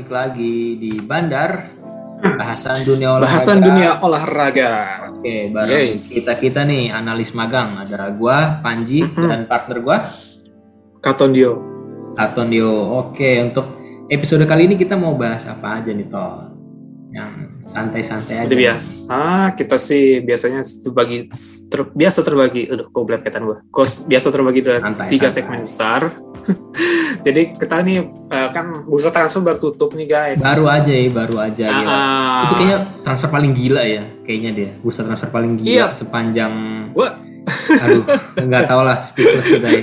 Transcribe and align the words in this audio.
balik 0.00 0.16
lagi 0.16 0.80
di 0.80 0.96
Bandar 0.96 1.60
bahasan 2.40 2.88
dunia 2.88 3.20
olahraga. 3.20 3.36
Bahasan 3.36 3.58
dunia 3.60 3.90
olahraga. 4.00 4.72
Oke, 5.12 5.52
bareng 5.52 5.92
Yes. 5.92 6.08
kita 6.08 6.32
kita 6.40 6.60
nih 6.64 6.88
analis 6.88 7.36
magang 7.36 7.76
ada 7.76 8.08
gua 8.16 8.64
Panji 8.64 9.04
Mhm. 9.04 9.28
dan 9.28 9.40
partner 9.44 9.84
gua 9.84 10.00
Katondio. 11.04 11.60
Atondio. 12.16 12.96
Oke, 12.96 13.44
untuk 13.44 13.76
episode 14.08 14.48
kali 14.48 14.72
ini 14.72 14.80
kita 14.80 14.96
mau 14.96 15.12
bahas 15.12 15.44
apa 15.44 15.84
aja 15.84 15.92
nih 15.92 16.08
Ton? 16.08 16.49
Yang 17.10 17.30
santai-santai 17.64 18.34
aja. 18.40 18.54
Biasa, 18.54 19.22
kita 19.52 19.76
sih 19.76 20.20
biasanya 20.20 20.62
terbagi 20.62 21.26
ter- 21.66 21.90
biasa 21.90 22.22
terbagi, 22.22 22.62
aduh 22.66 22.86
kok 22.86 23.02
belepetan 23.02 23.42
gue. 23.42 23.58
Kok 23.66 24.06
biasa 24.06 24.26
terbagi 24.28 24.60
dalam 24.60 24.78
Santai, 24.80 25.06
tiga 25.08 25.26
santai. 25.26 25.36
segmen 25.36 25.60
besar. 25.64 26.00
Jadi 27.26 27.42
kita 27.52 27.76
nih 27.80 27.98
eh, 28.06 28.48
kan 28.50 28.86
bursa 28.86 29.10
transfer 29.10 29.42
baru 29.42 29.58
tutup 29.60 29.92
nih 29.92 30.06
guys. 30.06 30.38
Baru 30.38 30.64
aja 30.64 30.88
ya, 30.88 31.10
baru 31.10 31.36
aja 31.36 31.64
Ah, 31.66 31.74
gila. 31.76 31.90
ah. 31.90 32.42
Itu 32.46 32.54
kayaknya 32.54 32.78
transfer 33.02 33.28
paling 33.28 33.52
gila 33.52 33.82
ya, 33.82 34.02
kayaknya 34.22 34.50
dia. 34.52 34.70
Bursa 34.78 35.02
transfer 35.02 35.28
paling 35.28 35.52
gila 35.56 35.68
Iya. 35.68 35.86
sepanjang 35.92 36.52
Gua- 36.90 37.18
Aduh, 37.72 38.02
nggak 38.36 38.62
tau 38.64 38.82
lah 38.82 38.98
speechless 39.00 39.46
kita 39.48 39.66
ya. 39.66 39.82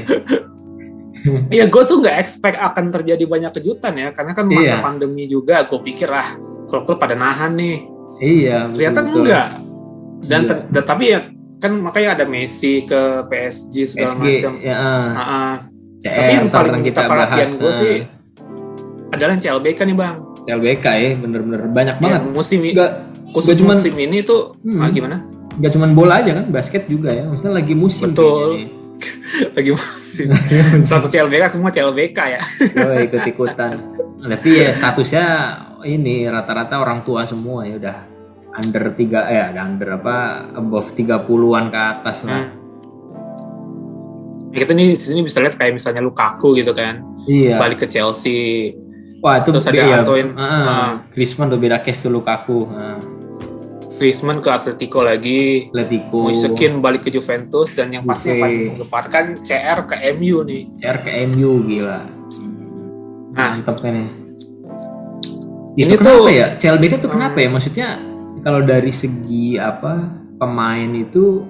Iya, 1.49 1.67
gue 1.67 1.83
tuh 1.83 1.99
nggak 1.99 2.17
expect 2.17 2.55
akan 2.55 2.87
terjadi 2.89 3.23
banyak 3.23 3.51
kejutan 3.51 3.93
ya, 3.93 4.07
karena 4.11 4.31
kan 4.31 4.47
masa 4.47 4.79
pandemi 4.79 5.23
juga. 5.25 5.63
Gue 5.63 5.79
pikir 5.81 6.07
lah, 6.07 6.23
klub-klub 6.67 6.97
pada 6.97 7.13
nahan 7.13 7.55
nih. 7.55 7.77
Iya, 8.17 8.67
Ternyata 8.69 8.99
betul-betul. 9.01 9.21
enggak. 9.23 9.47
Dan 10.23 10.39
Iya. 10.41 10.49
ter- 10.69 10.85
tapi 10.85 11.03
ya 11.07 11.19
kan 11.57 11.71
makanya 11.79 12.09
ada 12.13 12.25
Messi 12.25 12.83
ke 12.83 13.01
PSG 13.25 13.75
segala 13.87 14.07
SG 14.07 14.23
macam. 14.37 14.53
ya, 14.59 14.75
ah. 14.75 15.07
Ah, 15.09 15.21
ah. 15.21 15.53
CR 15.97 16.13
Tapi 16.13 16.31
yang 16.31 16.47
paling 16.47 16.83
kita 16.83 17.01
perhatian 17.03 17.49
gue 17.55 17.65
ah. 17.65 17.73
sih 17.73 17.95
adalah 19.07 19.31
yang 19.31 19.41
CLBK 19.41 19.79
nih 19.83 19.95
bang. 19.95 20.15
LBK 20.47 20.85
ya, 20.85 21.09
bener-bener 21.15 21.61
banyak 21.67 21.95
banget. 21.97 22.21
Ya, 22.21 22.29
musim 22.29 22.59
ini 22.61 22.73
khusus 23.27 23.47
nggak 23.47 23.57
cuman- 23.59 23.77
musim 23.77 23.95
ini 23.95 24.17
tuh 24.21 24.41
Hmm. 24.59 24.79
ah, 24.79 24.89
gimana? 24.89 25.17
nggak 25.53 25.71
cuman 25.73 25.89
bola 25.91 26.21
aja 26.21 26.31
kan, 26.33 26.45
basket 26.47 26.85
juga 26.85 27.09
ya. 27.09 27.25
Misalnya 27.25 27.57
lagi 27.57 27.73
musim 27.73 28.11
Betul. 28.11 28.49
Lagi 29.53 29.69
musim. 29.69 30.33
Satu 30.81 31.05
CLBK 31.07 31.43
semua 31.51 31.69
CLBK 31.69 32.17
ya. 32.29 32.41
Oh, 32.79 32.97
ikut-ikutan. 32.97 33.73
Tapi 34.17 34.49
ya 34.65 34.73
statusnya 34.73 35.25
ini 35.85 36.25
rata-rata 36.25 36.81
orang 36.81 37.05
tua 37.05 37.21
semua 37.29 37.61
ya 37.69 37.77
udah 37.77 37.97
under 38.57 38.89
3 38.89 39.29
eh 39.29 39.41
ada 39.53 39.61
under 39.61 40.01
apa 40.01 40.49
above 40.57 40.89
30-an 40.97 41.65
ke 41.69 41.79
atas 41.79 42.25
lah. 42.25 42.49
Ya, 44.49 44.65
kita 44.65 44.73
nih 44.73 44.95
di 44.95 44.97
sini 44.97 45.21
bisa 45.21 45.37
lihat 45.37 45.53
kayak 45.53 45.77
misalnya 45.77 46.01
Lukaku 46.01 46.57
gitu 46.57 46.73
kan, 46.73 47.05
Iya. 47.29 47.61
balik 47.61 47.85
ke 47.85 47.87
Chelsea. 47.91 48.73
Wah, 49.21 49.41
itu 49.41 49.53
Terus 49.53 49.69
ada 49.69 49.77
iya, 49.77 50.01
Antoine. 50.01 50.31
Ah. 50.33 51.05
Griezmann 51.13 51.49
tuh 51.53 51.61
beda 51.61 51.77
case 51.81 52.05
tuh 52.05 52.11
Lukaku. 52.13 52.65
Ah. 52.73 52.97
Griezmann 53.97 54.41
ke 54.41 54.49
Atletico 54.49 55.01
lagi. 55.01 55.69
Atletico. 55.69 56.29
Moisekin 56.29 56.81
balik 56.81 57.05
ke 57.05 57.09
Juventus 57.13 57.73
dan 57.73 57.93
yang 57.93 58.05
pasti 58.05 58.37
yang 58.37 58.81
paling 58.81 59.37
CR 59.41 59.79
ke 59.89 59.95
MU 60.17 60.45
nih. 60.45 60.63
CR 60.77 60.97
ke 61.01 61.11
MU 61.29 61.65
gila. 61.65 62.16
Mantap 63.37 63.77
kan 63.77 63.93
ya. 63.93 64.07
Ini 65.77 65.85
Itu 65.85 66.01
kenapa 66.01 66.25
tuh- 66.25 66.33
ya? 66.33 66.47
CLBK 66.57 66.93
tuh 66.97 67.11
kenapa 67.11 67.37
ya? 67.37 67.49
Maksudnya 67.53 67.87
kalau 68.41 68.65
dari 68.65 68.89
segi 68.89 69.55
apa 69.55 70.09
pemain 70.35 70.89
itu 70.89 71.45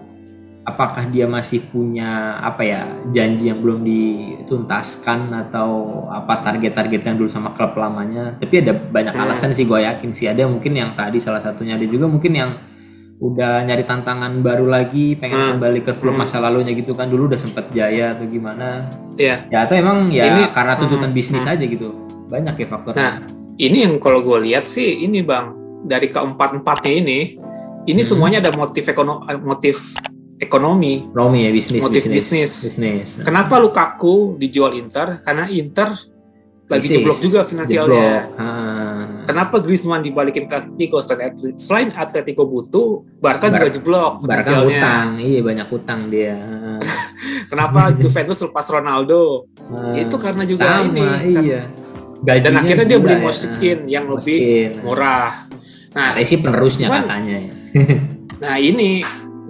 apakah 0.62 1.08
dia 1.08 1.24
masih 1.24 1.64
punya 1.64 2.36
apa 2.38 2.60
ya 2.60 2.82
janji 3.08 3.48
yang 3.48 3.64
belum 3.64 3.88
dituntaskan 3.88 5.32
atau 5.48 5.70
apa 6.12 6.44
target-target 6.44 7.08
yang 7.08 7.16
dulu 7.16 7.32
sama 7.32 7.56
klub 7.56 7.72
lamanya? 7.80 8.36
Tapi 8.36 8.68
ada 8.68 8.76
banyak 8.76 9.16
Hmm. 9.16 9.24
alasan 9.24 9.56
sih 9.56 9.64
gue 9.64 9.80
yakin 9.80 10.12
sih. 10.12 10.28
Ada 10.28 10.44
mungkin 10.44 10.76
yang 10.76 10.92
tadi 10.92 11.24
salah 11.24 11.40
satunya 11.40 11.80
ada 11.80 11.88
juga 11.88 12.04
mungkin 12.06 12.36
yang 12.36 12.52
udah 13.18 13.66
nyari 13.66 13.82
tantangan 13.82 14.30
baru 14.40 14.70
lagi 14.70 15.18
pengen 15.18 15.38
Hmm. 15.38 15.50
kembali 15.58 15.80
ke 15.82 15.98
klub 15.98 16.14
Hmm. 16.14 16.22
masa 16.22 16.38
lalunya 16.38 16.70
gitu 16.72 16.94
kan 16.94 17.10
dulu 17.10 17.26
udah 17.26 17.40
sempet 17.40 17.74
jaya 17.74 18.14
atau 18.14 18.30
gimana 18.30 18.78
Iya. 19.18 19.50
ya 19.50 19.66
atau 19.66 19.74
emang 19.74 20.14
ya 20.14 20.30
Ini- 20.30 20.54
karena 20.54 20.78
tuntutan 20.78 21.10
hmm, 21.10 21.18
bisnis 21.18 21.42
hmm. 21.42 21.54
aja 21.58 21.66
gitu 21.66 21.90
banyak 22.30 22.54
ya 22.56 22.68
faktornya 22.70 23.02
Nah, 23.02 23.16
ini 23.58 23.90
yang 23.90 23.98
kalau 23.98 24.22
gue 24.22 24.38
lihat 24.46 24.70
sih 24.70 25.02
ini 25.02 25.26
bang 25.26 25.50
dari 25.82 26.10
keempat 26.10 26.62
empatnya 26.62 26.94
ini, 26.94 27.20
ini 27.86 28.02
Hmm. 28.02 28.10
semuanya 28.10 28.38
ada 28.38 28.54
motif 28.54 28.86
ekonomi, 28.86 29.24
motif 29.42 29.98
ekonomi. 30.38 31.10
Romi 31.10 31.46
ya 31.46 31.52
bisnis 31.52 31.82
Motif 31.82 32.06
bisnis 32.06 32.30
bisnis. 32.30 32.52
bisnis 32.62 33.10
Nah, 33.18 33.26
Kenapa 33.26 33.58
Lukaku 33.58 34.38
dijual 34.38 34.78
Inter? 34.78 35.26
Karena 35.26 35.50
Inter 35.50 35.90
lagi 36.68 36.88
jeblok 36.90 37.18
juga 37.18 37.40
finansialnya. 37.44 38.28
Jeblok. 38.28 39.24
Kenapa 39.24 39.56
Griezmann 39.60 40.02
dibalikin 40.02 40.46
ke 40.46 40.56
Atletico? 40.58 41.00
Selain 41.00 41.30
Atlet- 41.30 41.56
Selain 41.56 41.90
Atletico 41.90 42.44
butuh, 42.44 43.08
Barca 43.18 43.48
Bar- 43.48 43.56
juga 43.58 43.70
jeblok 43.70 44.12
Barca 44.24 44.64
utang 44.64 45.08
iya 45.18 45.40
banyak 45.42 45.68
utang 45.68 46.08
dia. 46.08 46.36
Kenapa 47.50 47.92
Juventus 47.94 48.40
lepas 48.42 48.66
Ronaldo? 48.68 49.48
Ah. 49.68 49.96
Itu 49.96 50.16
karena 50.18 50.44
juga 50.44 50.64
sama 50.78 50.84
ini, 50.86 51.04
kan- 51.04 51.44
iya 51.44 51.62
gajinya 52.18 52.44
Dan 52.44 52.54
akhirnya 52.58 52.86
dia 52.86 53.00
beli 53.00 53.14
ya. 53.14 53.22
Mosekin 53.22 53.80
yang 53.86 54.06
Ah, 54.06 54.12
lebih 54.14 54.40
murah. 54.82 55.32
Nah, 55.94 56.10
sih 56.20 56.38
penerusnya 56.38 56.88
Cuman- 56.88 57.06
katanya 57.06 57.36
ya. 57.40 57.52
Nah 58.38 58.56
ini 58.56 59.02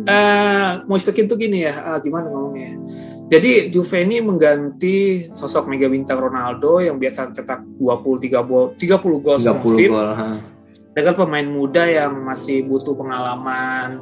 eh 0.08 0.70
Moisekin 0.88 1.28
tuh 1.28 1.36
gini 1.36 1.62
ya, 1.62 1.76
ah, 1.78 1.98
gimana 2.00 2.28
ngomongnya? 2.28 2.80
Jadi 3.28 3.68
Juve 3.68 3.98
ini 4.02 4.18
mengganti 4.20 5.28
sosok 5.30 5.68
mega 5.68 5.86
bintang 5.86 6.16
Ronaldo 6.18 6.80
yang 6.80 6.96
biasa 6.96 7.30
cetak 7.30 7.60
23 7.76 8.40
gol, 8.42 8.72
30 8.74 8.88
gol 9.20 9.36
30 9.36 9.44
semusim 9.44 9.92
dengan 10.94 11.14
pemain 11.14 11.46
muda 11.46 11.84
yang 11.84 12.24
masih 12.24 12.64
butuh 12.64 12.96
pengalaman. 12.96 14.00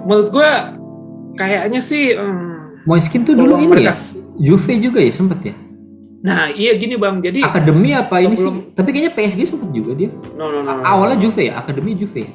Menurut 0.00 0.32
gue 0.32 0.50
kayaknya 1.36 1.78
sih 1.78 2.16
hmm, 2.16 2.82
Moiskin 2.82 3.22
tuh 3.22 3.36
dulu 3.36 3.60
ini 3.60 3.68
mereka- 3.70 3.92
ya 3.92 3.94
Juve 4.40 4.72
juga 4.80 4.98
ya 4.98 5.12
sempet 5.12 5.40
ya 5.44 5.56
Nah, 6.20 6.52
iya 6.52 6.76
gini 6.76 7.00
Bang. 7.00 7.24
Jadi 7.24 7.40
akademi 7.40 7.96
apa 7.96 8.20
ini 8.20 8.36
sih 8.36 8.44
sebelum- 8.44 8.76
tapi 8.76 8.92
kayaknya 8.92 9.12
PSG 9.12 9.40
sempet 9.46 9.72
juga 9.72 9.96
dia 9.96 10.12
no 10.34 10.52
no 10.52 10.60
no. 10.60 10.84
awalnya 10.84 11.16
Juve 11.16 11.48
ya 11.48 11.56
akademi 11.56 11.96
Juve 11.96 12.24
ya? 12.24 12.32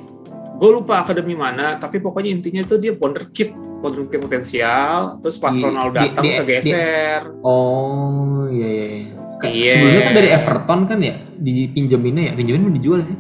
Gue 0.55 0.69
lupa 0.71 0.99
akademi 0.99 1.33
mana, 1.33 1.75
tapi 1.75 1.99
pokoknya 1.99 2.31
intinya 2.31 2.61
itu 2.61 2.75
dia 2.75 2.93
wonderkid, 2.93 3.51
wonderkid 3.79 4.19
potensial. 4.19 5.19
Terus 5.19 5.35
pas 5.35 5.51
Di- 5.51 5.61
Ronaldo 5.61 5.93
datang 5.93 6.23
di- 6.23 6.35
kegeser. 6.37 7.21
Oh 7.41 8.47
iya 8.47 8.67
iya. 8.67 8.85
iya. 8.87 9.13
Kayak 9.35 9.53
Iya. 9.53 9.69
Sebelumnya 9.69 10.01
kan 10.01 10.13
dari 10.13 10.29
Everton 10.31 10.79
kan 10.85 10.99
ya 10.99 11.15
dipinjeminnya 11.35 12.23
ya 12.23 12.33
pinjemin 12.33 12.61
mau 12.61 12.73
dijual 12.73 12.99
sih. 13.01 13.15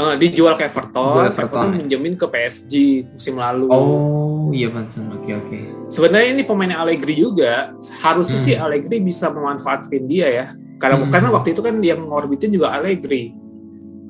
Eh, 0.00 0.14
dijual 0.16 0.56
ke 0.56 0.64
Everton, 0.64 1.28
Everton, 1.28 1.28
Everton, 1.28 1.60
ya? 1.62 1.76
minjemin 1.76 2.14
ke 2.16 2.24
PSG 2.24 2.72
musim 3.06 3.36
lalu. 3.36 3.68
Oh 3.68 4.48
iya 4.50 4.66
Pansen 4.66 5.06
oke 5.06 5.28
oke. 5.30 5.58
Sebenarnya 5.86 6.28
ini 6.32 6.42
pemain 6.42 6.72
Allegri 6.74 7.14
juga. 7.14 7.76
Harusnya 8.00 8.34
Hmm. 8.34 8.46
sih 8.46 8.54
Allegri 8.56 8.96
bisa 8.98 9.28
memanfaatkan 9.28 10.02
dia 10.04 10.26
ya. 10.26 10.46
Karena 10.80 11.04
Hmm. 11.04 11.12
karena 11.12 11.28
waktu 11.28 11.52
itu 11.52 11.60
kan 11.60 11.76
yang 11.78 12.00
ngorbitin 12.02 12.48
juga 12.48 12.72
Allegri. 12.72 13.36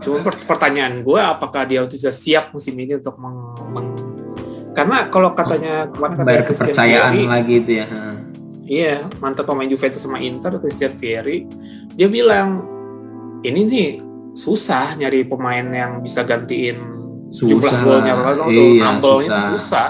Cuma 0.00 0.16
per- 0.20 0.40
pertanyaan 0.40 1.00
gue 1.00 1.20
apakah 1.20 1.62
dia 1.62 1.84
sudah 1.84 2.08
siap 2.10 2.44
musim 2.50 2.72
ini 2.74 2.96
untuk 2.96 3.16
meng, 3.16 3.36
meng- 3.68 3.96
karena 4.70 5.06
kalau 5.06 5.34
katanya 5.34 5.86
kemarin 5.88 6.14
katanya 6.14 6.28
Bayar 6.30 6.44
Christian 6.44 6.66
kepercayaan 6.68 7.12
Vieri, 7.12 7.24
lagi 7.26 7.54
itu 7.54 7.70
ya. 7.74 7.86
Iya, 8.64 8.94
mantan 9.18 9.44
pemain 9.44 9.66
Juventus 9.66 9.98
sama 9.98 10.18
Inter 10.18 10.56
Christian 10.56 10.94
Vieri, 10.94 11.42
dia 11.90 12.06
bilang 12.06 12.64
ini 13.42 13.60
nih 13.62 13.90
susah 14.30 14.94
nyari 14.94 15.26
pemain 15.26 15.66
yang 15.66 15.98
bisa 15.98 16.22
gantiin 16.22 16.78
jumlah 17.28 17.66
Susah 17.66 17.80
golnya 17.82 18.14
lah. 18.14 18.22
Ronaldo, 18.32 18.46
Iya 18.48 18.82
nambelnya 18.86 19.26
susah. 19.28 19.50
susah. 19.52 19.88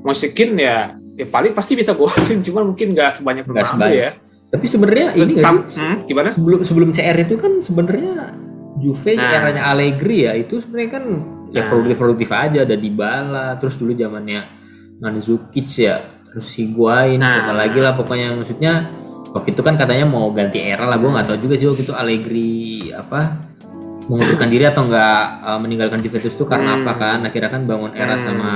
Mosekin 0.00 0.56
ya, 0.56 0.76
ya 1.12 1.26
paling 1.26 1.52
pasti 1.52 1.76
bisa 1.76 1.92
golin, 1.92 2.40
cuma 2.40 2.64
mungkin 2.64 2.96
nggak 2.96 3.20
sebanyak 3.20 3.44
Ronaldo 3.44 3.84
ya. 3.86 4.16
Tapi 4.46 4.64
sebenarnya 4.64 5.06
ini 5.12 5.32
Tam- 5.36 5.66
sih? 5.66 5.82
hmm, 5.82 6.06
gimana? 6.06 6.26
Sebelum 6.26 6.60
sebelum 6.62 6.88
CR 6.90 7.18
itu 7.18 7.36
kan 7.36 7.60
sebenarnya 7.60 8.32
Juve 8.76 9.12
Nah. 9.16 9.32
eranya 9.32 9.62
Allegri 9.68 10.24
ya 10.24 10.32
itu 10.34 10.60
sebenarnya 10.60 10.90
kan 10.92 11.04
ya 11.48 11.60
Nah. 11.62 11.68
produktif 11.70 11.96
produktif 11.96 12.28
aja 12.30 12.58
ada 12.62 12.76
Dybala 12.76 13.56
terus 13.56 13.76
dulu 13.76 13.92
zamannya 13.92 14.42
Mandzukic 14.96 15.68
ya 15.76 15.96
terus 16.26 16.52
Higuain 16.54 17.20
Nah. 17.20 17.28
siapa 17.30 17.52
lagi 17.52 17.78
lah 17.80 17.92
pokoknya 17.92 18.32
maksudnya 18.32 18.84
waktu 19.32 19.52
itu 19.52 19.60
kan 19.60 19.76
katanya 19.76 20.04
mau 20.04 20.28
ganti 20.30 20.60
era 20.60 20.84
lah 20.84 20.96
gue 20.96 21.08
nggak 21.08 21.26
tahu 21.26 21.38
juga 21.40 21.54
sih 21.54 21.68
waktu 21.68 21.82
itu 21.84 21.92
Allegri 21.92 22.56
apa 22.90 23.36
mengundurkan 24.06 24.48
diri 24.48 24.64
atau 24.64 24.86
enggak 24.86 25.18
uh, 25.42 25.58
meninggalkan 25.58 25.98
Juventus 25.98 26.32
itu 26.32 26.44
karena 26.44 26.76
Hmm. 26.76 26.84
apa 26.84 26.92
kan 26.94 27.18
akhirnya 27.22 27.50
kan 27.50 27.62
bangun 27.64 27.92
era 27.92 28.14
Hmm. 28.14 28.22
sama 28.22 28.50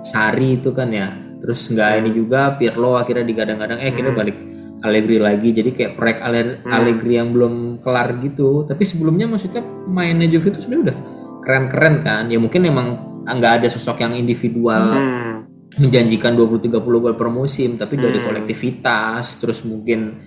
Sari 0.00 0.58
itu 0.58 0.70
kan 0.70 0.88
ya 0.88 1.08
terus 1.38 1.68
enggak 1.68 2.00
ini 2.00 2.10
juga 2.12 2.56
Pirlo 2.56 2.96
akhirnya 2.96 3.24
digadang-gadang 3.24 3.78
eh 3.78 3.92
akhirnya 3.92 4.12
Hmm. 4.12 4.20
balik 4.20 4.36
Allegri 4.84 5.16
lagi 5.16 5.48
jadi 5.50 5.70
kayak 5.70 5.92
proyek 5.94 6.18
Ale- 6.20 6.60
Hmm. 6.60 6.70
Allegri 6.70 7.16
yang 7.16 7.32
belum 7.32 7.54
kelar 7.80 8.20
gitu 8.20 8.62
tapi 8.62 8.84
sebelumnya 8.84 9.24
maksudnya 9.24 9.64
mainnya 9.88 10.28
Juve 10.28 10.48
itu 10.48 10.60
sebenarnya 10.60 10.82
udah 10.84 10.96
keren-keren 11.40 11.94
kan 11.98 12.24
ya 12.26 12.36
mungkin 12.36 12.60
emang 12.62 12.86
nggak 13.24 13.52
ada 13.58 13.68
sosok 13.68 14.00
yang 14.00 14.12
individual 14.12 14.84
Hmm. 14.92 15.34
menjanjikan 15.74 16.32
20-30 16.32 16.70
gol 17.00 17.14
per 17.14 17.28
musim 17.28 17.74
tapi 17.74 17.96
dari 17.96 18.20
Hmm. 18.20 18.28
kolektivitas 18.28 19.40
terus 19.40 19.64
mungkin 19.64 20.20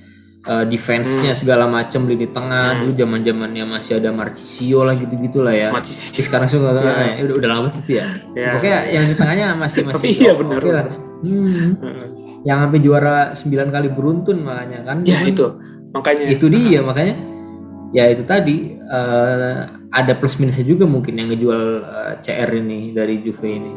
uh, 0.44 0.64
defense-nya 0.64 1.32
segala 1.34 1.68
macam 1.68 2.04
lini 2.04 2.26
tengah 2.26 2.80
dulu 2.80 2.92
zaman 2.94 3.20
zamannya 3.22 3.64
masih 3.64 4.00
ada 4.00 4.10
Marcisio 4.10 4.82
lah 4.82 4.96
gitu 4.96 5.12
gitulah 5.20 5.52
ya 5.52 5.70
Marcisio. 5.70 6.10
Tapi 6.10 6.22
sekarang 6.24 6.48
sudah 6.48 6.72
Iya. 6.74 7.22
udah, 7.22 7.36
udah 7.36 7.50
lama 7.52 7.68
itu 7.70 7.92
ya 7.94 8.06
Ya. 8.34 8.56
pokoknya 8.56 8.80
yang 8.90 9.04
di 9.04 9.14
tengahnya 9.14 9.48
masih 9.54 9.82
masih 9.84 10.08
Tapi 10.08 10.10
iya, 10.18 10.32
oke 10.32 10.40
benar, 10.42 10.62
lah. 10.64 10.86
Hmm. 11.20 11.70
Yang 12.48 12.64
sampai 12.64 12.80
juara 12.80 13.36
9 13.36 13.76
kali 13.76 13.92
beruntun 13.92 14.40
makanya 14.40 14.88
kan. 14.88 15.04
Ya 15.04 15.20
Cuman 15.20 15.32
itu. 15.36 15.48
Makanya. 15.92 16.24
Itu 16.32 16.46
dia 16.48 16.80
makanya. 16.80 17.16
Ya 17.92 18.08
itu 18.08 18.24
tadi. 18.24 18.80
Eh, 18.80 19.60
ada 19.88 20.14
plus 20.16 20.40
minusnya 20.40 20.64
juga 20.64 20.88
mungkin 20.88 21.20
yang 21.20 21.28
ngejual 21.28 21.64
eh, 21.84 22.14
CR 22.24 22.52
ini 22.56 22.96
dari 22.96 23.20
Juve 23.20 23.48
ini. 23.52 23.74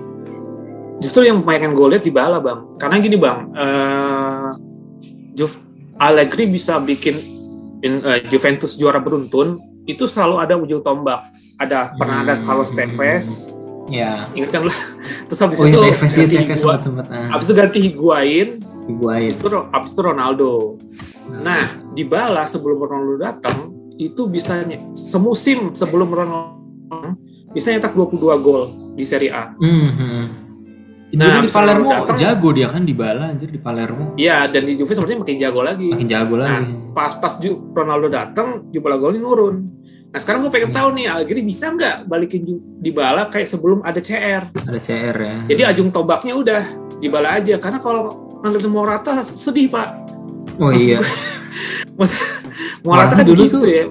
Justru 1.03 1.27
yang 1.27 1.43
pengen 1.43 1.75
gue 1.75 1.87
lihat 1.91 2.07
di 2.07 2.15
bala 2.15 2.39
bang. 2.39 2.79
Karena 2.79 3.03
gini 3.03 3.17
bang 3.19 3.39
eh 3.59 4.49
Juve 5.35 5.57
Allegri 5.99 6.47
bisa 6.47 6.79
bikin 6.79 7.19
in- 7.83 8.05
eh, 8.07 8.23
Juventus 8.31 8.79
juara 8.79 9.03
beruntun 9.03 9.59
itu 9.85 10.07
selalu 10.07 10.37
ada 10.39 10.55
ujung 10.55 10.85
tombak. 10.85 11.27
Ada 11.59 11.93
pernah 11.99 12.23
ada 12.23 12.39
Hmm. 12.39 12.45
Carlos 12.47 12.71
Tevez 12.71 13.51
ya 13.91 14.25
ingat 14.33 14.51
kan 14.51 14.61
lu. 14.63 14.73
Terus 15.27 15.41
habis 15.41 15.59
oh 15.59 15.67
itu 15.67 15.77
iya 15.77 15.91
Tevez 15.91 16.13
ya 16.13 16.19
ganti 16.21 16.37
Tevez 16.39 16.59
sempat 16.59 16.81
sempat 16.81 17.07
nah. 17.07 17.29
Habis 17.29 17.45
itu 17.45 17.55
ganti 17.55 17.79
Higuain. 17.83 18.49
Higuain. 18.87 19.29
Habis 19.29 19.39
itu, 19.39 19.49
habis 19.69 19.91
itu 19.91 20.01
Ronaldo. 20.01 20.51
Nah. 21.37 21.65
Di 21.91 22.03
bala 22.03 22.43
sebelum 22.45 22.79
Ronaldo 22.81 23.19
datang 23.19 23.59
itu 23.95 24.27
bisa 24.27 24.63
semusim 24.95 25.75
sebelum 25.75 26.09
Ronaldo 26.09 27.19
bisa 27.51 27.69
nyetak 27.69 27.93
22 27.93 28.17
gol 28.39 28.63
di 28.95 29.03
Serie 29.03 29.29
A. 29.29 29.51
Mhm. 29.55 30.39
Nah, 31.11 31.27
Nah, 31.27 31.43
di 31.43 31.51
Palermo 31.51 31.91
datang- 31.91 32.15
jago 32.17 32.55
dia 32.55 32.71
kan 32.71 32.87
di 32.87 32.95
bala 32.95 33.35
anjir 33.35 33.51
di 33.51 33.59
Palermo. 33.59 34.15
Iya, 34.15 34.47
dan 34.47 34.63
di 34.63 34.79
Juve 34.79 34.95
sepertinya 34.95 35.27
makin 35.27 35.37
jago 35.37 35.61
lagi. 35.61 35.91
makin 35.91 36.07
jago 36.07 36.39
Nah, 36.39 36.63
lagi. 36.63 36.71
pas 36.95 37.19
pas 37.19 37.35
Ju- 37.37 37.75
Ronaldo 37.75 38.07
datang, 38.07 38.71
jumlah 38.71 38.95
golnya 38.97 39.19
nurun. 39.19 39.80
Nah, 40.11 40.19
sekarang 40.19 40.43
gue 40.43 40.51
pengen 40.51 40.71
tahu 40.71 40.89
nih, 40.93 41.07
Allegri 41.07 41.39
bisa 41.41 41.71
nggak 41.71 42.05
balikin 42.05 42.43
Dybala 42.79 43.31
kayak 43.31 43.47
sebelum 43.47 43.79
ada 43.81 43.99
CR? 43.99 44.43
ada 44.43 44.79
CR 44.79 45.15
ya 45.15 45.37
Jadi 45.47 45.63
ajung 45.65 45.89
tombaknya 45.89 46.35
udah 46.35 46.63
Dybala 46.99 47.39
aja. 47.39 47.55
Karena 47.57 47.79
kalau 47.79 48.03
Andre 48.41 48.67
Morata 48.67 49.21
sedih 49.21 49.69
pak. 49.69 49.89
oh 50.57 50.71
iya 50.71 50.99
Morata 51.97 52.17
Morata 52.83 53.15
kan 53.15 53.25
dulu 53.25 53.43
gitu 53.45 53.57
tuh 53.59 53.69
ya. 53.69 53.85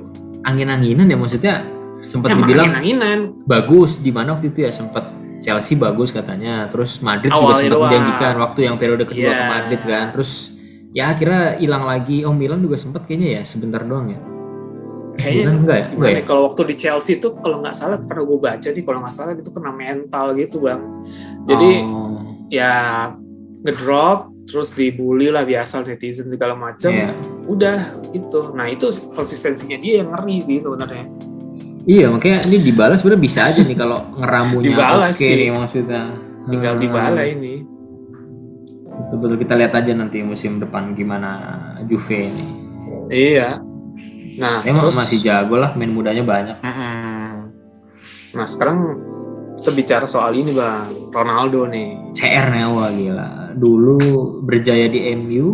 angin-anginan 0.44 1.06
ya 1.06 1.16
maksudnya 1.16 1.56
sempat 2.00 2.32
dibilang 2.32 2.74
angin-anginan. 2.74 3.20
bagus 3.44 3.98
di 3.98 4.10
mana 4.10 4.34
waktu 4.34 4.50
itu 4.50 4.64
ya 4.64 4.72
sempat 4.72 5.06
Chelsea 5.40 5.74
bagus 5.76 6.10
katanya 6.10 6.66
terus 6.66 7.00
Madrid 7.00 7.28
juga 7.28 7.42
Awalnya 7.54 7.62
sempat 7.66 7.82
menjanjikan 7.86 8.34
waktu 8.38 8.60
yang 8.64 8.76
periode 8.76 9.04
kedua 9.04 9.30
ke 9.30 9.36
Iya. 9.36 9.48
Madrid 9.48 9.82
kan 9.84 10.06
terus 10.12 10.32
ya 10.90 11.04
akhirnya 11.08 11.58
hilang 11.58 11.84
lagi 11.84 12.22
oh 12.22 12.34
Milan 12.34 12.60
juga 12.60 12.76
sempat 12.76 13.06
kayaknya 13.06 13.40
ya 13.40 13.44
sebentar 13.44 13.82
doang 13.82 14.10
ya 14.10 14.20
Kayaknya 15.20 15.52
enggak 15.52 15.78
ya 15.78 15.86
gimana 15.86 16.00
enggak 16.00 16.12
ya, 16.16 16.22
kalau 16.24 16.42
waktu 16.48 16.62
di 16.72 16.76
Chelsea 16.80 17.14
itu 17.20 17.28
kalau 17.38 17.58
nggak 17.60 17.76
salah 17.76 17.98
karena 18.00 18.24
gue 18.24 18.40
baca 18.40 18.68
nih 18.72 18.84
kalau 18.88 19.00
nggak 19.04 19.16
salah 19.16 19.34
itu 19.36 19.52
kena 19.52 19.72
mental 19.76 20.26
gitu 20.34 20.58
bang. 20.64 20.82
Jadi 21.46 21.72
Oh, 21.84 22.18
ya 22.48 22.74
ngedrop 23.62 24.32
terus 24.50 24.74
dibully 24.74 25.30
lah 25.30 25.46
biasa 25.46 25.86
netizen 25.86 26.26
segala 26.26 26.58
macam 26.58 26.90
iya. 26.90 27.14
udah 27.46 27.78
gitu. 28.10 28.56
Nah 28.56 28.66
itu 28.66 28.88
konsistensinya 29.14 29.78
dia 29.78 30.02
yang 30.02 30.10
ngeri 30.10 30.38
sih 30.42 30.58
sebenarnya. 30.64 31.06
Iya 31.86 32.06
makanya 32.10 32.46
ini 32.50 32.58
dibalas 32.62 33.02
sebenarnya 33.02 33.24
bisa 33.24 33.40
aja 33.46 33.62
nih 33.62 33.78
kalau 33.78 34.00
ngeramunya 34.18 34.74
Dibalas 34.74 35.14
oke 35.14 35.22
sih. 35.22 35.36
nih 35.36 35.50
maksudnya. 35.54 36.02
Tinggal 36.50 36.74
Hmm, 36.76 36.82
dibala 36.82 37.22
ini. 37.24 37.56
Betul-betul 38.90 39.38
kita 39.40 39.54
lihat 39.56 39.74
aja 39.74 39.92
nanti 39.96 40.18
musim 40.22 40.58
depan 40.60 40.92
gimana 40.94 41.30
Juve 41.88 42.30
ini. 42.30 42.46
Iya 43.10 43.62
nah 44.40 44.64
emang 44.64 44.88
terus 44.88 44.96
masih 44.96 45.20
jago 45.20 45.56
lah 45.56 45.76
main 45.76 45.90
mudanya 45.90 46.24
banyak. 46.24 46.56
Mm-mm. 46.58 47.52
nah 48.32 48.46
sekarang 48.46 48.78
kita 49.58 49.70
bicara 49.70 50.06
soal 50.06 50.32
ini 50.32 50.50
bang. 50.50 50.88
Ronaldo 51.10 51.66
nih. 51.66 52.14
CR 52.14 52.46
nih 52.48 52.64
wah 52.66 52.88
gila. 52.90 53.28
Dulu 53.52 54.00
berjaya 54.42 54.88
di 54.88 55.12
MU 55.14 55.48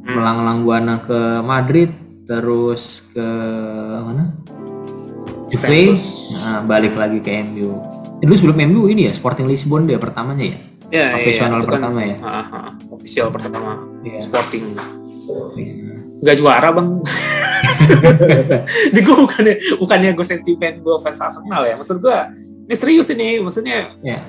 Hmm. 0.00 0.16
melanglang 0.16 0.58
buana 0.62 0.96
ke 0.98 1.14
Madrid 1.40 1.92
terus 2.24 3.08
ke 3.08 3.28
mana? 4.00 4.32
Juve. 5.46 5.96
Nah, 6.36 6.62
balik 6.62 6.94
lagi 6.94 7.18
ke 7.18 7.42
MU 7.42 7.70
Eh, 8.14 8.22
dulu 8.22 8.34
sebelum 8.34 8.58
MU 8.66 8.82
ini 8.86 9.06
ya 9.06 9.12
Sporting 9.12 9.44
Lisbon 9.44 9.84
dia 9.84 9.96
pertamanya 9.96 10.44
ya? 10.46 10.58
Ya 10.90 11.06
Profesional 11.14 11.58
itu 11.58 11.64
kan- 11.64 11.72
pertama 11.72 11.98
ya? 12.02 12.16
Ah, 12.20 12.42
ah, 12.42 12.68
official 12.90 13.28
pertama 13.28 13.80
Iya. 14.00 14.20
Sporting. 14.20 14.64
Nggak 16.18 16.36
juara 16.36 16.68
bang 16.70 16.88
di 18.94 19.00
gue 19.00 19.16
bukannya 19.16 19.54
bukannya 19.80 20.10
gue 20.14 20.26
sentimen 20.26 20.74
gue 20.80 20.96
fans 21.00 21.20
Arsenal 21.20 21.62
ya 21.66 21.74
maksud 21.76 21.98
gue 21.98 22.18
ini 22.70 22.74
serius 22.76 23.08
ini 23.10 23.40
maksudnya 23.42 23.94
Ya. 24.00 24.22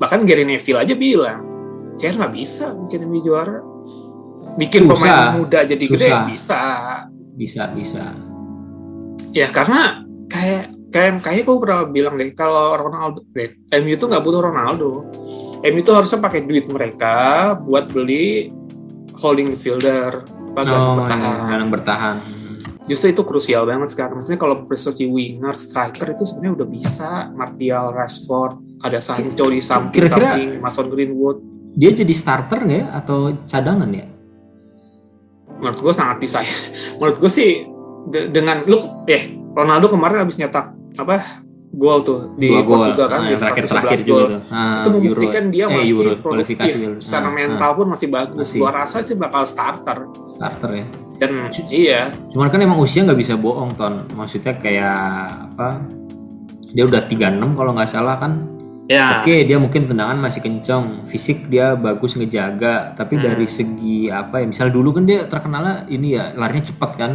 bahkan 0.00 0.24
Gary 0.24 0.46
Neville 0.46 0.80
aja 0.80 0.94
bilang 0.96 1.40
CR 2.00 2.16
nggak 2.16 2.34
bisa 2.34 2.72
bikin 2.86 3.04
MU 3.06 3.20
juara 3.20 3.60
bikin 4.56 4.88
Susah. 4.88 4.96
pemain 4.96 5.24
muda 5.38 5.60
jadi 5.64 5.84
gede 5.84 6.08
Susah. 6.08 6.22
bisa 6.28 6.60
bisa 7.36 7.62
bisa 7.72 8.04
ya 9.32 9.48
karena 9.48 10.04
kayak 10.28 10.72
kayak 10.92 11.24
kayak 11.24 11.42
gue 11.48 11.56
pernah 11.56 11.88
bilang 11.88 12.14
deh 12.20 12.30
kalau 12.36 12.76
Ronaldo 12.76 13.24
deh 13.32 13.52
MU 13.80 13.92
itu 13.96 14.04
nggak 14.04 14.22
butuh 14.24 14.40
Ronaldo 14.44 14.90
MU 15.62 15.78
itu 15.80 15.92
harusnya 15.92 16.20
pakai 16.20 16.44
duit 16.44 16.68
mereka 16.68 17.14
buat 17.56 17.88
beli 17.88 18.52
holding 19.16 19.52
midfielder 19.56 20.20
apa 20.52 20.60
gelandang 20.68 20.84
oh 20.84 20.96
bertahan. 21.00 21.20
ya, 21.24 21.32
gelandang 21.48 21.72
bertahan 21.72 22.16
justru 22.92 23.10
itu 23.10 23.22
krusial 23.22 23.64
banget 23.64 23.88
sekarang. 23.88 24.20
Maksudnya 24.20 24.36
kalau 24.36 24.60
prestasi 24.62 25.04
winger 25.04 25.50
striker 25.52 26.12
itu 26.12 26.22
sebenarnya 26.22 26.52
udah 26.60 26.68
bisa. 26.68 27.10
Martial 27.32 27.90
Rashford 27.90 28.52
ada 28.78 29.00
Sancho 29.00 29.48
di 29.48 29.58
samping 29.58 29.96
Kira-kira- 29.96 30.36
samping 30.36 30.60
Mason 30.60 30.86
Greenwood. 30.86 31.38
dia 31.72 31.88
jadi 31.90 32.12
starter 32.12 32.60
nggak 32.62 32.78
ya? 32.78 32.86
Atau 32.92 33.18
cadangan 33.42 33.88
ya? 33.88 34.04
Menurut 35.56 35.78
gue 35.80 35.94
sangat 35.94 36.16
bisa 36.18 36.38
menurut 36.98 37.16
gue 37.18 37.30
sih 37.30 37.64
de- 38.08 38.28
dengan 38.28 38.60
lu 38.64 38.76
eh 39.06 39.24
Ronaldo 39.52 39.88
kemarin 39.88 40.22
habis 40.22 40.36
nyetak 40.36 40.68
apa 40.94 41.22
gol 41.72 41.98
tuh 42.02 42.36
di 42.36 42.46
dua 42.46 42.60
Portugal 42.62 43.06
kan 43.08 43.18
Ah, 43.18 43.24
di 43.24 43.30
yang 43.30 43.40
terakhir 43.40 43.64
111 43.64 43.72
terakhir 43.72 43.98
gol. 43.98 44.06
juga 44.06 44.24
tuh. 44.28 44.40
Ah, 44.48 44.76
itu 44.76 44.88
membuktikan 44.90 45.44
dia 45.48 45.64
eh, 45.64 45.68
masih 45.70 45.88
Euro, 45.88 46.00
produktif 46.02 46.22
kualifikasi 46.22 46.76
Euro. 46.78 46.98
secara 46.98 47.24
Ah, 47.24 47.32
mental 47.32 47.70
pun 47.72 47.86
masih 47.88 48.08
bagus. 48.08 48.38
Masih. 48.38 48.58
gua 48.60 48.70
rasa 48.74 48.96
sih 49.00 49.16
bakal 49.16 49.42
starter. 49.42 49.98
Starter 50.26 50.70
ya. 50.74 50.86
Dan 51.14 51.30
iya. 51.68 52.00
Cuman 52.28 52.48
kan 52.48 52.58
emang 52.58 52.76
usia 52.76 53.00
nggak 53.00 53.16
bisa 53.16 53.34
bohong 53.34 53.72
ton. 53.72 54.04
Maksudnya 54.10 54.52
kayak 54.54 54.98
apa 55.48 55.80
dia 56.68 56.84
udah 56.84 57.02
36 57.02 57.52
kalau 57.52 57.72
nggak 57.72 57.88
salah 57.88 58.16
kan. 58.16 58.48
Ya. 58.84 59.22
Oke, 59.22 59.46
dia 59.46 59.56
mungkin 59.56 59.86
tendangan 59.86 60.18
masih 60.18 60.42
kenceng, 60.42 61.06
fisik 61.06 61.48
dia 61.48 61.72
bagus 61.72 62.12
ngejaga, 62.12 62.92
tapi 62.92 63.16
Hmm. 63.16 63.24
dari 63.24 63.46
segi 63.46 64.10
apa 64.10 64.38
ya? 64.38 64.44
Misal 64.44 64.68
dulu 64.68 64.92
kan 64.92 65.06
dia 65.06 65.24
terkenalnya 65.24 65.86
ini 65.86 66.12
ya, 66.12 66.34
larinya 66.34 66.60
cepet 66.60 66.90
kan, 66.92 67.12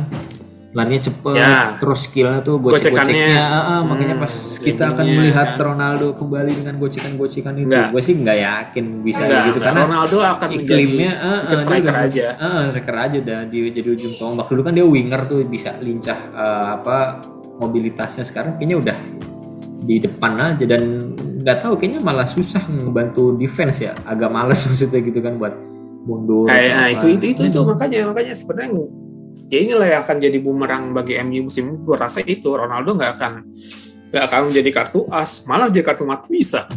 larinya 0.77 1.01
cepet, 1.09 1.33
Ya. 1.33 1.73
terus 1.81 2.05
skillnya 2.05 2.45
tuh 2.45 2.61
gocek-goceknya, 2.61 3.41
ah, 3.41 3.57
ah, 3.57 3.79
makanya 3.81 4.13
Hmm, 4.13 4.23
pas 4.29 4.33
kita 4.61 4.83
akan 4.93 5.05
melihat 5.09 5.57
kan. 5.57 5.73
Ronaldo 5.73 6.13
kembali 6.13 6.51
dengan 6.53 6.77
gocekan-gocekan 6.77 7.57
itu, 7.57 7.73
Enggak. 7.73 7.89
gue 7.97 8.01
sih 8.05 8.13
nggak 8.13 8.37
yakin 8.37 8.85
bisa 9.01 9.25
Enggak, 9.25 9.41
gitu 9.41 9.57
enggak. 9.57 9.65
karena 9.73 9.81
Ronaldo 9.89 10.17
akan 10.21 10.49
iklimnya 10.53 11.11
ke 11.17 11.49
dia 11.49 11.57
striker 11.57 11.95
aja 11.97 12.25
ah, 12.37 12.61
striker 12.69 12.97
aja 13.09 13.17
udah 13.17 13.39
di 13.49 13.57
jadi 13.73 13.89
ujung 13.89 14.13
tombak 14.21 14.45
dulu 14.53 14.61
kan 14.61 14.73
dia 14.77 14.85
winger 14.85 15.21
tuh 15.25 15.41
bisa 15.49 15.73
lincah 15.81 16.19
eh, 16.37 16.67
apa 16.77 17.25
mobilitasnya 17.57 18.21
sekarang 18.21 18.61
kayaknya 18.61 18.77
udah 18.77 18.97
di 19.81 19.97
depan 19.97 20.53
aja 20.53 20.63
dan 20.69 21.09
nggak 21.41 21.57
tahu 21.57 21.73
kayaknya 21.79 22.05
malah 22.05 22.29
susah 22.29 22.61
ngebantu 22.69 23.33
defense 23.33 23.81
ya 23.81 23.97
agak 24.05 24.29
males 24.29 24.61
maksudnya 24.69 25.01
gitu 25.01 25.25
kan 25.25 25.41
buat 25.41 25.57
mundur 26.05 26.45
kayak 26.45 26.71
nah, 26.71 26.87
itu 26.93 27.05
itu 27.17 27.25
itu 27.33 27.41
itu 27.49 27.59
makanya 27.65 28.13
makanya 28.13 28.35
sebenarnya 28.37 28.71
ya 29.47 29.57
inilah 29.61 29.87
yang 29.87 30.01
akan 30.03 30.17
jadi 30.19 30.37
bumerang 30.41 30.91
bagi 30.91 31.15
MU 31.23 31.47
musim 31.47 31.71
ini 31.71 31.77
gue 31.85 31.95
rasa 31.95 32.19
itu 32.25 32.49
Ronaldo 32.51 32.97
nggak 32.97 33.11
akan 33.19 33.33
nggak 34.11 34.23
akan 34.27 34.41
menjadi 34.51 34.69
kartu 34.71 35.07
as 35.11 35.43
malah 35.47 35.67
jadi 35.71 35.85
kartu 35.85 36.03
mati 36.03 36.27
bisa 36.31 36.67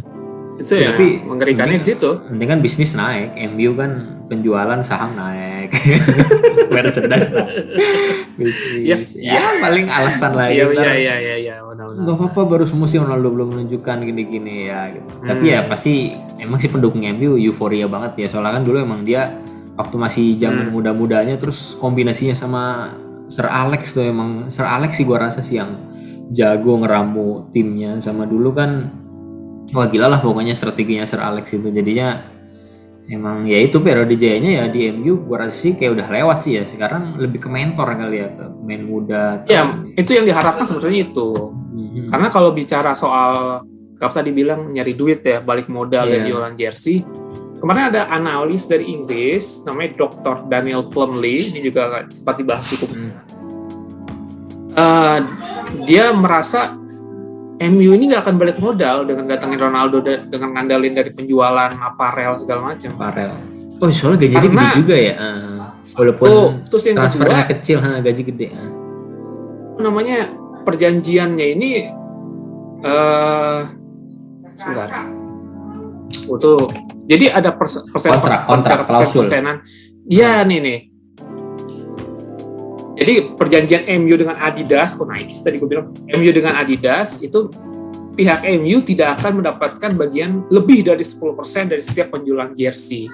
itu 0.61 0.77
ya 0.77 0.93
Tapi 0.93 1.25
mengerikannya 1.25 1.81
di 1.81 1.85
situ 1.85 2.21
Penting 2.21 2.49
kan 2.49 2.59
bisnis 2.61 2.93
naik, 2.93 3.33
MU 3.49 3.73
kan 3.73 4.21
penjualan 4.29 4.77
saham 4.85 5.09
naik, 5.17 5.73
merchandise 6.75 7.33
naik, 7.33 7.65
bisnis. 8.37 9.17
Ya, 9.17 9.41
Ya, 9.41 9.45
paling 9.59 9.89
alasan 9.89 10.37
lah 10.37 10.53
iya 10.53 10.69
gitu. 10.69 10.77
iya 10.77 10.93
iya 10.93 11.15
iya 11.17 11.35
iya 11.35 11.55
benar-benar. 11.65 12.05
Gak 12.05 12.15
apa-apa 12.15 12.41
baru 12.47 12.65
semusim 12.69 13.03
Ronaldo 13.03 13.33
belum 13.33 13.47
menunjukkan 13.57 13.97
gini-gini 14.05 14.69
ya. 14.69 14.93
Gitu. 14.93 15.09
Hmm. 15.09 15.27
Tapi 15.27 15.45
ya 15.49 15.59
pasti 15.65 16.13
emang 16.37 16.61
sih 16.61 16.69
pendukung 16.71 17.03
MU 17.03 17.35
euforia 17.41 17.89
banget 17.91 18.23
ya. 18.23 18.27
Soalnya 18.31 18.61
kan 18.61 18.63
dulu 18.63 18.77
emang 18.79 19.01
dia 19.03 19.35
waktu 19.81 19.95
masih 19.97 20.25
zaman 20.37 20.69
Hmm. 20.69 20.73
muda-mudanya 20.73 21.35
terus 21.35 21.73
kombinasinya 21.75 22.33
sama 22.33 22.63
Sir 23.27 23.47
Alex 23.47 23.91
tuh 23.91 24.05
emang 24.05 24.47
Sir 24.47 24.63
Alex 24.63 24.95
sih 24.95 25.05
gua 25.05 25.25
rasa 25.25 25.41
sih 25.41 25.57
yang 25.57 25.73
jago 26.29 26.77
ngeramu 26.77 27.49
timnya 27.49 27.97
sama 27.99 28.23
dulu 28.23 28.53
kan 28.53 28.87
wah 29.71 29.87
gila 29.87 30.07
lah 30.07 30.19
pokoknya 30.19 30.53
strateginya 30.53 31.03
Sir 31.03 31.19
Alex 31.19 31.51
itu 31.51 31.67
jadinya 31.67 32.21
emang 33.07 33.43
ya 33.43 33.59
itu 33.59 33.79
periode 33.79 34.15
jayanya 34.15 34.63
ya 34.63 34.65
di 34.67 34.87
MU 34.87 35.25
gua 35.25 35.43
rasa 35.43 35.57
sih 35.57 35.73
kayak 35.73 35.97
udah 35.97 36.07
lewat 36.07 36.37
sih 36.41 36.55
ya 36.55 36.63
sekarang 36.63 37.17
lebih 37.17 37.43
ke 37.43 37.49
mentor 37.49 37.87
kali 37.89 38.17
ya 38.19 38.27
ke 38.29 38.43
pemain 38.53 38.83
muda 38.83 39.23
Ya, 39.47 39.63
itu 39.97 40.11
yang 40.11 40.23
diharapkan 40.23 40.63
sebetulnya 40.63 41.07
itu. 41.07 41.29
Mhm. 41.71 42.07
Karena 42.07 42.27
kalau 42.29 42.51
bicara 42.51 42.91
soal 42.91 43.63
kalau 43.95 44.11
tadi 44.11 44.31
bilang 44.31 44.71
nyari 44.71 44.91
duit 44.91 45.21
ya, 45.21 45.39
balik 45.39 45.67
modal 45.67 46.03
Iya. 46.03 46.11
dan 46.17 46.21
jualan 46.25 46.53
jersey. 46.55 47.05
Kemarin 47.61 47.93
ada 47.93 48.09
analis 48.09 48.65
dari 48.65 48.89
Inggris 48.89 49.61
namanya 49.63 49.93
Dr. 49.95 50.49
Daniel 50.49 50.89
Plumley, 50.89 51.53
ini 51.53 51.61
juga 51.61 52.03
sempat 52.09 52.41
dibahas 52.41 52.65
cukup. 52.65 52.89
Hmm. 52.89 53.11
Eh, 54.71 55.17
dia 55.85 56.09
merasa 56.09 56.73
MU 57.61 57.93
ini 57.93 58.09
nggak 58.09 58.25
akan 58.25 58.35
balik 58.41 58.57
modal 58.57 59.05
dengan 59.05 59.29
datangin 59.29 59.61
Ronaldo 59.61 60.01
da- 60.01 60.25
dengan 60.25 60.57
ngandalin 60.57 60.97
dari 60.97 61.13
penjualan 61.13 61.69
aparel 61.77 62.33
segala 62.41 62.73
macam. 62.73 62.89
Farel 62.97 63.29
oh 63.77 63.89
soalnya 63.89 64.25
gajinya 64.25 64.41
Karena- 64.41 64.61
gede 64.61 64.77
juga 64.77 64.95
ya 64.95 65.13
Ah. 65.17 65.67
walaupun 65.97 66.27
Tuh, 66.29 66.47
terus 66.69 66.83
yang 66.85 66.95
transfernya 66.97 67.41
kedua, 67.41 67.51
kecil 67.53 67.77
ha, 67.81 67.91
gaji 67.97 68.21
gede 68.23 68.47
ah. 68.53 68.69
namanya 69.77 70.17
perjanjiannya 70.61 71.47
ini 71.51 71.69
eh 72.81 73.59
sebentar. 74.57 74.89
Oh, 76.29 76.37
tuh. 76.37 76.61
Jadi 77.05 77.25
ada 77.29 77.53
persen 77.55 77.85
persen 77.89 78.13
Kontrak, 78.13 78.45
kontrak, 78.45 78.77
klausul. 78.85 79.25
persenan. 79.25 79.61
Iya 80.05 80.41
nih 80.45 80.59
nih. 80.61 80.79
Jadi 83.01 83.13
perjanjian 83.33 83.83
MU 83.97 84.13
dengan 84.13 84.37
Adidas, 84.37 84.93
kok 84.93 85.09
Nike 85.09 85.41
tadi 85.41 85.57
gue 85.57 85.65
bilang 85.65 85.89
MU 86.05 86.29
dengan 86.29 86.53
Adidas 86.53 87.17
itu 87.17 87.49
pihak 88.13 88.45
MU 88.61 88.77
tidak 88.85 89.17
akan 89.17 89.41
mendapatkan 89.41 89.91
bagian 89.97 90.45
lebih 90.53 90.85
dari 90.85 91.01
10% 91.01 91.73
dari 91.73 91.81
setiap 91.81 92.13
penjualan 92.13 92.53
jersey. 92.53 93.09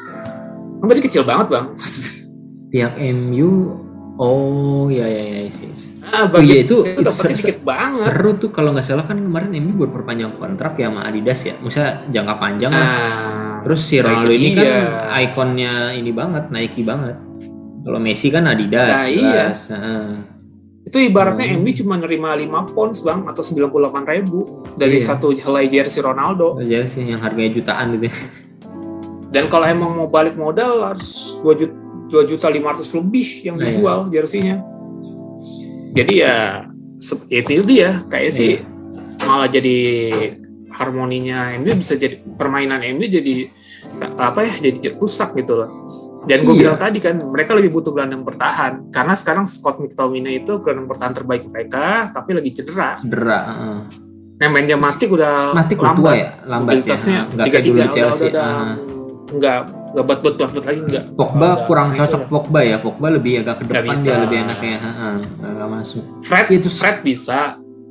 Kan 0.81 0.83
Berarti 0.83 1.07
kecil 1.07 1.23
banget 1.23 1.47
bang. 1.55 1.67
pihak 2.73 2.99
MU 3.15 3.79
oh 4.19 4.91
ya 4.91 5.07
ya 5.07 5.23
ya 5.23 5.41
sih 5.47 5.71
Nah, 6.07 6.23
Oh 6.25 6.39
iya, 6.39 6.63
itu- 6.63 6.81
itu 6.81 7.01
dapatnya 7.01 7.35
ser- 7.35 7.51
dikit 7.51 7.59
banget. 7.61 7.99
seru 8.01 8.31
tuh 8.33 8.49
kalau 8.49 8.71
nggak 8.71 8.85
salah 8.85 9.03
kan 9.03 9.19
kemarin 9.19 9.51
MU 9.53 9.75
buat 9.77 9.91
perpanjang 9.91 10.31
kontrak 10.33 10.75
ya 10.75 10.87
sama 10.87 11.03
Adidas 11.03 11.39
ya 11.41 11.53
maksudnya 11.57 12.07
jangka 12.07 12.35
panjang 12.37 12.71
lah 12.71 12.79
Nah, 12.79 13.59
terus 13.61 13.81
si 13.81 13.97
nah, 13.97 14.07
Ronaldo 14.07 14.29
itu 14.29 14.37
ini 14.37 14.49
kan 14.53 14.63
dia. 14.63 14.79
ikonnya 15.21 15.73
ini 15.93 16.11
banget 16.11 16.43
Nike 16.47 16.81
banget 16.81 17.15
kalau 17.81 17.99
Messi 17.99 18.27
kan 18.27 18.43
Adidas 18.45 18.87
Nah, 18.89 19.05
iya. 19.05 19.45
Heeh. 19.51 20.07
itu 20.85 20.97
ibaratnya 21.01 21.45
Hmm. 21.45 21.59
MU 21.59 21.71
cuma 21.75 21.95
nerima 21.95 22.31
5 22.31 22.47
pounds 22.65 22.99
bang 23.01 23.27
atau 23.27 23.43
98 23.43 24.07
ribu 24.07 24.39
dari 24.73 24.97
Iya. 24.97 25.11
satu 25.11 25.35
helai 25.35 25.67
jersey 25.67 25.99
Ronaldo. 25.99 26.55
Sih 26.85 27.03
yang 27.03 27.19
harganya 27.19 27.51
jutaan 27.51 27.91
gitu. 27.93 28.07
Dan 29.27 29.51
kalau 29.51 29.67
emang 29.67 29.91
mau 29.93 30.07
balik 30.07 30.33
modal 30.33 30.79
harus 30.85 31.35
2 31.43 31.51
juta, 31.53 31.75
2 32.07 32.23
juta 32.23 32.47
500 32.47 32.87
lebih 32.93 33.27
yang 33.43 33.55
Nah, 33.55 33.67
dijual 33.67 33.99
jersinya. 34.07 34.63
Jadi 35.97 36.13
ya 36.15 36.61
se- 36.97 37.25
itu 37.27 37.61
dia 37.63 38.05
kayak 38.05 38.29
sih 38.29 38.61
malah 39.23 39.49
jadi 39.49 39.77
harmoninya 40.69 41.57
MU 41.57 41.73
bisa 41.73 41.97
jadi 41.97 42.21
permainan 42.37 42.85
MU 42.87 43.03
jadi 43.03 43.49
apa 44.15 44.45
ya 44.45 44.53
jadi 44.63 44.93
rusak 44.93 45.33
gitu 45.33 45.57
loh. 45.57 45.69
Dan 46.23 46.43
gue 46.43 46.53
Iya. 46.53 46.61
bilang 46.61 46.77
tadi 46.77 46.99
kan 46.99 47.15
mereka 47.23 47.55
lebih 47.55 47.71
butuh 47.71 47.89
gelandang 47.89 48.21
bertahan 48.21 48.91
karena 48.91 49.15
sekarang 49.15 49.47
Scott 49.47 49.79
McTominay 49.79 50.43
itu 50.43 50.59
gelandang 50.59 50.85
bertahan 50.85 51.13
terbaik 51.15 51.47
mereka 51.47 52.11
tapi 52.11 52.35
lagi 52.35 52.51
cedera. 52.51 52.93
Cedera. 52.93 53.39
heeh. 53.47 53.79
Nemanja 54.37 54.75
Matic 54.77 55.09
udah 55.09 55.49
Matic 55.49 55.81
udah 55.81 55.93
tua 55.95 56.13
ya, 56.13 56.29
lambat 56.45 56.77
ya. 56.77 56.93
Kayak 56.93 57.25
dulu 57.25 57.41
tiga-tiga 57.41 57.73
udah, 57.73 57.89
Chelsea. 57.89 58.27
udah, 58.27 58.37
udah 58.37 58.45
heeh. 58.45 58.75
Nggak 59.27 59.59
nggak 59.93 60.05
buat 60.07 60.19
buat 60.23 60.35
buat 60.39 60.65
lagi 60.65 60.81
nggak. 60.87 61.03
Pogba 61.19 61.67
kurang 61.67 61.91
itu 61.91 61.99
cocok 61.99 62.21
udah. 62.23 62.31
Pogba 62.31 62.59
ya. 62.63 62.77
Pogba 62.79 63.07
lebih 63.11 63.43
agak 63.43 63.59
ke 63.59 63.63
depan 63.67 63.83
bisa. 63.91 64.03
dia 64.03 64.17
lebih 64.23 64.37
enaknya. 64.47 64.77
Heeh. 64.79 65.15
Nggak, 65.43 65.67
masuk. 65.67 66.03
Fred 66.23 66.47
Itu 66.53 66.69
Fred 66.71 66.97
bisa 67.03 67.39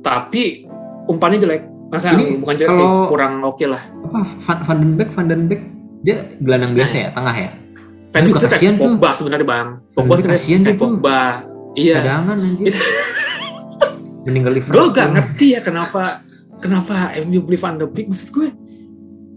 tapi 0.01 0.65
umpannya 1.05 1.37
jelek. 1.37 1.63
Masa 1.87 2.11
Ini 2.11 2.43
bukan 2.43 2.55
jelek 2.57 2.75
sih 2.75 2.87
kurang 3.07 3.33
oke 3.47 3.63
lah. 3.63 3.79
apa 4.03 4.19
Van, 4.23 4.57
Van 4.67 4.77
den 4.81 4.91
Beek 4.99 5.09
Van 5.15 5.25
den 5.27 5.43
Beek 5.47 5.61
dia 6.03 6.19
gelandang 6.39 6.75
biasa 6.75 6.93
ya, 6.99 7.09
tengah 7.11 7.35
ya. 7.35 7.49
Fred 8.11 8.23
juga 8.27 8.39
itu 8.39 8.47
kasihan 8.51 8.73
tuh. 8.75 8.83
Pogba 8.91 9.09
sebenarnya 9.15 9.47
bang. 9.47 9.67
Van 9.95 10.03
Pogba 10.03 10.15
kasihan 10.27 10.59
dia 10.63 10.67
kayak 10.73 10.79
tuh. 10.79 10.89
Pogba. 10.99 11.19
Iya. 11.77 11.95
Cadangan 12.01 12.37
anjir. 12.41 12.73
Meninggal 14.27 14.51
Gue 14.51 14.59
Liverpool. 14.59 14.91
gak 14.91 15.07
ngerti 15.15 15.47
ya 15.55 15.59
kenapa 15.63 16.19
kenapa 16.59 17.15
MU 17.23 17.39
beli 17.47 17.55
Van 17.55 17.79
de 17.79 17.87
Beek 17.87 18.11
maksud 18.11 18.29
gue 18.35 18.47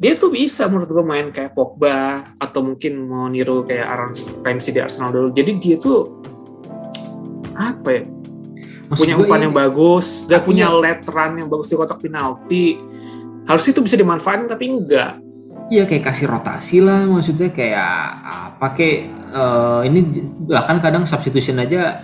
dia 0.00 0.16
tuh 0.16 0.32
bisa 0.32 0.64
menurut 0.64 0.88
gue 0.88 1.04
main 1.04 1.28
kayak 1.28 1.52
Pogba 1.52 2.24
atau 2.40 2.64
mungkin 2.64 3.04
mau 3.04 3.28
niru 3.28 3.68
kayak 3.68 3.84
Aaron 3.84 4.12
Ramsey 4.40 4.72
di 4.72 4.80
Arsenal 4.80 5.12
dulu. 5.12 5.28
Jadi 5.36 5.60
dia 5.60 5.76
tuh 5.76 6.24
apa 7.52 8.00
ya? 8.00 8.02
Maksud 8.88 9.06
punya 9.06 9.14
umpan 9.20 9.38
ini- 9.38 9.44
yang 9.46 9.54
bagus 9.54 10.06
dia 10.24 10.40
punya 10.40 10.66
ya- 10.72 10.80
let 10.80 11.04
run 11.04 11.36
yang 11.36 11.48
bagus 11.52 11.68
di 11.68 11.76
kotak 11.76 12.00
penalti. 12.00 12.80
Harusnya 13.44 13.70
itu 13.76 13.82
bisa 13.84 13.96
dimanfaatin 14.00 14.48
tapi 14.48 14.64
enggak. 14.72 15.20
Iya 15.70 15.86
kayak 15.86 16.02
kasih 16.02 16.26
rotasi 16.26 16.82
lah 16.82 17.06
maksudnya 17.06 17.52
kayak 17.52 17.92
apa 18.24 18.66
kayak 18.74 18.98
eh, 19.30 19.80
ini 19.86 20.00
bahkan 20.48 20.82
kadang 20.82 21.04
substitution 21.06 21.60
aja 21.60 22.00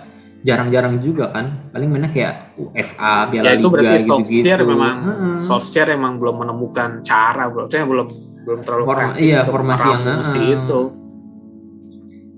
jarang-jarang 0.47 1.03
juga 1.03 1.27
kan. 1.27 1.67
Paling 1.75 1.89
mainnya 1.91 2.07
kayak 2.07 2.55
UFA 2.55 3.27
Piala 3.27 3.45
ya 3.45 3.59
itu 3.59 3.67
Liga 3.67 3.99
gitu-gitu. 3.99 4.07
Solskjaer 4.07 4.59
memang. 4.63 4.95
Heeh. 5.03 5.35
Solskjaer 5.43 5.89
emang 5.91 6.15
belum 6.15 6.35
menemukan 6.47 6.89
cara 7.03 7.51
belum 7.51 7.67
saya 7.67 7.83
belum 7.83 8.07
belum 8.47 8.59
terlalu 8.63 8.83
Form- 8.87 9.19
iya, 9.19 9.43
formasi 9.43 9.87
yang, 9.91 10.03
heeh. 10.07 10.55
itu. 10.55 10.81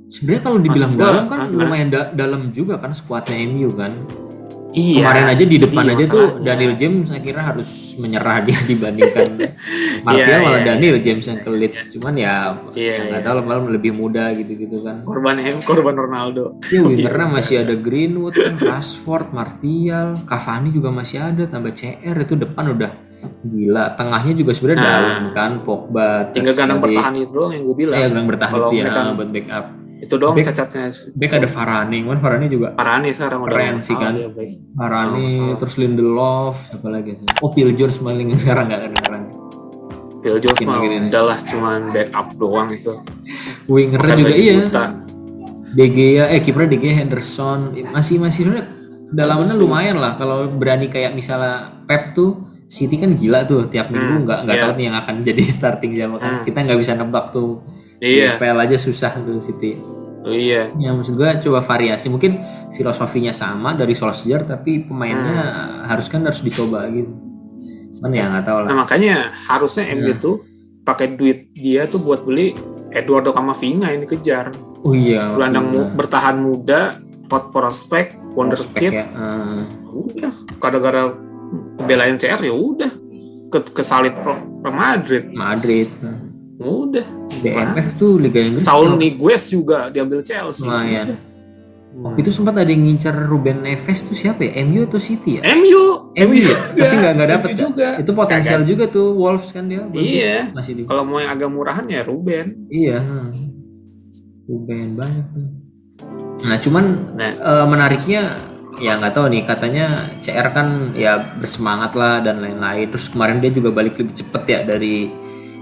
Sebenarnya 0.09 0.41
kalau 0.41 0.57
dibilang 0.57 0.93
dalam 0.97 1.29
kan 1.29 1.39
ah, 1.45 1.47
lumayan 1.53 1.93
da- 1.93 2.09
dalam 2.09 2.49
juga 2.49 2.81
kan 2.81 2.97
skuadnya 2.97 3.45
MU 3.45 3.69
kan 3.77 3.93
iya 4.71 5.01
kemarin 5.01 5.25
aja 5.27 5.43
di 5.43 5.57
depan 5.57 5.83
aja 5.87 6.03
tuh. 6.05 6.27
Daniel 6.39 6.73
James 6.73 7.05
saya 7.05 7.19
kira 7.19 7.41
harus 7.41 7.69
menyerah 7.95 8.41
dia 8.41 8.59
dibandingkan 8.69 9.29
Martial 10.01 10.27
Iya, 10.31 10.45
malah 10.45 10.61
iya, 10.61 10.67
Daniel 10.67 10.97
James 10.97 11.23
yang 11.23 11.39
ke 11.39 11.49
Leeds 11.49 11.79
cuman 11.91 12.13
ya 12.13 12.35
Iya, 12.71 12.93
ya 12.93 13.01
nggak 13.07 13.19
iya. 13.19 13.25
tahu 13.25 13.33
lah 13.35 13.43
malah 13.43 13.61
lebih 13.67 13.91
muda 13.91 14.29
gitu-gitu 14.31 14.77
kan 14.79 15.01
korban 15.03 15.39
M 15.39 15.57
korban 15.61 15.95
Ronaldo 15.95 16.59
Ya 16.67 16.79
wingernya 16.81 17.27
masih 17.29 17.55
ada 17.59 17.73
Greenwood 17.73 18.33
kan, 18.33 18.55
Rashford, 18.55 19.31
Martial, 19.31 20.13
Cavani 20.23 20.69
juga 20.69 20.89
masih 20.89 21.17
ada, 21.19 21.43
tambah 21.43 21.71
CR 21.71 22.15
itu 22.15 22.35
depan 22.35 22.65
udah 22.69 22.91
gila. 23.41 23.95
Tengahnya 23.95 24.33
juga 24.33 24.51
sebenarnya 24.53 24.79
Nah. 24.79 24.87
dalam 24.89 25.23
kan, 25.33 25.51
Pogba. 25.65 26.29
tinggal 26.31 26.53
gelandang 26.53 26.79
bertahan 26.79 27.13
itu 27.17 27.31
doang 27.31 27.51
yang 27.51 27.63
gue 27.65 27.75
bilang 27.75 27.95
Eh, 27.95 28.01
gelandang 28.01 28.27
bertahan 28.27 28.53
itu 28.53 28.75
ya 28.75 29.11
buat 29.11 29.29
backup. 29.29 29.65
Itu 29.99 30.15
doang 30.15 30.31
Back- 30.33 30.47
cacatnya 30.49 30.89
Back 31.11 31.31
ada 31.33 31.45
Varane, 31.45 31.97
kan 32.01 32.17
Varane 32.17 32.47
juga 32.47 32.67
Parane 32.71 33.11
sekarang 33.11 33.43
udah 33.43 33.51
Keren 33.51 33.75
sih 33.79 33.95
kan. 33.95 34.13
dia 34.15 34.31
baik. 34.31 34.51
Varane, 34.73 35.23
Oh, 35.45 35.55
terus 35.55 35.75
Lindelof, 35.75 36.57
apa 36.71 36.87
lagi? 36.87 37.19
Oh, 37.39 37.51
Phil 37.51 37.75
Jones 37.75 37.99
maling 37.99 38.31
yang 38.31 38.39
sekarang 38.39 38.67
nggak 38.67 38.81
kedengeran. 38.87 39.21
Phil 40.19 40.37
Jones 40.37 40.59
mah 40.61 40.79
udahlah 40.79 41.37
cuman 41.41 41.79
backup 41.89 42.27
doang 42.35 42.67
itu 42.69 42.91
Bukan 43.63 44.17
juga 44.17 44.35
iya. 44.35 44.53
buta. 44.57 44.85
De 45.69 45.85
Gea, 45.85 46.25
eh 46.27 46.41
kipernya 46.41 46.75
Gea 46.75 46.95
Henderson 46.97 47.59
masih 47.87 48.17
masih 48.17 48.49
Bagus, 49.45 49.61
lumayan 49.61 49.97
lah 49.97 50.17
kalau 50.17 50.49
berani 50.49 50.85
kayak 50.85 51.13
misalnya 51.13 51.71
Pep 51.85 52.13
tuh 52.13 52.48
City 52.69 53.01
kan 53.01 53.17
gila 53.17 53.49
tuh 53.49 53.65
tiap 53.65 53.89
minggu 53.89 54.21
Hmm, 54.21 54.25
nggak 54.29 54.39
nggak 54.45 54.57
iya. 54.57 54.63
tahu 54.63 54.71
nih 54.77 54.85
yang 54.85 54.97
akan 55.01 55.15
jadi 55.25 55.41
starting 55.57 55.91
siapa 55.97 56.15
kan. 56.21 56.31
Hmm. 56.31 56.45
kita 56.45 56.57
nggak 56.69 56.79
bisa 56.79 56.91
nebak 56.93 57.25
tuh. 57.33 57.65
Iya. 57.97 58.37
FPL 58.37 58.57
aja 58.61 58.77
susah 58.77 59.11
tuh 59.19 59.41
City. 59.41 59.73
Oh, 60.21 60.29
iya. 60.29 60.69
Ya 60.77 60.93
maksud 60.93 61.17
gua 61.17 61.35
coba 61.41 61.59
variasi. 61.59 62.07
Mungkin 62.07 62.37
filosofinya 62.77 63.33
sama 63.33 63.73
dari 63.73 63.97
Solskjaer 63.97 64.45
tapi 64.45 64.85
pemainnya 64.85 65.41
harus 65.89 66.05
kan 66.07 66.21
harus 66.21 66.45
dicoba 66.45 66.85
gitu. 66.93 67.09
Cuman 67.99 68.11
ya 68.13 68.29
nggak 68.29 68.45
tahu 68.45 68.57
lah. 68.63 68.67
Nah 68.69 68.75
makanya 68.85 69.15
harusnya 69.49 69.89
MU 69.97 70.13
Nah. 70.13 70.19
tuh 70.21 70.35
pakai 70.85 71.17
duit 71.17 71.49
dia 71.51 71.89
tuh 71.89 71.99
buat 71.99 72.21
beli 72.21 72.53
Eduardo 72.93 73.33
Camavinga 73.33 73.89
yang 73.89 74.05
dikejar. 74.05 74.53
Oh 74.85 74.93
iya 74.93 75.33
gelandang 75.33 75.73
iya. 75.73 75.83
bertahan 75.91 76.37
muda 76.39 76.95
hot 77.29 77.51
prospect 77.51 78.15
wonder 78.33 78.55
Prospek 78.57 78.79
kid 78.79 78.91
ya 78.95 79.05
eh. 79.05 79.63
udah 79.91 80.33
gara-gara 80.57 81.13
belain 81.79 82.15
CR 82.15 82.41
ya 82.41 82.51
udah 82.51 82.91
ke 83.49 83.59
kesalip 83.73 84.13
Real 84.61 84.75
Madrid 84.75 85.23
Madrid 85.31 85.87
udah 86.59 87.05
BMF 87.39 87.95
tuh 87.95 88.19
Liga 88.19 88.43
Inggris 88.43 88.67
Saul 88.67 88.99
Niguez 88.99 89.47
juga 89.47 89.87
diambil 89.87 90.19
Chelsea 90.21 90.67
Lumayan. 90.67 91.15
Udah. 91.15 91.19
Waktu 91.89 92.21
itu 92.21 92.31
sempat 92.31 92.53
ada 92.53 92.69
yang 92.69 92.85
ngincar 92.85 93.15
Ruben 93.15 93.65
Neves 93.65 94.05
tuh 94.05 94.13
siapa 94.13 94.45
ya? 94.45 94.61
MU 94.61 94.85
atau 94.85 95.01
City 95.01 95.39
ya? 95.39 95.43
MU 95.57 96.13
MU 96.13 96.35
ya? 96.37 96.53
Tapi 96.77 96.95
nggak 96.99 97.13
nggak 97.17 97.29
dapet 97.33 97.49
ya? 97.49 97.57
juga. 97.65 97.87
Itu 97.97 98.11
potensial 98.13 98.61
juga 98.61 98.85
tuh 98.85 99.17
Wolves 99.17 99.49
kan 99.49 99.65
dia. 99.65 99.81
Bagus. 99.87 100.03
Iya. 100.03 100.53
Masih 100.53 100.71
di. 100.77 100.81
Kalau 100.85 101.01
mau 101.01 101.17
yang 101.17 101.31
agak 101.33 101.49
murahan 101.49 101.87
ya 101.89 102.05
Ruben. 102.05 102.45
Iya. 102.69 103.01
Ruben 104.45 104.87
banyak 104.93 105.25
tuh. 105.33 105.47
Nah 106.45 106.57
cuman 106.59 106.85
Nah. 107.15 107.31
eh, 107.31 107.65
menariknya 107.65 108.21
ya 108.79 108.97
nggak 108.97 109.13
tahu 109.13 109.27
nih 109.29 109.43
katanya 109.43 109.85
CR 110.23 110.47
kan 110.55 110.91
ya 110.95 111.19
bersemangat 111.37 111.93
lah 111.93 112.23
dan 112.23 112.39
lain-lain. 112.39 112.87
Terus 112.89 113.11
kemarin 113.11 113.43
dia 113.43 113.51
juga 113.51 113.69
balik 113.75 113.99
lebih 113.99 114.15
cepet 114.15 114.43
ya 114.47 114.59
dari 114.63 115.11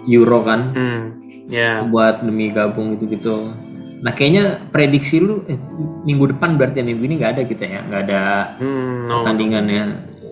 Euro 0.07 0.39
kan. 0.45 0.61
Hmm. 0.73 1.01
Ya. 1.47 1.79
buat 1.79 2.27
demi 2.27 2.51
gabung 2.51 2.99
gitu-gitu. 2.99 3.47
Nah 4.03 4.11
kayaknya 4.11 4.67
prediksi 4.67 5.23
lu 5.23 5.47
eh, 5.47 5.55
minggu 6.03 6.35
depan 6.35 6.59
berarti 6.59 6.83
ya, 6.83 6.85
minggu 6.85 7.07
ini 7.07 7.15
nggak 7.23 7.39
ada 7.39 7.43
kita 7.47 7.63
ya, 7.63 7.79
nggak 7.87 8.01
ada 8.03 8.21
Hmm, 8.59 9.07
no. 9.07 9.23
pertandingannya. 9.23 9.83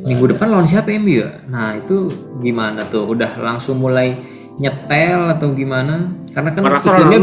Minggu 0.06 0.36
depan 0.36 0.51
lawan 0.51 0.68
siapa 0.68 0.92
MU 1.00 1.24
ya? 1.24 1.39
Nah 1.48 1.80
itu 1.80 2.12
gimana 2.44 2.84
tuh? 2.86 3.08
Udah 3.10 3.32
langsung 3.39 3.80
mulai 3.80 4.13
nyetel 4.60 5.34
atau 5.39 5.56
gimana? 5.56 6.13
Karena 6.36 6.51
kan 6.51 6.62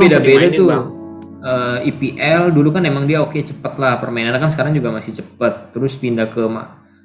beda-beda 0.00 0.49
tuh. 0.57 0.69
Bang. 0.73 1.01
Eh, 1.42 1.90
IPL 1.90 2.54
dulu 2.54 2.70
kan 2.70 2.87
emang 2.87 3.02
dia 3.02 3.18
oke 3.18 3.34
cepet 3.34 3.75
lah 3.75 3.99
permainannya 3.99 4.38
kan 4.38 4.46
sekarang 4.46 4.78
juga 4.78 4.94
masih 4.94 5.18
cepet. 5.18 5.75
Terus 5.75 5.99
pindah 5.99 6.30
ke 6.30 6.46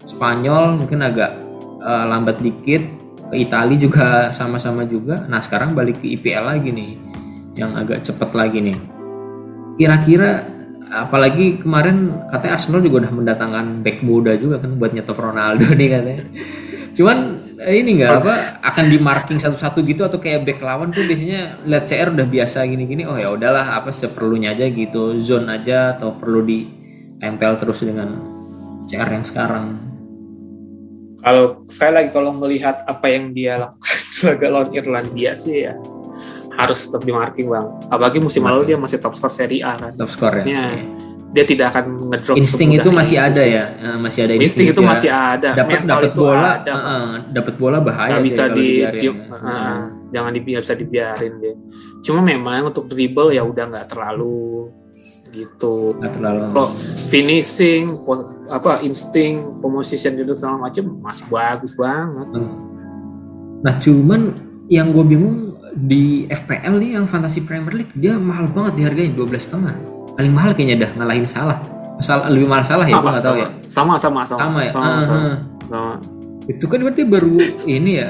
Spanyol 0.06 0.78
mungkin 0.78 1.02
agak 1.02 1.34
eh, 1.82 2.06
lambat 2.06 2.38
dikit. 2.38 2.86
Ke 3.28 3.36
Italia 3.36 3.76
juga 3.82 4.06
sama-sama 4.38 4.86
juga. 4.86 5.26
Nah 5.26 5.42
sekarang 5.42 5.74
balik 5.74 6.06
ke 6.06 6.14
IPL 6.22 6.46
lagi 6.54 6.70
nih, 6.70 6.92
yang 7.58 7.74
agak 7.74 8.06
cepet 8.06 8.30
lagi 8.38 8.62
nih. 8.62 8.78
Kira-kira 9.74 10.46
apalagi 10.88 11.60
kemarin 11.60 12.14
katanya 12.32 12.54
Arsenal 12.56 12.80
juga 12.86 13.04
udah 13.04 13.12
mendatangkan 13.12 13.84
back 13.84 14.06
muda 14.06 14.38
juga 14.40 14.64
kan 14.64 14.80
buat 14.80 14.94
nyetop 14.94 15.18
Ronaldo 15.18 15.66
nih 15.82 15.90
katanya. 15.98 16.24
Cuman 16.94 17.18
ini 17.72 18.02
nggak 18.02 18.14
apa 18.24 18.36
akan 18.64 18.86
di 18.88 18.98
marking 19.00 19.40
satu-satu 19.40 19.84
gitu 19.84 20.04
atau 20.08 20.18
kayak 20.18 20.48
back 20.48 20.60
lawan 20.64 20.90
tuh 20.92 21.04
biasanya 21.04 21.62
lihat 21.68 21.86
CR 21.88 22.10
udah 22.14 22.28
biasa 22.28 22.64
gini-gini 22.68 23.04
oh 23.04 23.16
ya 23.16 23.32
udahlah 23.34 23.78
apa 23.78 23.92
seperlunya 23.92 24.56
aja 24.56 24.68
gitu 24.72 25.20
zone 25.20 25.52
aja 25.52 25.96
atau 25.96 26.16
perlu 26.16 26.44
ditempel 26.44 27.52
terus 27.60 27.84
dengan 27.84 28.20
CR 28.88 29.10
yang 29.12 29.26
sekarang. 29.28 29.66
Kalau 31.20 31.68
saya 31.68 32.02
lagi 32.02 32.16
kalau 32.16 32.32
melihat 32.32 32.88
apa 32.88 33.12
yang 33.12 33.36
dia 33.36 33.60
lakukan 33.60 33.98
di 34.00 34.20
laga 34.32 34.48
lawan 34.48 34.70
Irlandia 34.72 35.32
sih 35.36 35.68
ya 35.68 35.76
harus 36.58 36.90
tetap 36.90 37.06
di 37.06 37.14
marking 37.14 37.48
bang. 37.54 37.68
Apalagi 37.94 38.18
musim 38.18 38.42
lalu 38.42 38.74
dia 38.74 38.78
masih 38.80 38.98
top 38.98 39.14
skor 39.14 39.30
Serie 39.30 39.62
A 39.62 39.78
kan. 39.78 39.94
Top 39.94 40.10
skor 40.10 40.34
ya. 40.42 40.74
Dia 41.38 41.46
tidak 41.46 41.68
akan 41.70 41.86
ngedrop. 42.10 42.34
Insting 42.34 42.70
itu 42.74 42.90
masih 42.90 43.18
ada 43.22 43.42
sih. 43.46 43.54
ya, 43.54 43.66
Eh, 43.78 43.98
masih 44.02 44.20
ada 44.26 44.34
Insting 44.34 44.68
itu 44.74 44.82
ya. 44.82 44.88
masih 44.90 45.10
ada. 45.14 45.50
dapat 45.54 45.80
dapat 45.86 46.12
bola, 46.12 46.50
ada, 46.58 46.66
Bang. 46.66 46.82
eh, 46.82 47.14
dapat 47.30 47.54
bola 47.56 47.78
bahaya 47.78 48.18
nggak 48.18 48.26
bisa 48.26 48.44
ya 48.44 48.56
di, 48.58 48.68
di- 48.98 49.06
ya. 49.06 49.14
uh, 49.38 49.78
jangan 50.10 50.32
di, 50.34 50.40
nggak 50.42 50.64
bisa 50.66 50.74
dibiarin 50.74 51.34
dia. 51.38 51.54
Cuma 52.02 52.26
memang 52.26 52.74
untuk 52.74 52.90
dribble 52.90 53.30
ya 53.30 53.46
udah 53.46 53.70
nggak 53.70 53.86
terlalu 53.86 54.74
gitu. 55.30 55.94
Nggak 56.02 56.12
terlalu. 56.18 56.42
Kalau 56.50 56.70
finishing, 57.08 57.84
apa 58.50 58.82
insting, 58.82 59.62
position 59.62 60.18
itu 60.18 60.34
segala 60.34 60.58
macam 60.66 60.84
masih 61.00 61.26
bagus 61.30 61.78
banget. 61.78 62.28
Nah 63.62 63.74
cuman 63.78 64.22
yang 64.68 64.90
gue 64.90 65.06
bingung 65.06 65.54
di 65.72 66.26
FPL 66.26 66.82
nih 66.82 66.92
yang 66.98 67.06
Fantasy 67.06 67.46
Premier 67.46 67.78
League 67.78 67.94
dia 67.94 68.18
mahal 68.18 68.50
banget 68.50 68.74
dihargain 68.76 69.14
12 69.14 69.38
setengah 69.38 69.76
paling 70.18 70.34
mahal 70.34 70.52
kayaknya 70.58 70.90
dah 70.90 70.92
ngalahin 70.98 71.24
salah. 71.30 71.62
Salah 72.02 72.30
lebih 72.30 72.50
mahal 72.50 72.66
salah 72.66 72.86
ya 72.86 72.98
gue 72.98 73.10
nggak 73.10 73.26
tahu 73.26 73.38
ya. 73.38 73.50
sama, 73.70 73.94
sama, 74.02 74.22
sama, 74.26 74.42
sama. 74.42 74.60
Ya? 74.66 74.70
Sama, 74.70 74.86
Ah, 74.86 75.02
sama, 75.06 75.18
ah. 75.22 75.38
sama. 75.70 75.94
itu 76.48 76.66
kan 76.66 76.80
berarti 76.82 77.04
baru 77.06 77.38
ini 77.70 77.92
ya. 78.02 78.10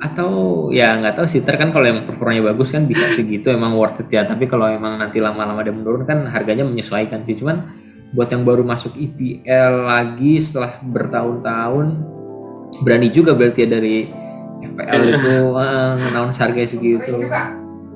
Atau 0.00 0.28
ya 0.72 0.96
nggak 1.00 1.16
tahu 1.16 1.26
sih. 1.28 1.40
Ter 1.44 1.56
kan 1.56 1.72
kalau 1.72 1.88
yang 1.88 2.04
performanya 2.04 2.52
bagus 2.52 2.72
kan 2.72 2.84
bisa 2.84 3.08
segitu 3.12 3.48
emang 3.52 3.76
worth 3.76 4.00
it 4.04 4.08
ya. 4.12 4.24
Tapi 4.24 4.44
kalau 4.48 4.68
emang 4.68 4.96
nanti 5.00 5.20
lama-lama 5.20 5.60
dia 5.64 5.72
menurun 5.72 6.04
kan 6.04 6.28
harganya 6.28 6.64
menyesuaikan 6.64 7.24
sih. 7.24 7.36
Cuman 7.36 7.64
buat 8.12 8.28
yang 8.30 8.44
baru 8.44 8.62
masuk 8.62 8.94
IPL 8.94 9.88
lagi 9.90 10.38
setelah 10.38 10.76
bertahun-tahun 10.84 11.86
berani 12.84 13.08
juga 13.10 13.34
berarti 13.34 13.66
ya 13.66 13.68
dari 13.70 13.96
FPL 14.64 15.02
itu 15.14 15.34
uh, 15.50 15.92
ngenaun 15.98 16.30
harga 16.30 16.62
segitu 16.64 17.26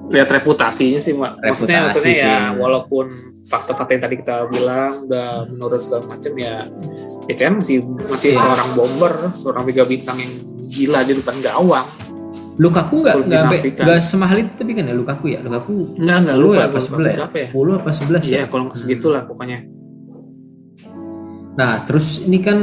lihat 0.08 0.28
reputasinya 0.30 0.96
sih 0.98 1.12
mbak 1.12 1.36
maksudnya 1.38 1.84
Reputasi 1.84 2.08
maksudnya 2.08 2.16
ya 2.18 2.36
sih. 2.46 2.56
walaupun 2.56 3.04
fakta-fakta 3.44 3.90
yang 3.90 4.02
tadi 4.02 4.16
kita 4.16 4.34
bilang 4.46 4.92
udah 5.04 5.28
menurut 5.46 5.76
segala 5.78 6.04
macam 6.06 6.32
ya 6.34 6.54
PCM 7.24 7.54
masih 7.56 7.76
masih 8.06 8.28
Iya. 8.30 8.38
seorang 8.38 8.70
bomber 8.72 9.12
seorang 9.34 9.62
mega 9.62 9.84
bintang 9.84 10.16
yang 10.16 10.32
gila 10.66 11.00
di 11.02 11.12
depan 11.14 11.36
gawang 11.38 11.86
Lukaku 12.56 12.96
nggak 13.00 13.14
nggak 13.20 13.38
sampai- 13.38 13.60
dinafikan. 13.60 13.82
nggak 13.84 14.00
semahal 14.00 14.36
itu 14.38 14.52
tapi 14.52 14.70
kan 14.72 14.84
ya 14.84 14.94
Lukaku 14.94 15.24
ya 15.28 15.38
Lukaku 15.38 15.74
Nggak, 15.94 16.16
nggak, 16.18 16.34
10 16.34 16.42
lupa 16.42 16.54
ya 16.54 16.64
apa 16.64 16.78
11 16.78 16.88
ya 17.04 17.14
berapa 17.14 17.36
ya? 17.36 17.46
10 17.46 17.70
apa 17.74 17.90
11 17.92 18.22
Iya 18.24 18.34
ya 18.34 18.46
kalau 18.46 18.62
nggak 18.64 18.78
segitulah 18.78 19.22
pokoknya 19.24 19.58
Nah, 21.54 21.82
terus 21.82 22.22
ini 22.22 22.38
kan 22.38 22.58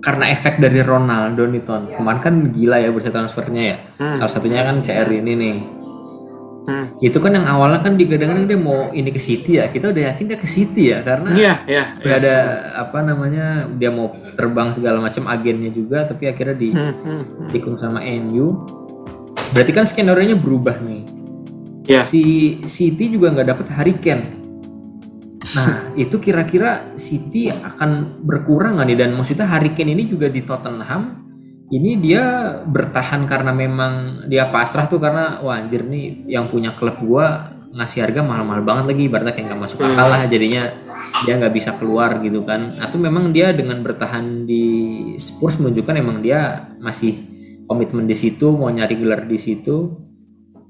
karena 0.00 0.26
efek 0.28 0.58
dari 0.58 0.82
Ronaldo 0.82 1.46
nih 1.46 1.62
Ton. 1.62 1.86
Kemarin 1.88 2.18
kan 2.18 2.34
gila 2.50 2.74
ya 2.76 2.90
bursa 2.90 3.14
transfernya 3.14 3.62
ya. 3.64 3.76
Hmm. 3.96 4.18
Salah 4.18 4.32
satunya 4.32 4.66
kan 4.66 4.82
CR 4.82 5.06
ini 5.06 5.32
nih. 5.32 5.56
Hmm. 6.62 6.86
Itu 7.02 7.18
kan 7.18 7.34
yang 7.34 7.42
awalnya 7.42 7.82
kan 7.82 7.98
digadang-gadang 7.98 8.46
dia 8.46 8.58
mau 8.58 8.94
ini 8.94 9.10
ke 9.10 9.18
City 9.18 9.58
ya. 9.58 9.66
Kita 9.66 9.90
udah 9.90 10.02
yakin 10.14 10.24
dia 10.30 10.38
ke 10.38 10.46
City 10.46 10.94
ya 10.94 11.02
karena 11.02 11.34
Iya, 11.34 11.54
iya. 11.66 11.84
nggak 11.98 12.18
ada 12.22 12.36
apa 12.86 12.98
namanya 13.02 13.66
dia 13.74 13.90
mau 13.90 14.14
terbang 14.38 14.70
segala 14.70 15.02
macam 15.02 15.26
agennya 15.26 15.74
juga 15.74 16.06
tapi 16.06 16.30
akhirnya 16.30 16.54
di 16.54 16.68
Hmm, 16.70 16.94
hmm, 17.02 17.22
hmm. 17.50 17.76
sama 17.78 17.98
MU. 18.06 18.62
Berarti 19.52 19.72
kan 19.74 19.84
skenario 19.84 20.22
nya 20.22 20.38
berubah 20.38 20.78
nih. 20.80 21.02
Iya. 21.90 22.00
Si 22.06 22.22
City 22.64 23.10
juga 23.10 23.34
nggak 23.34 23.48
dapat 23.52 23.66
Harry 23.74 23.98
Kane. 23.98 24.42
Nah, 25.52 25.92
itu 25.98 26.16
kira-kira 26.22 26.94
City 26.96 27.50
akan 27.50 28.22
berkurang 28.22 28.78
nggak 28.78 28.86
nih? 28.88 28.98
Dan 29.02 29.10
maksudnya 29.18 29.50
Harry 29.50 29.74
Kane 29.74 29.92
ini 29.92 30.06
juga 30.06 30.30
di 30.30 30.40
Tottenham, 30.46 31.21
ini 31.72 31.96
dia 31.96 32.54
bertahan 32.68 33.24
karena 33.24 33.48
memang 33.56 34.24
dia 34.28 34.52
pasrah 34.52 34.84
tuh 34.84 35.00
karena 35.00 35.40
wah 35.40 35.56
anjir 35.56 35.80
nih 35.88 36.28
yang 36.28 36.52
punya 36.52 36.76
klub 36.76 37.00
gua 37.00 37.56
ngasih 37.72 38.04
harga 38.04 38.20
mahal-mahal 38.20 38.60
banget 38.60 38.84
lagi, 38.92 39.02
ibaratnya 39.08 39.32
kayak 39.32 39.46
nggak 39.48 39.60
masuk 39.64 39.78
akal 39.80 40.06
lah 40.12 40.20
jadinya 40.28 40.76
dia 41.24 41.40
nggak 41.40 41.54
bisa 41.56 41.72
keluar 41.80 42.20
gitu 42.20 42.44
kan. 42.44 42.76
Atau 42.76 43.00
memang 43.00 43.32
dia 43.32 43.56
dengan 43.56 43.80
bertahan 43.80 44.44
di 44.44 44.64
Spurs 45.16 45.56
menunjukkan 45.56 45.96
emang 45.96 46.20
dia 46.20 46.68
masih 46.76 47.24
komitmen 47.64 48.04
di 48.04 48.12
situ, 48.12 48.52
mau 48.52 48.68
nyari 48.68 48.92
gelar 49.00 49.24
di 49.24 49.40
situ. 49.40 49.88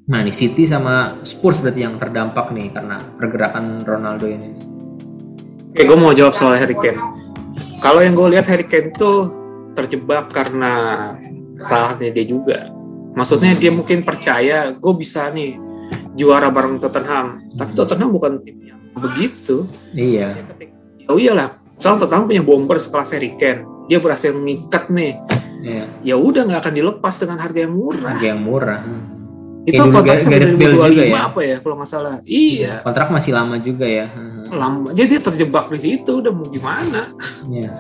Nah, 0.07 0.23
ini 0.23 0.31
City 0.31 0.63
sama 0.63 1.19
Spurs 1.27 1.59
berarti 1.59 1.83
yang 1.83 1.99
terdampak 1.99 2.55
nih 2.55 2.71
karena 2.71 3.03
pergerakan 3.19 3.83
Ronaldo 3.83 4.31
ini. 4.31 4.51
Oke, 5.75 5.83
gue 5.83 5.99
mau 5.99 6.15
jawab 6.15 6.39
soal 6.39 6.55
Harry 6.55 6.79
Kane. 6.79 7.03
Kalau 7.83 7.99
yang 7.99 8.15
gue 8.15 8.39
lihat 8.39 8.47
Harry 8.47 8.67
Kane 8.67 8.95
tuh 8.95 9.42
terjebak 9.73 10.33
karena 10.33 10.73
salahnya 11.61 12.13
dia 12.13 12.25
juga. 12.27 12.69
Maksudnya 13.13 13.53
dia 13.53 13.69
mungkin 13.69 14.05
percaya 14.05 14.73
gue 14.73 14.95
bisa 14.97 15.29
nih 15.33 15.61
juara 16.17 16.49
bareng 16.49 16.81
Tottenham. 16.81 17.41
Tapi 17.57 17.71
Hmm. 17.73 17.79
Tottenham 17.79 18.11
bukan 18.13 18.33
tim 18.41 18.57
yang 18.63 18.81
begitu. 18.97 19.69
Iya. 19.93 20.37
Oh 21.09 21.21
iyalah, 21.21 21.53
soalnya 21.77 22.07
Tottenham 22.09 22.29
punya 22.29 22.43
bomber 22.45 22.81
sekelas 22.81 23.13
Harry 23.13 23.37
Kane. 23.37 23.69
Dia 23.91 23.99
berhasil 24.01 24.33
mengikat 24.33 24.89
nih. 24.89 25.21
Iya. 25.63 25.85
Ya 26.03 26.15
udah 26.17 26.49
nggak 26.49 26.61
akan 26.65 26.75
dilepas 26.75 27.15
dengan 27.21 27.39
harga 27.39 27.61
yang 27.69 27.75
murah. 27.77 28.13
Harga 28.17 28.27
yang 28.27 28.43
murah. 28.43 28.81
Itu 29.63 29.79
kontrak 29.79 30.19
sampai 30.19 30.59
Bale 30.59 30.75
2025 30.75 30.91
juga 30.91 31.05
ya? 31.07 31.21
apa 31.23 31.41
ya 31.47 31.57
kalau 31.63 31.75
nggak 31.79 31.91
salah. 31.91 32.15
Iya. 32.27 32.73
Kontrak 32.83 33.09
masih 33.15 33.31
lama 33.31 33.55
juga 33.63 33.87
ya. 33.87 34.07
Lama. 34.51 34.91
Jadi 34.91 35.07
dia 35.07 35.21
terjebak 35.23 35.71
di 35.71 35.79
situ 35.79 36.13
udah 36.19 36.33
mau 36.35 36.47
gimana? 36.51 37.15
Iya. 37.47 37.71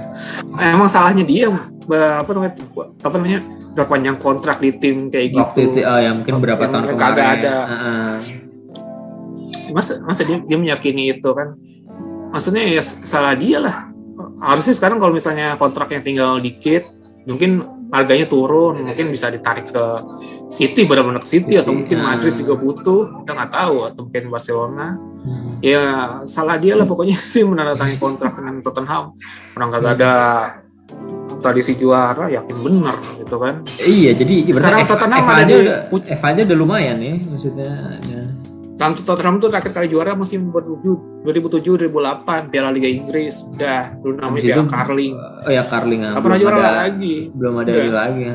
emang 0.75 0.87
salahnya 0.87 1.27
dia 1.27 1.51
apa 1.51 2.31
namanya 2.31 2.55
apa 3.03 3.15
namanya 3.19 3.41
perpanjang 3.75 4.17
kontrak 4.23 4.63
di 4.63 4.71
tim 4.79 5.11
kayak 5.11 5.35
gitu 5.35 5.43
Waktu 5.43 5.61
itu 5.73 5.79
oh, 5.83 5.99
ya 5.99 6.11
mungkin 6.15 6.35
berapa 6.39 6.63
Yang 6.63 6.71
tahun 6.71 6.85
kagak 6.87 6.99
kemarin. 7.01 7.35
ada. 7.35 7.55
Heeh. 7.67 8.15
masa 9.73 9.93
masa 10.05 10.29
dia, 10.29 10.37
dia 10.45 10.59
meyakini 10.61 11.17
itu 11.17 11.33
kan 11.33 11.57
maksudnya 12.29 12.61
ya 12.61 12.85
salah 12.85 13.33
dia 13.33 13.57
lah 13.57 13.89
harusnya 14.45 14.77
sekarang 14.77 15.01
kalau 15.01 15.17
misalnya 15.17 15.57
kontraknya 15.57 16.05
tinggal 16.05 16.37
dikit 16.45 16.85
mungkin 17.25 17.65
harganya 17.93 18.25
turun 18.25 18.81
mungkin 18.83 19.13
bisa 19.13 19.29
ditarik 19.29 19.69
ke 19.69 19.85
City 20.49 20.89
benar-benar 20.89 21.21
ke 21.21 21.29
City, 21.29 21.55
City, 21.55 21.61
atau 21.61 21.77
mungkin 21.77 22.01
ah. 22.01 22.17
Madrid 22.17 22.35
juga 22.41 22.57
butuh 22.57 23.21
kita 23.21 23.31
nggak 23.37 23.53
tahu 23.53 23.77
atau 23.93 24.01
mungkin 24.09 24.25
Barcelona 24.33 24.89
Hmm. 25.23 25.63
ya 25.63 26.19
salah 26.27 26.59
dia 26.59 26.75
lah 26.75 26.83
pokoknya 26.83 27.15
sih 27.31 27.47
menandatangani 27.47 27.95
kontrak 28.03 28.35
dengan 28.35 28.59
Tottenham 28.59 29.15
orang 29.55 29.71
kagak 29.71 29.95
ada 30.03 30.15
tradisi 31.39 31.79
juara 31.79 32.27
yakin 32.27 32.59
bener 32.59 32.97
gitu 33.23 33.37
kan 33.39 33.63
Iya, 33.87 34.19
jadi 34.19 34.51
Sekarang 34.51 34.83
Tottenham 34.83 35.23
ada 35.23 35.43
aja 35.47 35.55
udah 35.63 35.79
aja 36.11 36.41
udah 36.43 36.59
lumayan 36.59 36.99
ya 36.99 37.15
maksudnya. 37.31 37.71
Ya. 38.03 38.22
Tottenham 38.79 39.37
tuh 39.39 39.49
terakhir 39.53 39.73
kali 39.73 39.87
juara 39.93 40.17
musim 40.17 40.49
2007 40.49 41.23
2008 41.23 42.51
Piala 42.51 42.71
Liga 42.73 42.89
Inggris 42.89 43.47
udah 43.47 43.95
dulu 44.01 44.17
namanya 44.19 44.43
Piala 44.43 44.65
Carling 44.67 45.15
Oh 45.47 45.53
ya 45.53 45.63
Carling 45.69 46.01
nggak 46.03 46.15
pernah 46.19 46.39
belum 46.39 46.43
juara 46.43 46.57
ada 46.59 46.73
lagi 46.89 47.15
belum 47.31 47.55
ada 47.63 47.71
ini 47.71 47.91
lagi. 47.93 48.23
ya. 48.25 48.35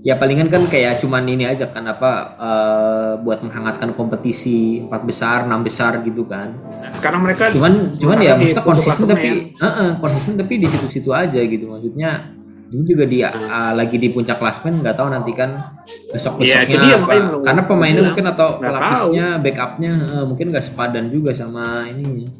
Ya 0.00 0.16
palingan 0.16 0.48
kan 0.48 0.64
kayak 0.64 0.96
cuman 0.96 1.28
ini 1.28 1.44
aja 1.44 1.68
kan 1.68 1.84
apa 1.84 2.10
eh, 2.40 3.12
buat 3.20 3.44
menghangatkan 3.44 3.92
kompetisi 3.92 4.80
empat 4.88 5.04
besar, 5.04 5.44
enam 5.44 5.60
besar 5.60 6.00
gitu 6.00 6.24
kan. 6.24 6.56
Nah, 6.56 6.88
sekarang 6.88 7.20
mereka 7.20 7.52
cuman 7.52 8.00
cuman 8.00 8.16
ya 8.16 8.32
maksudnya 8.32 8.64
konsisten 8.64 9.04
tapi 9.04 9.52
Heeh, 9.60 9.88
konsisten 10.00 10.40
tapi 10.40 10.56
di 10.56 10.64
situ-situ 10.64 11.12
aja 11.12 11.36
gitu 11.36 11.68
maksudnya 11.68 12.32
Ini 12.70 12.84
juga 12.86 13.02
dia 13.02 13.28
uh, 13.28 13.74
lagi 13.74 13.98
di 13.98 14.06
puncak 14.06 14.38
klasmen 14.38 14.78
nggak 14.78 14.94
tahu 14.94 15.10
nanti 15.10 15.34
kan 15.34 15.58
besok 16.06 16.38
besoknya 16.38 16.62
jadi 16.64 16.86
yang 16.88 17.02
apa. 17.02 17.42
Karena 17.42 17.62
pemainnya 17.66 18.02
mungkin 18.04 18.26
atau 18.28 18.48
pelapisnya 18.56 19.26
backupnya 19.36 19.92
eh, 19.92 20.24
mungkin 20.24 20.46
nggak 20.48 20.62
sepadan 20.62 21.06
juga 21.06 21.30
sama 21.32 21.84
ini. 21.84 22.30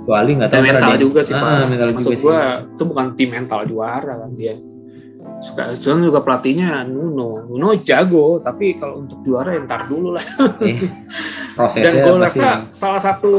Kecuali 0.00 0.30
nggak 0.32 0.48
tahu 0.48 0.56
Dan 0.56 0.64
mental 0.66 0.90
ada- 0.90 1.02
juga 1.02 1.20
sih 1.20 1.34
Ah, 1.34 1.42
Pak. 1.42 1.68
mental 1.68 1.88
Maksud 1.92 2.08
juga 2.08 2.16
sih. 2.16 2.24
gua 2.24 2.40
itu 2.64 2.82
bukan 2.84 3.06
tim 3.12 3.28
mental 3.28 3.60
juara 3.64 4.12
kan 4.16 4.30
dia. 4.32 4.54
Suka 5.36 5.62
cuman 5.74 6.00
juga 6.02 6.18
pelatihnya 6.22 6.86
Nuno. 6.86 7.44
Nuno 7.44 7.68
jago, 7.78 8.40
tapi 8.40 8.78
kalau 8.78 9.04
untuk 9.04 9.20
juara 9.20 9.52
ya 9.52 9.60
ntar 9.60 9.84
dulu 9.84 10.16
lah. 10.16 10.24
Eh, 10.66 10.76
Dan 11.56 11.72
prosesnya 11.72 12.04
gue 12.04 12.14
pasti 12.20 12.40
rasa 12.40 12.68
salah 12.70 13.00
satu 13.00 13.32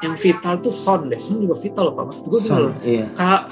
yang 0.00 0.14
vital 0.14 0.58
tuh 0.58 0.70
Son 0.70 1.06
deh. 1.06 1.14
Son 1.16 1.38
juga 1.38 1.54
vital 1.54 1.82
loh 1.86 1.94
Pak. 1.94 2.04
Maksud 2.06 2.24
gue 2.26 2.40
Son, 2.40 2.62
iya. 2.82 3.06
Kak, 3.12 3.42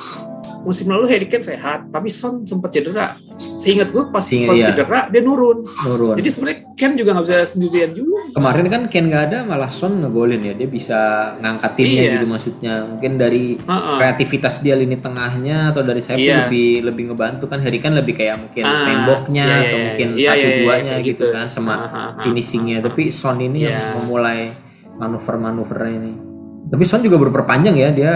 musim 0.68 0.92
lalu 0.92 1.08
Harry 1.08 1.24
Kane 1.24 1.40
sehat, 1.40 1.88
tapi 1.88 2.12
Son 2.12 2.44
sempat 2.44 2.68
cedera. 2.68 3.16
Seingat 3.40 3.88
gue 3.88 4.04
pas 4.12 4.20
Seingat, 4.20 4.52
Son 4.52 4.56
iya. 4.60 4.68
cedera 4.68 5.08
dia 5.08 5.24
nurun. 5.24 5.64
Turun. 5.64 6.12
Jadi 6.20 6.28
sebenarnya 6.28 6.58
Kane 6.76 6.94
juga 6.94 7.10
nggak 7.16 7.24
bisa 7.24 7.36
sendirian 7.48 7.90
juga. 7.96 8.20
Kemarin 8.36 8.66
kan 8.68 8.82
Ken 8.92 9.08
nggak 9.08 9.24
ada 9.32 9.38
malah 9.48 9.72
Son 9.72 9.96
ngegolin 9.96 10.44
ya. 10.44 10.52
Dia 10.52 10.68
bisa 10.68 10.98
ngangkat 11.40 11.72
timnya 11.72 12.02
Iya. 12.04 12.12
gitu 12.20 12.26
maksudnya. 12.28 12.74
Mungkin 12.84 13.12
dari 13.16 13.56
Heeh. 13.56 13.96
kreativitas 13.96 14.60
dia 14.60 14.76
lini 14.76 15.00
tengahnya 15.00 15.72
atau 15.72 15.80
dari 15.80 16.04
sayap 16.04 16.20
Iya. 16.20 16.36
lebih 16.44 16.70
lebih 16.84 17.02
ngebantu 17.10 17.48
kan 17.48 17.64
Harry 17.64 17.80
kan 17.80 17.96
lebih 17.96 18.12
kayak 18.12 18.36
mungkin 18.36 18.62
Ah, 18.62 18.84
temboknya 18.84 19.46
iya, 19.48 19.58
atau 19.64 19.76
iya, 19.80 19.84
mungkin 19.88 20.08
iya, 20.12 20.28
satu 20.28 20.36
iya, 20.36 20.50
iya, 20.52 20.58
duanya 20.60 20.92
kayak 20.92 21.06
gitu, 21.08 21.24
gitu. 21.24 21.34
kan 21.34 21.46
sama 21.48 21.72
Ah, 21.72 21.80
ah, 21.80 21.96
ah, 21.96 22.08
finishingnya 22.20 22.84
ah, 22.84 22.92
tapi 22.92 23.02
Son 23.08 23.40
ini 23.40 23.64
yang 23.64 23.72
Iya. 23.72 23.96
memulai 23.96 24.40
manuver-manuvernya 24.98 25.94
ini 25.96 26.12
tapi 26.68 26.84
Son 26.84 27.00
juga 27.00 27.16
berperpanjang 27.16 27.76
ya 27.76 27.88
dia 27.90 28.14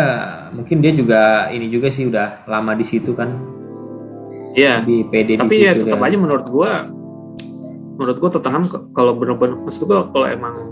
mungkin 0.52 0.78
dia 0.78 0.92
juga 0.92 1.48
ini 1.48 1.68
juga 1.68 1.88
sih 1.88 2.06
udah 2.06 2.44
lama 2.44 2.72
di 2.72 2.84
situ 2.84 3.12
kan 3.12 3.32
Iya. 4.52 4.84
lebih 4.84 5.08
pede 5.08 5.40
Tapi 5.40 5.48
di 5.48 5.64
ya 5.64 5.72
situ 5.72 5.88
tetap 5.88 5.96
kan. 5.96 6.12
aja 6.12 6.16
menurut 6.20 6.44
gua, 6.44 6.84
menurut 7.96 8.16
gua 8.20 8.28
Tottenham 8.28 8.68
kalau 8.92 9.16
benar-benar 9.16 9.56
maksud 9.64 9.88
gua 9.88 10.12
kalau 10.12 10.28
emang 10.28 10.68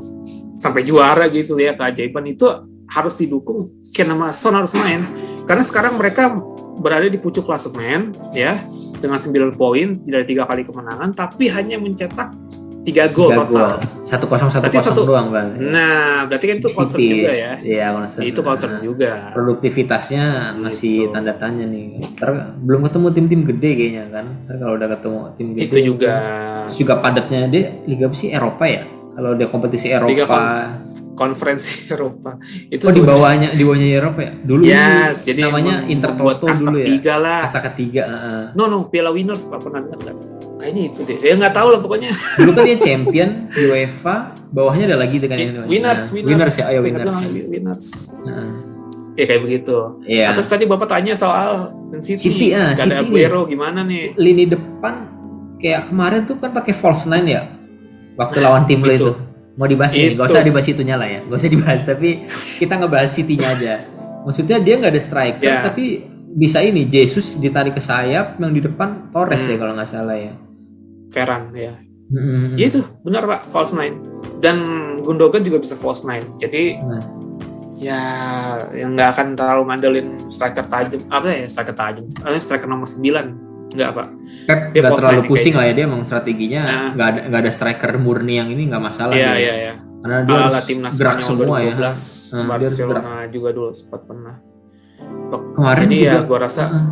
sampai 0.61 0.85
juara 0.85 1.25
gitu 1.33 1.57
ya 1.57 1.73
keajaiban 1.73 2.29
itu 2.29 2.45
harus 2.93 3.17
didukung 3.17 3.73
Kane 3.97 4.13
sama 4.13 4.29
Son 4.37 4.53
harus 4.53 4.77
main 4.77 5.01
karena 5.49 5.65
sekarang 5.65 5.97
mereka 5.97 6.37
berada 6.77 7.09
di 7.09 7.17
pucuk 7.17 7.49
klasemen 7.49 8.13
ya 8.37 8.53
dengan 9.01 9.17
9 9.17 9.57
poin 9.57 9.97
dari 10.05 10.29
tiga 10.29 10.45
kali 10.45 10.69
kemenangan 10.69 11.17
tapi 11.17 11.49
hanya 11.49 11.81
mencetak 11.81 12.37
tiga 12.81 13.05
gol 13.09 13.29
total. 13.31 13.77
satu 14.03 14.25
kosong 14.25 14.49
satu 14.49 14.67
kosong 14.67 15.05
doang 15.05 15.29
bang 15.29 15.49
Nah, 15.69 16.25
berarti 16.25 16.45
kan 16.49 16.57
itu 16.59 16.69
concern 16.69 16.97
juga 16.99 17.31
ya. 17.31 17.53
Iya, 17.61 17.87
concern. 17.93 18.23
Itu 18.25 18.41
concern 18.41 18.73
Nah, 18.75 18.83
juga. 18.83 19.13
produktivitasnya 19.31 20.25
masih 20.57 21.07
Gitu. 21.07 21.13
tanda 21.13 21.37
tanya 21.37 21.65
nih. 21.65 22.01
Ntar 22.17 22.29
belum 22.57 22.81
ketemu 22.89 23.07
tim-tim 23.13 23.41
gede 23.45 23.71
kayaknya 23.77 24.05
kan. 24.09 24.27
Ntar 24.49 24.55
kalau 24.57 24.75
udah 24.75 24.89
ketemu 24.91 25.19
tim 25.37 25.49
gede 25.53 25.65
Itu 25.69 25.79
juga 25.87 26.15
Terus 26.65 26.77
juga 26.79 26.95
padatnya 26.99 27.41
dia 27.47 27.65
liga 27.85 28.09
apa 28.09 28.17
sih 28.17 28.29
Eropa 28.31 28.65
ya? 28.65 28.83
Kalau 29.11 29.31
dia 29.37 29.47
kompetisi 29.47 29.87
Liga 29.91 30.01
Eropa. 30.01 30.25
kon- 30.27 30.90
konferensi 31.21 31.85
Eropa. 31.93 32.41
Itu 32.73 32.89
oh 32.89 32.93
di 32.97 33.05
bawahnya 33.05 33.53
di 33.53 33.61
bawahnya 33.61 33.89
Eropa 33.93 34.21
ya? 34.25 34.33
Dulu 34.33 34.63
Yes, 34.65 35.21
jadi 35.21 35.45
namanya 35.45 35.85
emang 35.85 35.93
Inter 35.93 36.11
membuat 36.17 36.41
Toto 36.41 36.49
kasta 36.49 36.65
dulu 36.65 36.77
ya. 36.81 36.87
ketiga 36.89 37.15
lah. 37.21 37.41
Kasta 37.45 37.61
ketiga. 37.69 38.03
heeh. 38.09 38.45
No 38.57 38.65
no, 38.65 38.89
Piala 38.89 39.13
Winners 39.13 39.45
Pak 39.45 39.61
pernah 39.61 39.85
dengar 39.85 40.01
nggak? 40.01 40.17
Kayaknya 40.57 40.83
itu 40.89 41.01
deh. 41.05 41.19
Ya 41.21 41.35
nggak 41.37 41.53
tahu 41.53 41.69
lah 41.69 41.81
pokoknya. 41.81 42.11
Dulu 42.41 42.51
kan 42.53 42.63
dia 42.65 42.77
champion 42.77 43.31
UEFA, 43.51 44.17
bawahnya 44.49 44.85
ada 44.89 44.99
lagi 44.99 45.17
kan 45.21 45.33
yang 45.33 45.65
winners, 45.65 46.09
Nah, 46.09 46.13
winners, 46.13 46.29
winners 46.29 46.55
ya, 46.57 46.65
ayo 46.69 46.81
Saya 46.81 46.85
winners. 46.85 47.05
bilang, 47.05 47.49
winners. 47.49 47.85
Heeh. 48.19 48.51
Ya 49.17 49.25
kayak 49.27 49.43
begitu. 49.45 49.77
Iya. 50.05 50.27
Terus 50.33 50.49
tadi 50.49 50.65
bapak 50.65 50.89
tanya 50.89 51.13
soal 51.13 51.77
Man 51.89 52.01
City. 52.01 52.17
City, 52.17 52.47
ada 52.53 52.73
City 52.73 52.97
Aguero 52.97 53.45
gimana 53.45 53.81
nih? 53.83 54.17
Lini 54.17 54.45
depan 54.47 54.95
kayak 55.57 55.89
kemarin 55.89 56.25
tuh 56.25 56.37
kan 56.37 56.49
pakai 56.51 56.73
false 56.73 57.05
nine 57.05 57.29
ya. 57.29 57.43
Waktu 58.17 58.39
lawan 58.39 58.65
tim 58.65 58.81
lo 58.81 58.89
Itu. 58.89 58.97
itu. 58.97 59.13
Mau 59.59 59.67
dibahas 59.67 59.93
ini, 59.95 60.15
gak 60.15 60.31
usah 60.31 60.43
dibahas 60.43 60.67
itunya 60.67 60.95
lah 60.95 61.09
ya. 61.09 61.21
Gak 61.27 61.39
usah 61.39 61.51
dibahas, 61.51 61.81
tapi 61.83 62.09
kita 62.59 62.75
ngebahas 62.77 63.11
City-nya 63.11 63.49
aja. 63.51 63.75
Maksudnya 64.23 64.61
dia 64.61 64.75
nggak 64.77 64.93
ada 64.93 65.03
striker, 65.03 65.43
Ya. 65.43 65.65
tapi 65.65 66.05
bisa 66.31 66.63
ini 66.63 66.85
Jesus 66.85 67.35
ditarik 67.37 67.75
ke 67.75 67.83
sayap, 67.83 68.39
yang 68.39 68.53
di 68.53 68.63
depan 68.63 69.11
Torres 69.11 69.43
ya 69.43 69.57
Hmm. 69.57 69.61
kalau 69.61 69.73
nggak 69.75 69.91
salah 69.91 70.17
ya. 70.17 70.33
Ferran 71.11 71.51
ya. 71.51 71.75
Hmm. 72.11 72.55
Ya 72.55 72.67
itu 72.69 72.81
benar 73.03 73.27
Pak, 73.27 73.49
false 73.49 73.75
nine. 73.75 73.99
Dan 74.39 74.57
Gundogan 75.03 75.41
juga 75.41 75.59
bisa 75.59 75.75
false 75.75 76.05
nine. 76.05 76.27
Jadi 76.39 76.77
Nah, 76.79 77.03
ya 77.81 78.01
yang 78.77 78.93
nggak 78.93 79.09
akan 79.17 79.27
terlalu 79.35 79.63
ngandelin 79.73 80.07
striker 80.29 80.69
tajam 80.69 81.01
apa 81.09 81.33
ya 81.33 81.49
striker 81.49 81.73
tajam 81.73 82.05
eh, 82.29 82.37
striker 82.37 82.69
nomor 82.69 82.85
9 82.85 83.50
nggak 83.71 83.91
pak 83.93 84.07
Pep 84.45 84.61
Dia 84.69 84.81
nggak 84.81 84.91
false 84.91 85.01
terlalu 85.01 85.21
pusing 85.25 85.53
kayaknya. 85.53 85.59
lah 85.59 85.65
ya 85.65 85.73
dia 85.73 85.85
emang 85.87 86.03
strateginya 86.03 86.61
Nah. 86.61 86.91
nggak 86.93 87.07
ada 87.07 87.21
nggak 87.27 87.41
ada 87.41 87.51
striker 87.51 87.93
murni 87.97 88.35
yang 88.37 88.49
ini 88.49 88.63
nggak 88.67 88.83
masalah 88.83 89.15
iya 89.15 89.31
dia. 89.31 89.39
iya 89.39 89.55
iya 89.57 89.75
Karena 90.01 90.19
dia 90.23 90.33
ala 90.35 90.49
harus 90.49 90.65
timnas 90.65 90.93
gerak 90.95 91.19
semua 91.21 91.57
ya. 91.59 91.75
2012 91.77 91.77
Nah, 91.77 92.57
dia 92.57 92.67
harus 92.67 92.73
Barcelona 92.73 93.13
juga 93.29 93.49
dulu 93.51 93.69
sempat 93.71 94.01
pernah 94.03 94.35
Kemarin 95.31 95.87
jadi 95.87 95.97
juga 95.97 96.11
ya 96.13 96.21
gua 96.25 96.39
rasa 96.41 96.63
Heeh. 96.65 96.85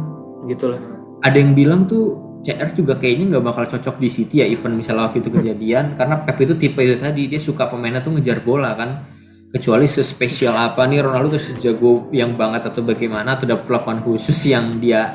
gitulah 0.47 0.81
ada 1.19 1.37
yang 1.37 1.53
bilang 1.53 1.83
tuh 1.85 2.05
CR 2.39 2.71
juga 2.71 2.95
kayaknya 2.95 3.25
nggak 3.29 3.45
bakal 3.45 3.65
cocok 3.67 3.99
di 3.99 4.09
City 4.09 4.37
ya 4.37 4.47
even 4.47 4.73
misalnya 4.73 5.05
waktu 5.05 5.19
itu 5.19 5.31
kejadian 5.31 5.93
karena 5.99 6.21
Pep 6.21 6.39
itu 6.39 6.55
tipe 6.55 6.79
itu 6.79 6.95
tadi 6.95 7.27
dia 7.27 7.39
suka 7.39 7.67
pemainnya 7.67 7.99
tuh 7.99 8.15
ngejar 8.15 8.39
bola 8.39 8.73
kan 8.73 9.03
kecuali 9.49 9.85
sespesial 9.85 10.55
apa 10.55 10.85
nih 10.85 11.01
Ronaldo 11.01 11.33
tuh 11.33 11.43
sejago 11.43 11.91
yang 12.13 12.33
banget 12.33 12.69
atau 12.69 12.85
bagaimana 12.85 13.35
atau 13.35 13.45
ada 13.45 13.57
perlakuan 13.57 13.99
khusus 13.99 14.37
yang 14.45 14.77
dia 14.77 15.09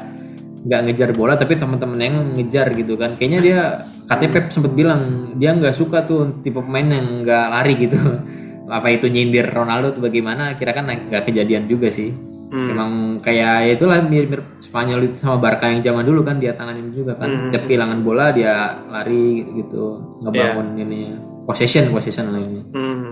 nggak 0.63 0.80
ngejar 0.88 1.10
bola 1.12 1.36
tapi 1.36 1.60
teman-temannya 1.60 2.08
yang 2.08 2.19
ngejar 2.39 2.71
gitu 2.71 2.95
kan 2.95 3.19
kayaknya 3.19 3.39
dia 3.43 3.60
katanya 4.08 4.32
Pep 4.39 4.45
sempat 4.47 4.71
bilang 4.71 5.36
dia 5.36 5.52
nggak 5.52 5.76
suka 5.76 6.08
tuh 6.08 6.39
tipe 6.39 6.63
pemain 6.63 6.88
yang 6.88 7.23
nggak 7.23 7.45
lari 7.52 7.73
gitu 7.76 7.99
apa 8.78 8.88
itu 8.95 9.12
nyindir 9.12 9.52
Ronaldo 9.52 9.91
tuh 9.91 10.08
bagaimana 10.08 10.56
kira 10.56 10.71
kan 10.71 10.88
nggak 10.88 11.28
kejadian 11.28 11.67
juga 11.67 11.91
sih 11.91 12.34
Hmm. 12.54 12.69
Emang 12.69 12.91
kayak 13.17 13.65
ya 13.65 13.71
itulah 13.73 13.97
mirip-mirip 14.06 14.62
Spanyol 14.62 15.10
itu 15.10 15.26
sama 15.26 15.41
Barca 15.41 15.73
yang 15.73 15.82
zaman 15.82 16.06
dulu 16.06 16.21
kan 16.21 16.38
dia 16.38 16.54
tanganin 16.54 16.93
juga 16.93 17.17
kan. 17.17 17.26
Hmm. 17.26 17.49
Tiap 17.49 17.65
kehilangan 17.65 18.06
bola 18.06 18.30
dia 18.30 18.78
lari 18.93 19.41
gitu, 19.58 19.97
ngebangun 20.21 20.78
ininya. 20.78 21.17
Possession, 21.49 21.89
possession 21.89 22.30
lainnya. 22.30 22.62
Hmm. 22.69 23.10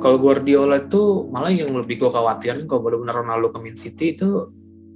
Kalau 0.00 0.16
Guardiola 0.16 0.80
itu 0.80 1.28
malah 1.28 1.52
yang 1.52 1.76
lebih 1.76 2.00
gue 2.00 2.08
khawatirin 2.08 2.64
kalau 2.64 2.80
benar-benar 2.88 3.20
Ronaldo 3.20 3.52
ke 3.52 3.58
Man 3.60 3.76
City 3.76 4.16
itu 4.16 4.48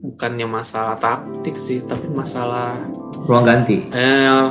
bukannya 0.04 0.44
masalah 0.44 1.00
taktik 1.00 1.56
sih, 1.56 1.80
tapi 1.80 2.12
masalah 2.12 2.76
Ruang 3.24 3.48
ganti. 3.48 3.88
eh 3.88 4.44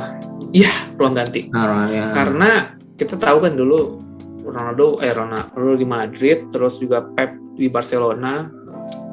iya 0.50 0.70
ruang 0.98 1.14
ganti. 1.14 1.46
Nah, 1.46 1.62
ruang 1.70 1.88
ya. 1.88 2.10
Karena 2.10 2.50
kita 2.94 3.14
tahu 3.14 3.38
kan 3.38 3.54
dulu 3.54 4.02
Ronaldo 4.42 4.98
eh 4.98 5.14
Ronaldo 5.14 5.78
di 5.78 5.86
Madrid, 5.86 6.50
terus 6.50 6.82
juga 6.82 7.06
Pep 7.06 7.38
di 7.54 7.70
Barcelona. 7.70 8.50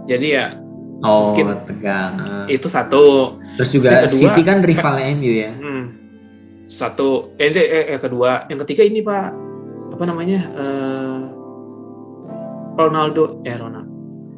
Jadi 0.10 0.28
ya 0.34 0.58
oh, 1.06 1.32
mungkin- 1.32 1.62
tegang. 1.62 2.14
Ah. 2.18 2.46
itu 2.50 2.66
satu. 2.66 3.38
Terus 3.62 3.70
juga 3.70 3.90
Terus 4.02 4.18
kedua, 4.18 4.22
City 4.34 4.42
kan 4.42 4.58
rivalnya 4.66 5.06
MU 5.14 5.32
ya. 5.32 5.52
Hmm. 5.54 5.84
Satu 6.66 7.38
eh, 7.38 7.54
eh, 7.54 7.94
eh, 7.94 8.00
kedua, 8.02 8.50
yang 8.50 8.58
ketiga 8.66 8.82
ini 8.82 9.06
Pak 9.06 9.28
apa 9.94 10.04
namanya? 10.10 10.40
eh 10.52 11.22
Ronaldo 12.74 13.46
eh 13.46 13.56
Ronaldo. 13.56 13.92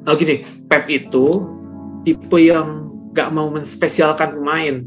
Oh 0.03 0.15
gini, 0.19 0.43
Pep 0.67 0.83
itu 0.91 1.47
tipe 2.03 2.39
yang 2.39 2.91
gak 3.11 3.31
mau 3.31 3.47
menspesialkan 3.49 4.35
pemain. 4.37 4.83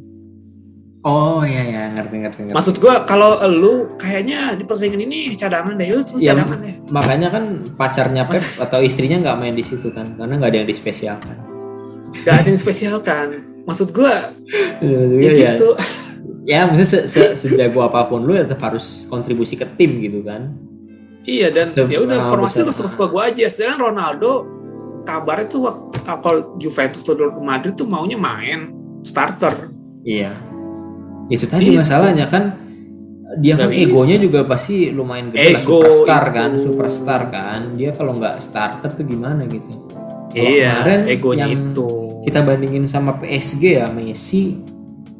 Oh 1.06 1.46
iya 1.46 1.62
ya, 1.62 1.82
ngerti 1.94 2.18
ngerti 2.18 2.38
ngerti. 2.50 2.56
Maksud 2.58 2.76
gua 2.82 3.06
kalau 3.06 3.38
lu 3.46 3.94
kayaknya 3.94 4.58
di 4.58 4.66
pertandingan 4.66 5.06
ini 5.06 5.38
cadangan 5.38 5.78
deh, 5.78 5.86
lu 5.94 6.02
Iya, 6.18 6.34
cadangan 6.34 6.58
deh. 6.66 6.74
Makanya 6.90 7.28
kan 7.30 7.44
pacarnya 7.78 8.26
Pep 8.26 8.42
atau 8.58 8.82
istrinya 8.82 9.22
nggak 9.22 9.36
main 9.38 9.54
di 9.54 9.62
situ 9.62 9.94
kan, 9.94 10.18
karena 10.18 10.34
nggak 10.34 10.50
ada 10.50 10.58
yang 10.58 10.68
dispesialkan. 10.68 11.36
Gak 12.26 12.42
ada 12.42 12.48
yang 12.50 12.58
spesialkan. 12.58 13.26
Maksud 13.70 13.94
gua 13.94 14.34
Iya, 14.82 14.98
ya 14.98 15.30
iya. 15.30 15.50
gitu. 15.54 15.68
Ya, 16.42 16.66
maksudnya 16.66 16.90
se- 16.90 17.06
se- 17.06 17.34
sejago 17.38 17.86
apa 17.86 18.06
pun 18.10 18.26
lu 18.26 18.34
ya 18.34 18.42
tetap 18.42 18.74
harus 18.74 19.06
kontribusi 19.06 19.54
ke 19.54 19.66
tim 19.78 20.02
gitu 20.02 20.26
kan. 20.26 20.58
Iya 21.22 21.54
dan 21.54 21.66
ya 21.70 22.02
udah 22.02 22.18
ah, 22.18 22.26
formasi 22.30 22.66
lu 22.66 22.74
suka-suka 22.74 23.06
gua 23.06 23.30
aja. 23.30 23.46
Sedangkan 23.46 23.94
Ronaldo 23.94 24.46
kabarnya 25.06 25.46
tuh 25.46 25.60
waktu 25.64 25.96
ah, 26.04 26.18
kalau 26.18 26.58
Juventus 26.58 27.00
tuh 27.00 27.14
Madrid 27.38 27.72
tuh 27.72 27.86
maunya 27.86 28.18
main 28.18 28.74
starter. 29.00 29.70
Iya. 30.02 30.34
Itu 31.26 31.46
tadi 31.46 31.70
Itu. 31.70 31.78
masalahnya 31.78 32.26
kan 32.26 32.54
dia 33.38 33.54
kan 33.54 33.66
Nggak 33.66 33.74
bisa. 33.74 33.86
egonya 33.90 34.16
juga 34.22 34.40
pasti 34.44 34.76
lumayan 34.90 35.30
gede 35.30 35.38
lah 35.50 35.60
Ego 35.60 35.82
superstar 35.82 36.22
itu. 36.24 36.34
kan, 36.34 36.50
superstar 36.56 37.20
kan. 37.28 37.60
Dia 37.74 37.90
kalau 37.90 38.12
nggak 38.14 38.38
starter 38.38 38.90
tuh 38.92 39.02
gimana 39.02 39.46
gitu. 39.46 39.72
Kalau 40.30 40.46
iya, 40.46 40.82
kemarin 40.82 41.00
egonya 41.08 41.46
yang 41.46 41.70
itu. 41.70 41.88
Kita 42.22 42.42
bandingin 42.42 42.84
sama 42.84 43.14
PSG 43.16 43.78
ya 43.78 43.86
Messi. 43.88 44.58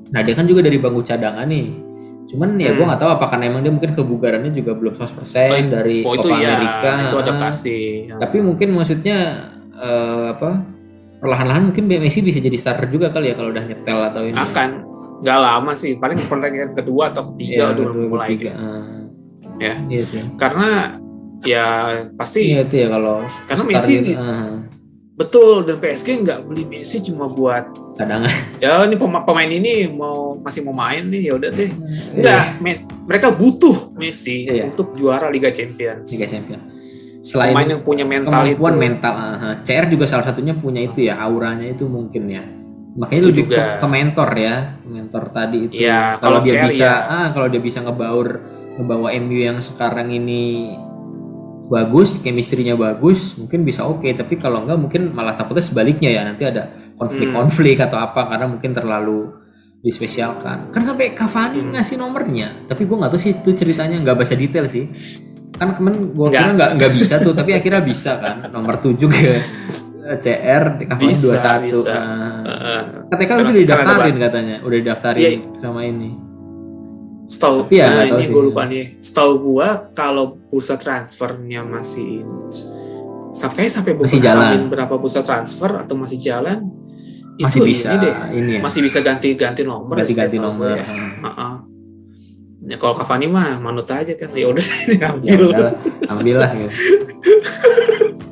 Nah, 0.07 0.23
dia 0.23 0.35
kan 0.35 0.47
juga 0.47 0.63
dari 0.63 0.79
bangku 0.79 1.03
cadangan 1.03 1.47
nih. 1.47 1.67
Cuman 2.27 2.59
ya 2.59 2.71
Hmm. 2.71 2.77
gua 2.77 2.85
nggak 2.91 3.01
tahu 3.01 3.11
apakah 3.13 3.37
emang 3.39 3.63
dia 3.63 3.71
mungkin 3.71 3.95
kebugarannya 3.95 4.51
juga 4.51 4.75
belum 4.75 4.95
100% 4.95 5.67
Oh, 5.67 5.71
dari 5.73 6.03
Oh 6.03 6.15
itu 6.15 6.27
Copa 6.27 6.39
ya, 6.39 6.49
America. 6.53 6.91
itu 7.07 7.17
adaptasi. 7.17 7.79
Tapi 8.13 8.37
mungkin 8.39 8.69
maksudnya 8.71 9.19
eh, 9.79 10.27
apa? 10.31 10.51
perlahan-lahan 11.17 11.63
mungkin 11.67 11.85
Messi 11.89 12.21
bisa 12.21 12.39
jadi 12.39 12.55
starter 12.55 12.87
juga 12.87 13.09
kali 13.09 13.31
ya 13.31 13.35
kalau 13.35 13.49
udah 13.49 13.65
nyetel 13.65 13.99
atau 14.05 14.23
ini. 14.23 14.35
ya. 14.35 14.45
akan 14.47 14.69
nggak 15.17 15.39
lama 15.39 15.73
sih 15.73 15.97
paling 15.97 16.21
pertandingan 16.23 16.71
kedua 16.73 17.09
atau 17.09 17.25
Iya, 17.25 17.33
ketiga 17.33 17.65
udah 17.67 17.85
kedua, 17.89 18.07
mulai 18.07 18.29
ketiga. 18.31 18.51
Ah. 18.55 19.01
Ya. 19.57 19.75
Iya 19.83 20.03
sih. 20.05 20.21
karena 20.37 21.01
ya 21.43 21.67
pasti 22.13 22.41
Iya 22.47 22.61
itu 22.63 22.77
ya 22.77 22.89
kalau 22.91 23.25
Karena 23.47 23.65
Messi 23.65 23.93
gitu, 23.95 24.13
ah, 24.15 24.61
betul 25.15 25.65
dan 25.65 25.77
PSG 25.79 26.07
nggak 26.21 26.41
beli 26.45 26.65
Messi 26.67 26.97
cuma 27.03 27.25
buat 27.27 27.65
cadangan. 27.95 28.29
ya 28.63 28.85
ini 28.85 28.95
pema- 28.95 29.25
pemain 29.25 29.49
ini 29.49 29.89
mau 29.89 30.37
masih 30.37 30.61
mau 30.63 30.77
main 30.77 31.01
nih 31.07 31.23
ya 31.25 31.35
udah 31.35 31.51
deh 31.51 31.65
Iya. 31.67 32.13
enggak 32.13 32.45
Mes- 32.61 32.85
mereka 33.03 33.33
butuh 33.33 33.95
Messi 33.95 34.45
Iya. 34.45 34.69
untuk 34.69 34.93
juara 34.93 35.27
Liga 35.27 35.49
Champions 35.49 36.05
Liga 36.07 36.29
Champion. 36.29 36.61
Selain 37.27 37.51
pemain 37.51 37.67
yang 37.75 37.83
punya 37.83 38.07
mental 38.07 38.47
itu 38.47 38.55
kemampuan 38.55 38.75
mental, 38.79 39.15
ah, 39.19 39.55
CR 39.67 39.91
juga 39.91 40.07
salah 40.07 40.23
satunya 40.23 40.55
punya 40.55 40.79
itu 40.79 41.03
ya 41.11 41.19
auranya 41.19 41.67
itu 41.67 41.91
mungkin 41.91 42.31
ya. 42.31 42.47
Makanya 42.97 43.21
Itu 43.21 43.29
lebih 43.35 43.45
ke, 43.45 43.59
juga. 43.59 43.65
ke 43.83 43.87
mentor 43.91 44.31
ya, 44.39 44.57
mentor 44.87 45.25
tadi 45.35 45.59
itu. 45.69 45.75
Iya, 45.83 46.23
kalau 46.23 46.39
kalau 46.39 46.47
dia 46.47 46.55
CR 46.55 46.65
bisa, 46.71 46.87
ya. 46.87 46.95
ah 47.11 47.27
kalau 47.35 47.49
dia 47.51 47.61
bisa 47.61 47.79
ngebaur 47.83 48.29
ngebawa 48.79 49.09
MU 49.19 49.37
yang 49.37 49.59
sekarang 49.59 50.09
ini 50.15 50.71
bagus, 51.67 52.23
chemistry-nya 52.23 52.79
bagus, 52.79 53.35
mungkin 53.37 53.67
bisa 53.67 53.83
oke. 53.83 54.07
Tapi 54.07 54.39
kalau 54.39 54.63
enggak 54.63 54.79
mungkin 54.79 55.03
malah 55.11 55.35
takutnya 55.35 55.67
sebaliknya 55.67 56.15
ya 56.15 56.23
nanti 56.23 56.47
ada 56.47 56.71
konflik-konflik 56.95 57.83
atau 57.83 57.99
apa 57.99 58.31
karena 58.31 58.47
mungkin 58.47 58.71
terlalu 58.71 59.35
dispesialkan. 59.83 60.71
Kan 60.71 60.83
sampai 60.83 61.13
Cavani 61.13 61.59
Hmm. 61.63 61.71
ngasih 61.75 61.99
nomornya, 61.99 62.65
tapi 62.65 62.87
gue 62.87 62.97
nggak 62.97 63.11
tahu 63.13 63.21
sih 63.21 63.33
itu 63.35 63.51
ceritanya 63.53 63.99
nggak 64.01 64.17
baca 64.17 64.35
detail 64.35 64.67
sih. 64.71 64.87
Kan 65.57 65.69
kemarin 65.73 65.99
gue 66.11 66.29
kira 66.29 66.51
nggak 66.53 66.71
nggak 66.77 66.93
bisa 66.93 67.15
tuh, 67.19 67.33
tapi 67.33 67.51
akhirnya 67.51 67.81
bisa 67.81 68.17
kan 68.17 68.45
nomor 68.49 68.77
7 68.77 68.97
ke 69.03 69.33
CR 70.17 70.65
di 70.77 70.85
Cavani 70.87 71.09
Bisa, 71.09 71.59
21. 71.59 71.67
bisa. 71.67 71.95
Sekarang 73.11 73.51
didaftarin 73.51 74.17
katanya, 74.17 74.57
udah 74.61 74.77
didaftarin 74.79 75.23
Iya. 75.23 75.39
sama 75.57 75.83
ini. 75.83 76.11
setahu 77.27 77.67
Tapi 77.67 77.75
ya 77.75 77.91
nah, 77.91 78.07
ini 78.07 78.25
gue 78.25 78.43
lupa 78.45 78.63
nih 78.65 79.03
setahu 79.03 79.33
gua 79.43 79.91
kalau 79.91 80.39
bursa 80.47 80.79
transfernya 80.79 81.67
masih 81.67 82.23
sampai 83.35 83.67
sampai 83.67 83.99
Masih 83.99 84.23
jalan. 84.23 84.71
berapa 84.71 84.95
bursa 84.95 85.21
transfer 85.21 85.75
atau 85.75 85.99
masih 85.99 86.23
jalan 86.23 86.71
Masih 87.35 87.67
itu 87.67 87.69
bisa 87.69 87.89
ini 87.93 88.01
deh 88.01 88.15
ini 88.33 88.53
ya. 88.57 88.61
masih 88.63 88.79
bisa 88.79 89.03
ganti-ganti 89.03 89.67
nomor 89.67 89.99
Ganti-ganti 89.99 90.39
setahu 90.39 90.55
nomor. 90.55 90.79
ya. 90.79 90.87
ah. 90.87 90.95
Heeh. 91.27 91.55
Ya, 92.67 92.75
kalau 92.77 92.93
Cavani 92.93 93.27
mah 93.27 93.63
manut 93.63 93.87
aja 93.87 94.11
kan 94.13 94.35
ya 94.35 94.51
udah 94.51 94.59
Ya 94.91 95.15
diambil 95.15 95.39
udahlah, 95.47 95.75
ambil 96.11 96.37
lah 96.37 96.51
gitu. 96.53 96.75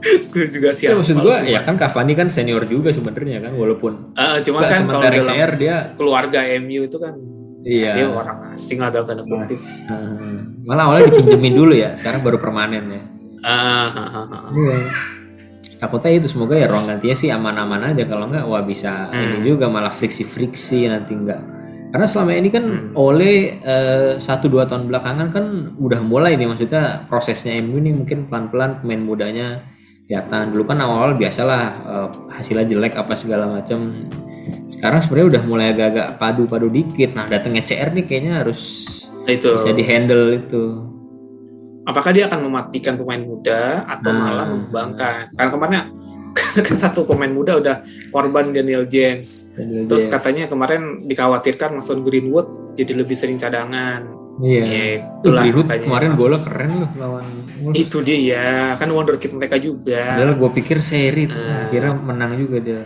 gue 0.04 0.46
juga 0.50 0.68
Ya, 0.68 0.74
siap 0.74 0.98
maksud 0.98 1.16
gua 1.16 1.40
ya 1.40 1.62
kan 1.62 1.78
Cavani 1.78 2.12
kan 2.12 2.26
senior 2.26 2.66
juga 2.66 2.90
sebenarnya 2.90 3.38
kan 3.40 3.52
walaupun 3.54 4.12
Eh, 4.12 4.36
cuma 4.42 4.60
kan 4.62 4.84
kalau 4.84 5.00
dalam 5.00 5.22
CR 5.22 5.52
dia 5.54 5.74
keluarga 5.94 6.40
MU 6.58 6.82
itu 6.82 6.98
kan 6.98 7.14
iya. 7.62 7.94
dia 7.94 8.06
orang 8.06 8.50
asing 8.50 8.82
lah 8.82 8.90
dalam 8.90 9.06
tanda 9.06 9.22
kutip 9.22 9.56
Hmm. 9.86 10.64
Malah 10.64 10.90
awalnya 10.90 11.12
dipinjemin 11.12 11.54
dulu 11.54 11.76
ya, 11.76 11.92
sekarang 11.92 12.24
baru 12.24 12.40
permanen 12.40 12.84
ya. 12.88 13.02
Ah, 13.44 13.84
ah, 13.86 14.08
ah, 14.10 14.26
ah. 14.26 14.42
Iya. 14.50 14.76
Takutnya 15.76 16.16
itu 16.16 16.26
semoga 16.26 16.56
ya 16.56 16.64
ruang 16.64 16.88
gantinya 16.88 17.12
sih 17.12 17.28
aman-aman 17.28 17.92
aja 17.92 18.08
kalau 18.08 18.32
enggak 18.32 18.48
wah 18.48 18.64
bisa 18.64 19.12
Hmm. 19.12 19.44
ini 19.44 19.52
juga 19.52 19.68
malah 19.68 19.92
friksi-friksi 19.92 20.88
nanti 20.88 21.12
enggak. 21.12 21.44
Karena 21.94 22.10
selama 22.10 22.34
ini 22.34 22.50
kan 22.50 22.64
Hmm. 22.66 22.90
oleh 22.98 23.54
eh, 23.56 24.18
satu 24.18 24.50
dua 24.50 24.66
tahun 24.66 24.90
belakangan 24.90 25.30
kan 25.30 25.44
udah 25.78 26.02
mulai 26.02 26.34
nih 26.34 26.50
maksudnya 26.50 27.06
prosesnya 27.06 27.54
MU 27.54 27.78
ini 27.78 27.94
mungkin 27.94 28.26
pelan-pelan 28.26 28.82
pemain 28.82 28.98
mudanya 28.98 29.62
kelihatan 30.04 30.50
dulu 30.50 30.66
kan 30.66 30.82
awal-awal 30.82 31.14
biasalah 31.14 31.62
eh, 31.86 32.08
hasilnya 32.34 32.66
jelek 32.66 32.98
apa 32.98 33.14
segala 33.14 33.46
macam. 33.46 33.94
Sekarang 34.66 34.98
sebenarnya 34.98 35.38
udah 35.38 35.42
mulai 35.46 35.66
agak-agak 35.70 36.18
padu-padu 36.18 36.66
dikit. 36.66 37.14
Nah 37.14 37.30
datangnya 37.30 37.62
CR 37.62 37.94
nih 37.94 38.04
kayaknya 38.04 38.42
harus 38.42 38.60
itu 39.24 39.54
bisa 39.54 39.70
dihandle 39.70 40.34
itu. 40.36 40.64
apakah 41.84 42.16
dia 42.16 42.24
akan 42.26 42.48
mematikan 42.48 42.96
pemain 42.96 43.20
muda 43.20 43.84
atau 43.84 44.08
Nah. 44.08 44.24
malah 44.24 44.46
mengembangkan 44.48 45.28
karena 45.30 45.50
kemarin 45.52 45.76
satu 46.74 47.04
pemain 47.04 47.28
muda 47.28 47.56
udah 47.56 47.76
korban 48.10 48.50
Daniel 48.50 48.84
James 48.84 49.54
terus 49.86 50.04
Yes. 50.04 50.12
katanya 50.12 50.44
kemarin 50.44 51.02
dikhawatirkan 51.02 51.74
Mason 51.74 52.00
Greenwood 52.00 52.46
jadi 52.74 52.92
lebih 52.94 53.14
sering 53.14 53.36
cadangan 53.36 54.02
Iya. 54.36 54.62
ya 54.66 54.86
Tuh 55.22 55.30
itulah 55.30 55.42
Greenwood 55.44 55.66
kemarin 55.80 56.10
golnya 56.14 56.40
keren 56.40 56.70
loh 56.76 56.90
lawan 56.96 57.24
Wolves. 57.60 57.78
itu 57.78 57.98
dia 58.00 58.44
kan 58.74 58.88
wonderkid 58.88 59.30
mereka 59.30 59.56
juga 59.56 60.10
Padahal 60.12 60.34
gue 60.34 60.50
pikir 60.52 60.78
seri 60.80 61.24
tuh, 61.26 61.38
Ah. 61.38 61.70
kira 61.70 61.94
menang 61.94 62.34
juga 62.34 62.58
dia. 62.58 62.82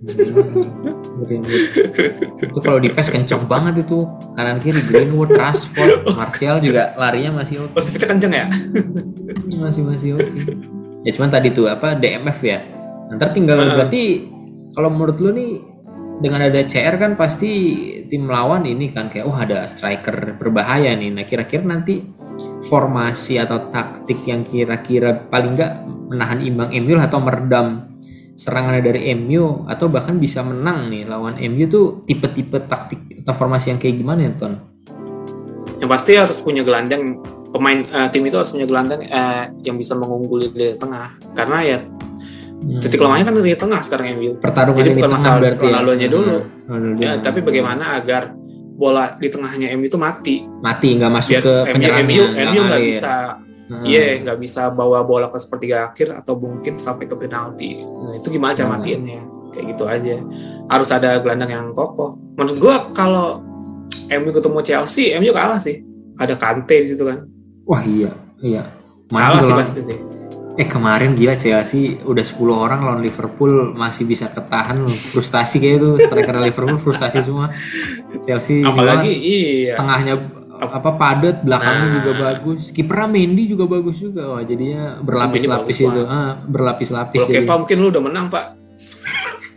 Greenwood. 0.00 1.60
itu 2.40 2.58
kalau 2.58 2.76
di 2.76 2.88
PES 2.88 3.08
kenceng 3.10 3.44
banget 3.44 3.84
itu 3.84 4.04
kanan 4.32 4.56
kiri 4.56 4.80
Greenwood, 4.82 5.28
Rashford, 5.30 6.08
Martial 6.18 6.56
juga 6.58 6.92
larinya 6.94 7.36
masih 7.36 7.60
oke, 7.60 7.76
terus 7.76 7.88
kita 7.92 8.04
kenceng 8.06 8.32
ya 8.32 8.46
masih 9.54 9.82
masih 9.82 10.16
oke. 10.16 10.40
Ya 11.00 11.10
cuman 11.16 11.30
tadi 11.32 11.48
tuh 11.52 11.68
apa 11.68 11.96
DMF 11.96 12.38
ya. 12.44 12.60
Ntar 13.10 13.32
tinggal 13.32 13.58
Ah. 13.58 13.74
berarti 13.76 14.28
kalau 14.76 14.92
menurut 14.92 15.16
lu 15.18 15.30
nih 15.34 15.52
dengan 16.20 16.44
ada 16.44 16.60
CR 16.68 17.00
kan 17.00 17.16
pasti 17.16 17.50
tim 18.06 18.28
lawan 18.28 18.68
ini 18.68 18.92
kan 18.92 19.08
kayak 19.08 19.24
wah 19.24 19.40
ada 19.42 19.64
striker 19.64 20.36
berbahaya 20.36 20.92
nih. 20.92 21.10
Nah 21.10 21.24
kira-kira 21.24 21.64
nanti 21.64 22.04
formasi 22.68 23.40
atau 23.40 23.72
taktik 23.72 24.24
yang 24.28 24.44
kira-kira 24.44 25.16
paling 25.28 25.56
nggak 25.56 25.72
menahan 26.12 26.40
imbang 26.44 26.70
MU 26.76 26.96
atau 27.00 27.18
meredam 27.20 27.90
serangan 28.40 28.80
dari 28.80 29.12
MU 29.12 29.68
atau 29.68 29.92
bahkan 29.92 30.16
bisa 30.16 30.40
menang 30.40 30.88
nih 30.88 31.04
lawan 31.04 31.36
MU 31.36 31.64
tuh 31.68 31.84
tipe-tipe 32.08 32.56
taktik 32.64 33.20
atau 33.20 33.36
formasi 33.36 33.76
yang 33.76 33.80
kayak 33.80 34.00
gimana 34.00 34.20
ya 34.24 34.32
Ton? 34.32 34.54
yang 35.80 35.88
pasti 35.88 36.12
harus 36.16 36.40
punya 36.40 36.64
gelandang 36.64 37.20
pemain 37.50 37.78
eh, 37.82 38.08
tim 38.08 38.22
itu 38.22 38.36
harus 38.36 38.50
punya 38.50 38.64
gelandang 38.64 39.02
eh, 39.02 39.44
yang 39.62 39.74
bisa 39.74 39.94
mengungguli 39.94 40.50
di 40.50 40.66
tengah 40.74 41.14
karena 41.32 41.58
ya 41.62 41.78
Hmm. 42.60 42.76
titik 42.76 43.00
lemahnya 43.00 43.24
kan 43.24 43.40
di 43.40 43.56
tengah 43.56 43.80
sekarang 43.80 44.20
MU 44.20 44.36
pertarungan 44.36 44.84
Jadi 44.84 44.90
bukan 44.92 45.08
tengah 45.08 45.16
masalah 45.16 45.40
berarti 45.40 45.64
ya? 45.64 45.72
Ronaldo-nya 45.72 46.08
dulu. 46.12 46.36
Ronaldo. 46.68 47.00
ya 47.00 47.10
tapi 47.16 47.38
bagaimana 47.40 47.84
agar 47.96 48.22
bola 48.76 49.16
di 49.16 49.28
tengahnya 49.32 49.72
MU 49.80 49.88
itu 49.88 49.96
mati 49.96 50.44
mati 50.60 50.88
nggak 50.92 51.08
masuk 51.08 51.32
Biar 51.32 51.40
ke 51.40 51.54
penyerangnya 51.72 52.04
MU 52.04 52.24
MU 52.52 52.60
nggak 52.68 52.82
bisa 52.84 53.14
Hmm. 53.64 53.86
iya 53.86 54.18
nggak 54.18 54.36
bisa 54.36 54.68
bawa 54.68 55.00
bola 55.00 55.30
ke 55.30 55.38
sepertiga 55.38 55.88
akhir 55.88 56.12
atau 56.12 56.36
mungkin 56.36 56.76
sampai 56.76 57.06
ke 57.06 57.14
penalti 57.14 57.80
nah, 57.80 58.18
itu 58.18 58.28
gimana 58.28 58.52
cara 58.52 58.66
Hmm. 58.66 58.74
matiinnya 58.76 59.20
kayak 59.54 59.64
gitu 59.70 59.84
aja 59.86 60.16
harus 60.68 60.88
ada 60.90 61.16
gelandang 61.16 61.48
yang 61.48 61.66
kokoh 61.70 62.18
menurut 62.36 62.58
gua 62.60 62.92
kalau 62.92 63.40
MU 64.10 64.30
ketemu 64.34 64.58
Chelsea 64.60 65.16
MU 65.16 65.32
kalah 65.32 65.56
sih 65.56 65.80
ada 66.18 66.36
Kante 66.36 66.76
di 66.76 66.92
situ 66.92 67.08
kan 67.08 67.24
Wah 67.66 67.82
iya, 67.84 68.10
iya. 68.40 68.62
kalah 69.10 69.42
sih 69.42 69.54
pasti 69.54 69.80
sih 69.82 69.98
eh 70.60 70.68
kemarin 70.68 71.16
gila 71.16 71.40
Chelsea 71.40 71.96
udah 72.04 72.20
10 72.20 72.36
orang 72.52 72.84
lawan 72.84 73.00
Liverpool 73.00 73.72
masih 73.72 74.04
bisa 74.04 74.28
ketahan 74.28 74.84
frustasi 74.84 75.56
kayak 75.56 75.80
itu 75.80 75.88
striker 76.04 76.36
Liverpool 76.36 76.76
frustasi 76.76 77.24
semua. 77.24 77.48
Chelsea 78.20 78.60
apalagi 78.60 79.08
juga 79.08 79.24
iya 79.24 79.74
tengahnya 79.78 80.14
apa 80.60 80.92
padat, 80.92 81.40
belakangnya 81.40 81.86
Nah. 81.88 81.94
juga 82.04 82.12
bagus. 82.20 82.68
Kipernya 82.68 83.08
Mendy 83.08 83.48
juga 83.48 83.64
bagus 83.64 83.96
juga. 83.96 84.36
Wah, 84.36 84.44
jadinya 84.44 85.00
berlapis-lapis 85.00 85.76
itu. 85.80 86.02
Ah, 86.04 86.36
berlapis-lapis 86.44 87.24
jadi. 87.24 87.48
Kepa 87.48 87.64
mungkin 87.64 87.76
lu 87.80 87.88
udah 87.88 88.02
menang 88.04 88.28
pak 88.28 88.59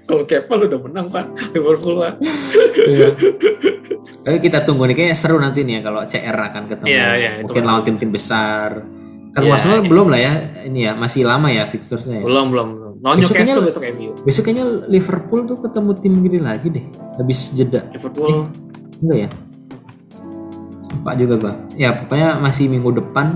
kalau 0.03 0.23
Kepa 0.27 0.53
lu 0.59 0.65
udah 0.67 0.81
menang 0.83 1.05
pak 1.07 1.25
Liverpool 1.55 1.95
pak 1.99 2.13
Iya. 2.83 3.07
Tapi 4.23 4.37
kita 4.39 4.63
tunggu 4.67 4.87
nih 4.87 4.95
kayaknya 4.95 5.17
seru 5.17 5.39
nanti 5.39 5.63
nih 5.63 5.79
ya 5.79 5.81
kalau 5.83 6.01
CR 6.03 6.35
akan 6.35 6.63
ketemu. 6.67 6.87
Iya, 6.91 7.07
iya, 7.15 7.31
itu 7.39 7.51
Mungkin 7.51 7.63
lawan 7.63 7.83
tim-tim 7.87 8.11
besar. 8.11 8.83
Kan 9.33 9.41
Arsenal 9.49 9.81
iya. 9.81 9.89
belum 9.89 10.07
lah 10.11 10.19
ya. 10.19 10.33
Ini 10.67 10.79
ya 10.79 10.91
masih 10.93 11.21
lama 11.23 11.47
ya 11.49 11.63
fixturesnya 11.65 12.19
ya. 12.19 12.23
belum 12.23 12.51
belum 12.51 12.67
belum 12.75 12.93
lawan 13.03 13.15
Besok 13.19 13.35
Newcastle 13.35 13.63
kayaknya- 13.63 13.67
besok 13.67 13.83
MU 13.95 14.11
Besok 14.23 14.43
kayaknya 14.47 14.65
Liverpool 14.87 15.41
tuh 15.47 15.57
ketemu 15.59 15.91
tim 15.99 16.13
gini 16.19 16.39
lagi 16.39 16.67
deh. 16.71 16.85
Habis 17.19 17.39
jeda. 17.55 17.81
Liverpool 17.91 18.47
Enggak 19.03 19.17
ya? 19.27 19.29
Lupa 20.93 21.11
juga 21.19 21.33
gua. 21.39 21.53
Ya 21.75 21.89
pokoknya 21.95 22.29
masih 22.39 22.65
minggu 22.71 22.91
depan. 22.95 23.27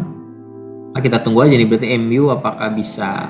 Nah, 0.92 1.02
kita 1.04 1.22
tunggu 1.22 1.46
aja 1.46 1.54
nih 1.54 1.68
berarti 1.68 1.88
MU 2.00 2.32
apakah 2.34 2.74
bisa 2.74 3.30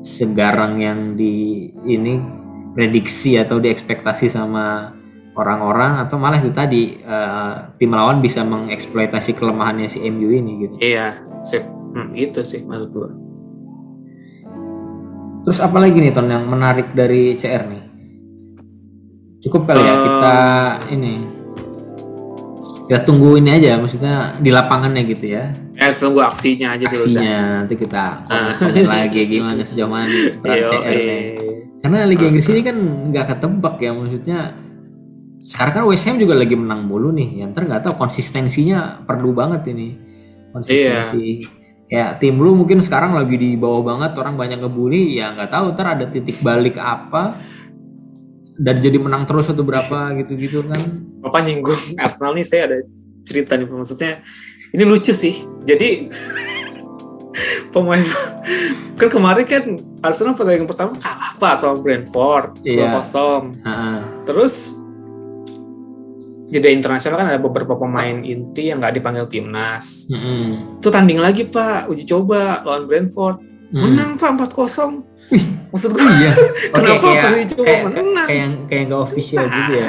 segarang 0.00 0.78
yang 0.78 0.98
di 1.18 1.66
ini 1.84 2.39
prediksi 2.74 3.36
atau 3.36 3.58
diekspektasi 3.58 4.30
sama 4.30 4.94
orang-orang 5.34 6.02
atau 6.04 6.18
malah 6.18 6.38
itu 6.38 6.52
tadi 6.52 6.98
eh, 7.00 7.54
tim 7.78 7.90
lawan 7.94 8.20
bisa 8.20 8.42
mengeksploitasi 8.42 9.34
kelemahannya 9.38 9.88
si 9.88 10.02
MU 10.10 10.30
ini 10.30 10.52
gitu. 10.66 10.74
iya 10.82 11.22
sip 11.46 11.64
hmm, 11.66 12.14
itu 12.18 12.40
sih 12.42 12.62
menurut 12.66 12.90
gua 12.92 13.10
Terus 15.40 15.56
apa 15.64 15.80
lagi 15.80 15.96
nih 15.96 16.12
Ton 16.12 16.28
yang 16.28 16.44
menarik 16.44 16.92
dari 16.92 17.32
CR 17.32 17.64
nih? 17.64 17.84
Cukup 19.40 19.64
kali 19.64 19.80
ya 19.80 19.94
Eh, 19.96 20.00
kita 20.04 20.36
ini 20.92 21.14
kita 22.90 23.06
tunggu 23.06 23.38
ini 23.38 23.54
aja 23.54 23.78
maksudnya 23.78 24.34
di 24.42 24.50
lapangannya 24.50 25.06
gitu 25.06 25.30
ya 25.30 25.48
eh 25.78 25.94
tunggu 25.94 26.26
aksinya 26.26 26.74
aja 26.74 26.90
dulu 26.90 26.92
dah. 26.92 26.98
aksinya 26.98 27.36
nanti 27.62 27.74
kita 27.78 28.04
komen, 28.26 28.52
komen 28.58 28.84
lagi 28.90 29.20
gimana 29.30 29.62
sejauh 29.62 29.86
mana 29.86 30.10
peran 30.42 30.66
CR 30.66 30.90
nih 30.90 31.22
eh. 31.38 31.49
Karena 31.80 32.04
Liga 32.04 32.28
Inggris 32.28 32.48
ini 32.52 32.60
kan 32.60 32.76
nggak 33.10 33.26
ketebak 33.36 33.76
ya 33.80 33.90
maksudnya. 33.96 34.52
Sekarang 35.40 35.72
kan 35.82 35.84
West 35.88 36.06
Ham 36.06 36.20
juga 36.20 36.36
lagi 36.36 36.54
menang 36.54 36.84
mulu 36.84 37.10
nih. 37.10 37.40
Ya 37.40 37.48
ntar 37.48 37.64
nggak 37.64 37.88
tahu 37.88 37.94
konsistensinya 37.96 39.02
perlu 39.08 39.32
banget 39.32 39.72
ini. 39.72 39.96
Konsistensi. 40.52 41.44
Kayak 41.90 42.22
tim 42.22 42.38
lu 42.38 42.54
mungkin 42.54 42.78
sekarang 42.78 43.18
lagi 43.18 43.34
di 43.34 43.58
bawah 43.58 43.82
banget, 43.82 44.14
orang 44.22 44.38
banyak 44.38 44.62
ngebully, 44.62 45.18
ya 45.18 45.34
nggak 45.34 45.50
tahu 45.50 45.74
ntar 45.74 45.98
ada 45.98 46.06
titik 46.06 46.38
balik 46.38 46.78
apa 46.78 47.34
dan 48.60 48.78
jadi 48.78 49.00
menang 49.02 49.26
terus 49.26 49.50
atau 49.50 49.66
berapa 49.66 50.14
gitu-gitu 50.22 50.62
kan. 50.70 50.78
Bapak 51.18 51.42
nyinggung 51.42 51.80
Arsenal 51.98 52.38
nih 52.38 52.46
saya 52.46 52.62
ada 52.70 52.78
cerita 53.26 53.58
nih 53.58 53.66
maksudnya 53.66 54.22
ini 54.70 54.84
lucu 54.86 55.10
sih. 55.10 55.42
Jadi 55.66 56.12
pemain 57.74 58.02
kan 58.98 59.08
kemarin 59.08 59.44
kan 59.44 59.64
Arsenal 60.00 60.34
pertandingan 60.34 60.66
pertama 60.66 60.92
kalah 60.96 61.32
pak 61.34 61.54
sama 61.56 61.76
Brentford 61.76 62.60
Iya. 62.60 62.98
2-0. 62.98 63.56
Heeh. 63.60 63.98
Terus 64.24 64.54
jeda 66.46 66.66
internasional 66.66 67.16
kan 67.16 67.28
ada 67.28 67.38
beberapa 67.38 67.74
pemain 67.74 68.20
inti 68.20 68.68
yang 68.68 68.82
nggak 68.82 68.98
dipanggil 68.98 69.26
timnas. 69.26 70.04
Mm-mm. 70.06 70.78
Itu 70.78 70.90
tanding 70.90 71.16
lagi 71.16 71.46
pak, 71.46 71.86
uji 71.86 72.02
coba 72.04 72.60
lawan 72.60 72.84
Brentford. 72.84 73.38
Mm. 73.70 73.78
Menang 73.78 74.10
pak 74.16 74.34
4-0. 74.50 75.06
Wih. 75.30 75.44
Maksud 75.70 75.94
gue 75.94 76.02
Iya. 76.02 76.32
Oke 76.74 76.74
Kenapa 76.74 76.98
kayak 77.00 77.22
pas 77.22 77.34
dicoba 77.38 77.62
kayak 77.62 77.82
menang? 77.86 78.26
kayak 78.26 78.40
yang 78.40 78.52
kayak 78.66 78.82
nggak 78.84 79.02
official 79.02 79.44
gitu 79.46 79.72
ya. 79.72 79.88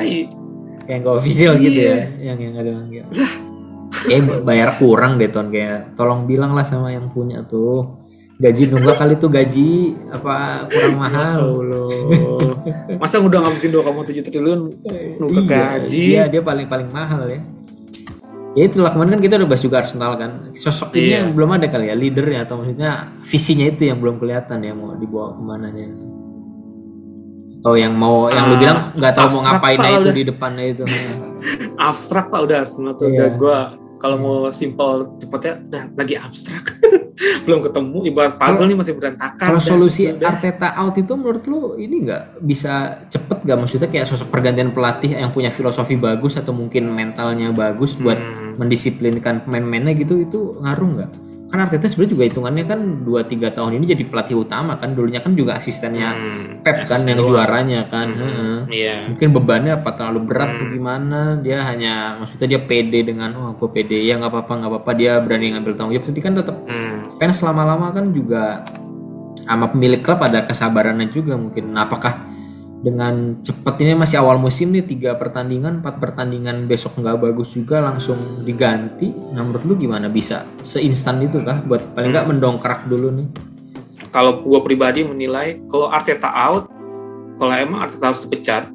Kayak 0.82 0.98
nggak 1.02 1.16
official 1.18 1.54
gitu 1.58 1.80
Iya. 1.82 1.90
ya. 1.90 2.06
Yang 2.30 2.38
yang 2.40 2.54
ada 2.56 2.72
manggil. 2.72 3.06
Eh 4.10 4.18
bayar 4.42 4.78
kurang 4.78 5.18
deh 5.18 5.28
ton 5.28 5.50
kayak 5.50 5.94
tolong 5.94 6.26
bilang 6.26 6.54
lah 6.54 6.64
sama 6.64 6.90
yang 6.90 7.06
punya 7.08 7.44
tuh 7.44 8.02
gaji 8.38 8.74
nunggak 8.74 8.98
kali 8.98 9.14
tuh 9.16 9.30
gaji 9.30 9.70
apa 10.10 10.66
kurang 10.66 10.96
mahal 10.98 11.40
Allah. 11.62 11.90
Masa 13.02 13.22
udah 13.22 13.46
ngabisin 13.46 13.70
2,7 13.70 14.26
triliun 14.26 14.62
nunggak 15.18 15.46
gaji? 15.46 16.18
Iya, 16.18 16.24
dia 16.26 16.42
paling 16.42 16.66
paling 16.66 16.90
mahal 16.90 17.30
ya. 17.30 17.42
Ya 18.52 18.68
itulah 18.68 18.92
kemarin 18.92 19.16
kan 19.16 19.22
kita 19.22 19.40
udah 19.40 19.48
bahas 19.48 19.62
juga 19.62 19.78
Arsenal 19.80 20.12
kan. 20.18 20.32
Sosok 20.52 20.98
ini 20.98 21.08
Iya. 21.08 21.18
yang 21.22 21.30
belum 21.32 21.50
ada 21.54 21.68
kali 21.70 21.88
ya, 21.88 21.96
leadernya 21.96 22.44
atau 22.44 22.60
maksudnya 22.60 22.92
visinya 23.22 23.64
itu 23.64 23.88
yang 23.88 24.02
belum 24.02 24.18
kelihatan 24.18 24.60
ya 24.60 24.74
mau 24.74 24.92
dibawa 24.92 25.38
ke 25.38 25.42
mananya. 25.42 25.88
Atau 27.62 27.78
yang 27.78 27.94
mau 27.94 28.26
yang 28.28 28.50
lu 28.50 28.56
Ah, 28.58 28.60
bilang 28.60 28.80
nggak 28.98 29.14
tahu 29.14 29.28
mau 29.32 29.42
ngapain 29.46 29.78
itu 29.80 30.02
udah. 30.02 30.16
di 30.18 30.24
depannya 30.26 30.66
itu. 30.68 30.84
abstrak 31.80 32.28
lah 32.30 32.42
udah 32.44 32.58
Arsenal 32.62 32.94
tuh 32.94 33.08
Iya. 33.08 33.18
udah 33.18 33.30
gua 33.38 33.58
kalau 34.02 34.18
mau 34.18 34.36
simpel 34.50 35.14
cepetnya 35.16 35.62
udah 35.62 35.84
lagi 35.94 36.16
abstrak 36.18 36.66
belum 37.46 37.62
ketemu 37.62 37.98
ibarat 38.08 38.34
puzzle 38.36 38.66
nih 38.66 38.74
masih 38.74 38.94
berantakan 38.98 39.38
Kalau 39.38 39.62
solusi 39.62 40.10
udah. 40.10 40.26
Arteta 40.28 40.74
out 40.74 40.98
itu 40.98 41.14
menurut 41.14 41.44
lu 41.46 41.78
ini 41.78 42.02
nggak 42.02 42.42
bisa 42.42 42.98
cepet 43.06 43.46
gak 43.46 43.58
maksudnya 43.58 43.88
kayak 43.88 44.10
sosok 44.10 44.28
pergantian 44.28 44.74
pelatih 44.74 45.14
yang 45.14 45.30
punya 45.30 45.54
filosofi 45.54 45.94
bagus 45.96 46.36
atau 46.36 46.50
mungkin 46.52 46.90
mentalnya 46.90 47.54
bagus 47.54 47.94
buat 47.96 48.18
Hmm. 48.18 48.58
mendisiplinkan 48.58 49.46
pemain-pemainnya 49.46 49.94
gitu 49.94 50.18
itu 50.18 50.40
ngaruh 50.58 50.90
nggak? 50.98 51.12
Kan 51.52 51.60
Arteta 51.60 51.84
sebenarnya 51.86 52.12
juga 52.16 52.24
hitungannya 52.32 52.64
kan 52.64 52.80
2-3 53.04 53.52
tahun 53.52 53.76
ini 53.76 53.86
jadi 53.92 54.04
pelatih 54.08 54.40
utama 54.40 54.80
kan 54.80 54.96
dulunya 54.96 55.20
kan 55.20 55.36
juga 55.36 55.60
asistennya 55.60 56.10
Hmm. 56.16 56.64
Pep 56.64 56.80
kan 56.88 57.04
Asisten 57.04 57.12
yang 57.12 57.28
juaranya 57.28 57.82
kan. 57.86 58.08
Hmm. 58.08 58.24
heeh. 58.24 58.58
Iya. 58.72 58.96
Mungkin 59.12 59.30
bebannya 59.36 59.72
apa 59.76 59.90
terlalu 59.92 60.20
berat 60.26 60.56
atau 60.56 60.66
Hmm. 60.66 60.74
gimana? 60.74 61.20
Dia 61.38 61.60
hanya 61.68 62.16
maksudnya 62.16 62.48
dia 62.48 62.62
pede 62.64 63.04
dengan 63.04 63.36
oh 63.36 63.52
gue 63.54 63.68
pede 63.68 64.00
ya 64.00 64.16
nggak 64.16 64.32
apa-apa 64.32 64.54
nggak 64.58 64.72
apa-apa 64.72 64.92
dia 64.96 65.20
berani 65.20 65.52
ngambil 65.52 65.76
tanggung 65.76 65.94
jawab 65.94 66.08
tapi 66.08 66.20
kan 66.20 66.34
tetap 66.34 66.56
Hmm. 66.64 67.12
fans 67.20 67.44
lama-lama 67.44 67.92
kan 67.92 68.10
juga 68.10 68.64
sama 69.42 69.68
pemilik 69.68 70.00
klub 70.00 70.24
ada 70.24 70.48
kesabarannya 70.48 71.12
juga 71.12 71.36
mungkin. 71.36 71.76
Nah, 71.76 71.84
apakah 71.84 72.31
dengan 72.82 73.38
cepat 73.40 73.78
ini 73.78 73.94
masih 73.94 74.18
awal 74.18 74.42
musim 74.42 74.74
nih 74.74 74.82
tiga 74.82 75.14
pertandingan, 75.14 75.80
empat 75.80 76.02
pertandingan 76.02 76.66
besok 76.66 76.98
nggak 76.98 77.22
bagus 77.22 77.54
juga 77.54 77.78
langsung 77.78 78.18
diganti. 78.42 79.14
Nah, 79.14 79.46
menurut 79.46 79.64
lu 79.64 79.74
gimana 79.78 80.10
bisa 80.10 80.50
seinstan 80.60 81.22
itu 81.22 81.38
kah? 81.40 81.62
Buat 81.62 81.94
paling 81.94 82.10
nggak 82.10 82.28
mendongkrak 82.28 82.90
dulu 82.90 83.14
nih. 83.14 83.28
Kalau 84.10 84.42
gua 84.42 84.66
pribadi 84.66 85.06
menilai 85.06 85.62
kalau 85.70 85.88
Arteta 85.88 86.28
out, 86.28 86.74
kalau 87.38 87.54
emang 87.54 87.86
Arteta 87.86 88.10
harus 88.10 88.26
dipecat, 88.26 88.74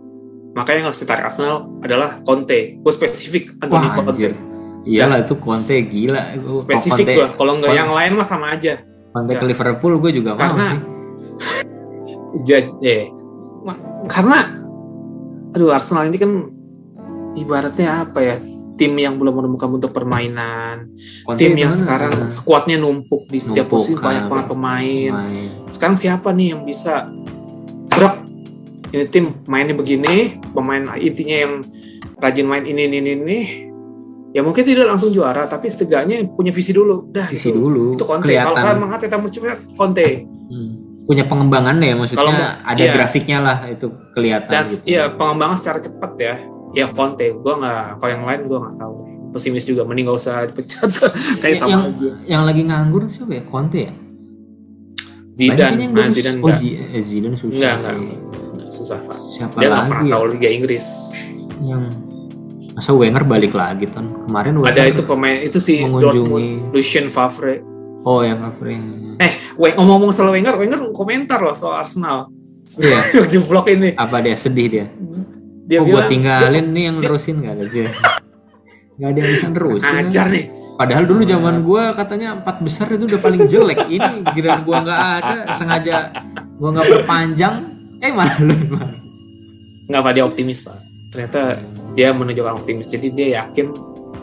maka 0.54 0.70
yang 0.72 0.86
harus 0.86 1.02
ditarik 1.02 1.26
Arsenal 1.26 1.66
adalah 1.82 2.22
Conte. 2.22 2.78
Gue 2.78 2.92
spesifik 2.94 3.58
Anthony 3.58 3.84
Wah, 3.84 3.94
Conte. 3.96 4.10
anjir. 4.14 4.32
Iyalah 4.86 5.18
itu 5.20 5.34
Conte 5.36 5.76
gila. 5.82 6.22
Gua- 6.38 6.62
Spesifik 6.62 7.06
gua. 7.10 7.28
Kalau 7.34 7.58
nggak 7.58 7.74
yang 7.74 7.90
lain 7.90 8.14
mah 8.14 8.24
sama 8.24 8.54
aja. 8.54 8.78
Conte 9.10 9.34
Ya. 9.34 9.40
ke 9.42 9.44
Liverpool 9.44 9.98
gue 9.98 10.10
juga 10.14 10.30
mau 10.32 10.46
Karena- 10.46 10.70
sih. 10.70 10.80
Jadi, 12.48 12.70
eh, 12.80 13.04
karena 14.06 14.38
aduh 15.52 15.72
Arsenal 15.72 16.06
ini 16.06 16.18
kan 16.20 16.32
ibaratnya 17.34 18.06
apa 18.06 18.20
ya? 18.22 18.36
Tim 18.76 18.92
yang 19.00 19.16
belum 19.16 19.40
menemukan 19.40 19.72
bentuk 19.72 19.96
permainan, 19.96 20.92
tim 21.40 21.56
yang 21.56 21.72
gimana? 21.72 21.80
sekarang 21.80 22.12
skuadnya 22.28 22.76
numpuk 22.76 23.24
di 23.24 23.40
setiap 23.40 23.72
Numpuk, 23.72 23.88
posisi 23.88 23.96
kan. 23.96 24.04
banyak 24.04 24.24
banget 24.28 24.46
pemain. 24.52 25.12
Main. 25.16 25.48
Sekarang 25.72 25.96
siapa 25.96 26.28
nih 26.36 26.52
yang 26.52 26.60
bisa 26.68 27.08
Bro, 27.88 28.10
ini 28.92 29.08
tim 29.08 29.32
mainnya 29.48 29.72
begini, 29.72 30.36
pemain 30.52 30.92
intinya 31.00 31.36
yang 31.48 31.52
rajin 32.20 32.44
main 32.44 32.68
ini 32.68 32.84
ini 32.84 32.96
ini, 33.00 33.10
ini. 33.16 33.38
Ya 34.36 34.44
mungkin 34.44 34.60
tidak 34.68 34.92
langsung 34.92 35.08
juara, 35.08 35.48
tapi 35.48 35.72
setidaknya 35.72 36.28
punya 36.36 36.52
visi 36.52 36.76
dulu. 36.76 37.08
Dah, 37.08 37.32
Visi 37.32 37.48
gitu. 37.48 37.56
dulu. 37.56 37.96
Itu 37.96 38.04
Conte. 38.04 38.28
Kalau 38.36 38.52
kalian 38.52 38.80
mengatakan 38.84 39.24
mau 39.24 39.32
coba 39.32 39.56
Conte. 39.72 40.28
Hmm. 40.52 40.72
Punya 41.06 41.24
pengembangannya 41.24 41.94
ya 41.94 41.96
maksudnya 41.96 42.18
Kalau 42.18 42.34
ada 42.66 42.82
iya. 42.82 42.92
grafiknya 42.92 43.38
lah 43.38 43.58
itu 43.70 43.86
kelihatan 44.10 44.50
Dan 44.50 44.64
gitu. 44.66 44.82
ya 44.90 45.02
pengembangan 45.14 45.56
secara 45.56 45.78
cepat 45.78 46.12
ya. 46.18 46.34
Ya 46.74 46.86
Conte, 46.90 47.30
gua 47.38 47.62
nggak 47.62 47.82
kalau 48.02 48.10
yang 48.10 48.24
lain 48.26 48.40
gua 48.50 48.58
nggak 48.66 48.76
tahu. 48.82 48.94
Pesimis 49.30 49.68
juga, 49.68 49.84
mending 49.84 50.08
gak 50.08 50.16
usah 50.16 50.36
dipecat. 50.48 50.90
Kayak 51.44 51.56
sama 51.60 51.70
yang, 51.70 51.82
aja. 51.92 52.10
yang 52.24 52.42
lagi 52.48 52.62
nganggur 52.64 53.04
siapa 53.04 53.36
ya? 53.36 53.42
Conte 53.44 53.78
ya? 53.84 53.92
Zidane, 55.36 55.76
yang 55.76 55.92
nah. 55.92 56.08
Zidane 56.08 56.40
oh, 56.40 56.48
enggak. 56.48 56.96
Eh, 56.96 57.02
Zidane 57.04 57.36
susah 57.36 57.76
Enggak, 57.76 57.92
enggak. 57.92 58.72
Susah, 58.72 58.98
Pak. 59.04 59.18
Siapa 59.28 59.56
Dia 59.60 59.68
lagi 59.68 59.92
pernah 59.92 60.04
ya? 60.08 60.12
tahu 60.16 60.24
Liga 60.32 60.48
Inggris. 60.48 60.86
yang 61.60 61.88
masa 62.76 62.92
Wenger 62.92 63.24
balik 63.24 63.56
lagi 63.56 63.88
ton 63.88 64.12
kemarin 64.28 64.60
Wenger 64.60 64.76
Ada 64.76 64.82
itu 64.92 65.02
pemain 65.08 65.40
itu 65.40 65.56
si 65.56 65.80
Dortmund, 65.80 66.12
mengunjungi 66.12 66.48
Lucien 66.76 67.08
Favre. 67.08 67.64
oh 68.04 68.20
yang 68.20 68.36
Favre 68.36 68.76
ngomong-ngomong 69.56 70.12
soal 70.12 70.32
Wenger, 70.32 70.54
Wenger 70.60 70.80
komentar 70.92 71.40
loh 71.40 71.56
soal 71.56 71.80
Arsenal. 71.80 72.28
Iya. 72.66 72.98
di 73.30 73.38
vlog 73.38 73.66
ini. 73.70 73.94
apa 73.94 74.18
dia 74.18 74.34
sedih 74.34 74.66
dia 74.66 74.86
Dia 75.66 75.78
oh 75.82 75.86
gua 75.86 76.02
bilang, 76.02 76.10
tinggalin 76.10 76.66
nih 76.74 76.82
yang 76.90 76.96
nerusin 76.98 77.38
gak 77.38 77.54
ada 77.54 77.64
sih 77.70 77.86
Gak 78.98 79.08
ada 79.14 79.18
yang 79.22 79.30
bisa 79.38 79.46
nerusin 79.54 79.94
ajar 80.02 80.26
nih. 80.34 80.44
padahal 80.74 81.04
dulu 81.06 81.22
zaman 81.22 81.62
gua 81.62 81.94
katanya 81.94 82.42
empat 82.42 82.66
besar 82.66 82.90
itu 82.90 83.06
udah 83.06 83.22
paling 83.22 83.46
jelek 83.46 83.86
ini 83.86 84.26
giliran 84.34 84.66
gua 84.66 84.82
nggak 84.82 85.02
ada 85.22 85.36
sengaja 85.54 86.10
gua 86.58 86.68
nggak 86.74 86.86
perpanjang 86.90 87.54
eh 88.02 88.10
malah 88.10 88.34
lu 88.42 88.54
Nggak 89.86 90.00
apa 90.02 90.10
dia 90.10 90.24
optimis 90.26 90.66
pak. 90.66 90.78
Ternyata 91.14 91.62
dia 91.94 92.10
menunjukkan 92.10 92.58
optimis. 92.58 92.90
Jadi 92.90 93.14
dia 93.14 93.38
yakin 93.38 93.70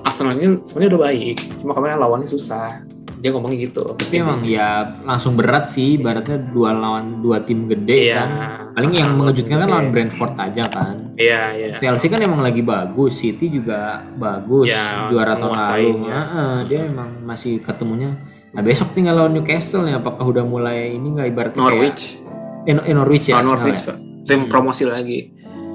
Arsenal 0.04 0.36
ini 0.36 0.60
sebenarnya 0.67 0.89
udah 0.91 1.02
baik. 1.08 1.38
Cuma 1.63 1.72
kemarin 1.72 1.96
lawannya 2.04 2.28
susah. 2.28 2.84
Dia 3.16 3.32
ngomongnya 3.32 3.60
gitu. 3.63 3.96
tapi 3.96 4.20
emang 4.20 4.44
ya 4.44 4.84
langsung 5.02 5.34
berat 5.34 5.66
sih 5.66 5.96
ibaratnya 5.96 6.44
dua 6.52 6.72
lawan 6.72 7.24
dua 7.24 7.39
tim 7.39 7.66
gede 7.66 8.12
Iya. 8.12 8.16
kan 8.18 8.30
paling 8.74 8.92
yang 8.92 9.16
mengejutkan 9.16 9.58
kan 9.58 9.70
lawan 9.70 9.88
Brentford 9.89 10.36
aja 10.36 10.68
kan 10.68 10.96
Iya, 11.13 11.42
iya. 11.54 11.68
Chelsea 11.74 12.10
kan 12.10 12.20
emang 12.20 12.42
lagi 12.42 12.60
bagus, 12.60 13.16
City 13.16 13.48
juga 13.48 14.02
bagus, 14.13 14.68
Ya, 14.68 15.08
juara 15.08 15.38
tahun 15.38 15.56
lalu. 15.56 15.89
ya. 16.04 16.20
Heeh, 16.20 16.56
dia 16.66 16.80
emang 16.84 17.10
masih 17.22 17.62
ketemunya. 17.62 18.18
Nah 18.50 18.60
besok 18.60 18.92
tinggal 18.92 19.16
lawan 19.16 19.32
Newcastle 19.32 19.82
nih, 19.84 19.96
apakah 19.96 20.26
udah 20.26 20.42
mulai 20.44 20.92
ini 20.92 21.13
nggak 21.13 21.28
ibaratnya 21.30 21.62
Norwich. 21.62 22.18
kayak 22.66 22.82
eh, 22.82 22.89
eh, 22.89 22.94
Norwich 22.94 23.26
ya? 23.26 23.34
Lawan 23.36 23.46
Arsenal 23.46 23.60
Norwich, 23.62 23.80
ya? 23.80 23.88
Pak. 23.88 23.98
Tim 24.26 24.41
promosi 24.47 24.84
lagi. 24.84 25.20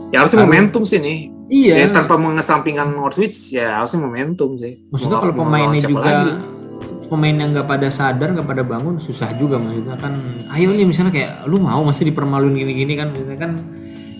Ya 0.08 0.16
harusnya 0.18 0.36
Aduh. 0.36 0.44
momentum 0.44 0.82
sih 0.82 0.98
nih. 0.98 1.18
Iya. 1.48 1.74
Ya, 1.78 1.86
tanpa 1.88 2.14
mengesampingkan 2.16 2.88
Norwich, 2.90 3.38
ya 3.52 3.78
harusnya 3.78 4.00
momentum 4.02 4.58
sih. 4.58 4.74
maksudnya 4.90 5.16
Mau- 5.16 5.22
kalau 5.22 5.34
pemainnya 5.38 5.80
juga 5.80 6.02
lagi? 6.02 6.30
Pemain 7.08 7.32
yang 7.32 7.50
nggak 7.50 7.64
pada 7.64 7.88
sadar, 7.88 8.30
nggak 8.30 8.44
pada 8.46 8.62
bangun, 8.62 8.96
susah 8.96 9.32
juga 9.34 9.56
maksudnya 9.56 9.96
kan. 9.96 10.12
Ayo 10.50 10.68
nih 10.68 10.84
misalnya 10.84 11.10
kayak 11.10 11.32
lu 11.44 11.56
mau 11.56 11.80
masih 11.80 12.06
dipermaluin 12.06 12.54
gini-gini 12.54 12.94
kan, 12.94 13.10
misalnya 13.10 13.38
kan 13.38 13.52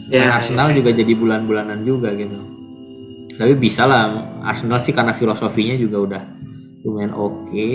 Ya, 0.08 0.24
main 0.24 0.32
Arsenal 0.34 0.72
juga 0.72 0.88
jadi 0.90 1.12
bulan-bulanan 1.12 1.84
juga 1.84 2.08
gitu. 2.12 2.32
Tapi 3.36 3.52
bisa 3.54 3.84
lah 3.84 4.08
Arsenal 4.40 4.80
sih 4.80 4.90
karena 4.90 5.12
filosofinya 5.12 5.76
juga 5.76 5.96
udah 6.00 6.22
lumayan 6.80 7.12
oke. 7.12 7.68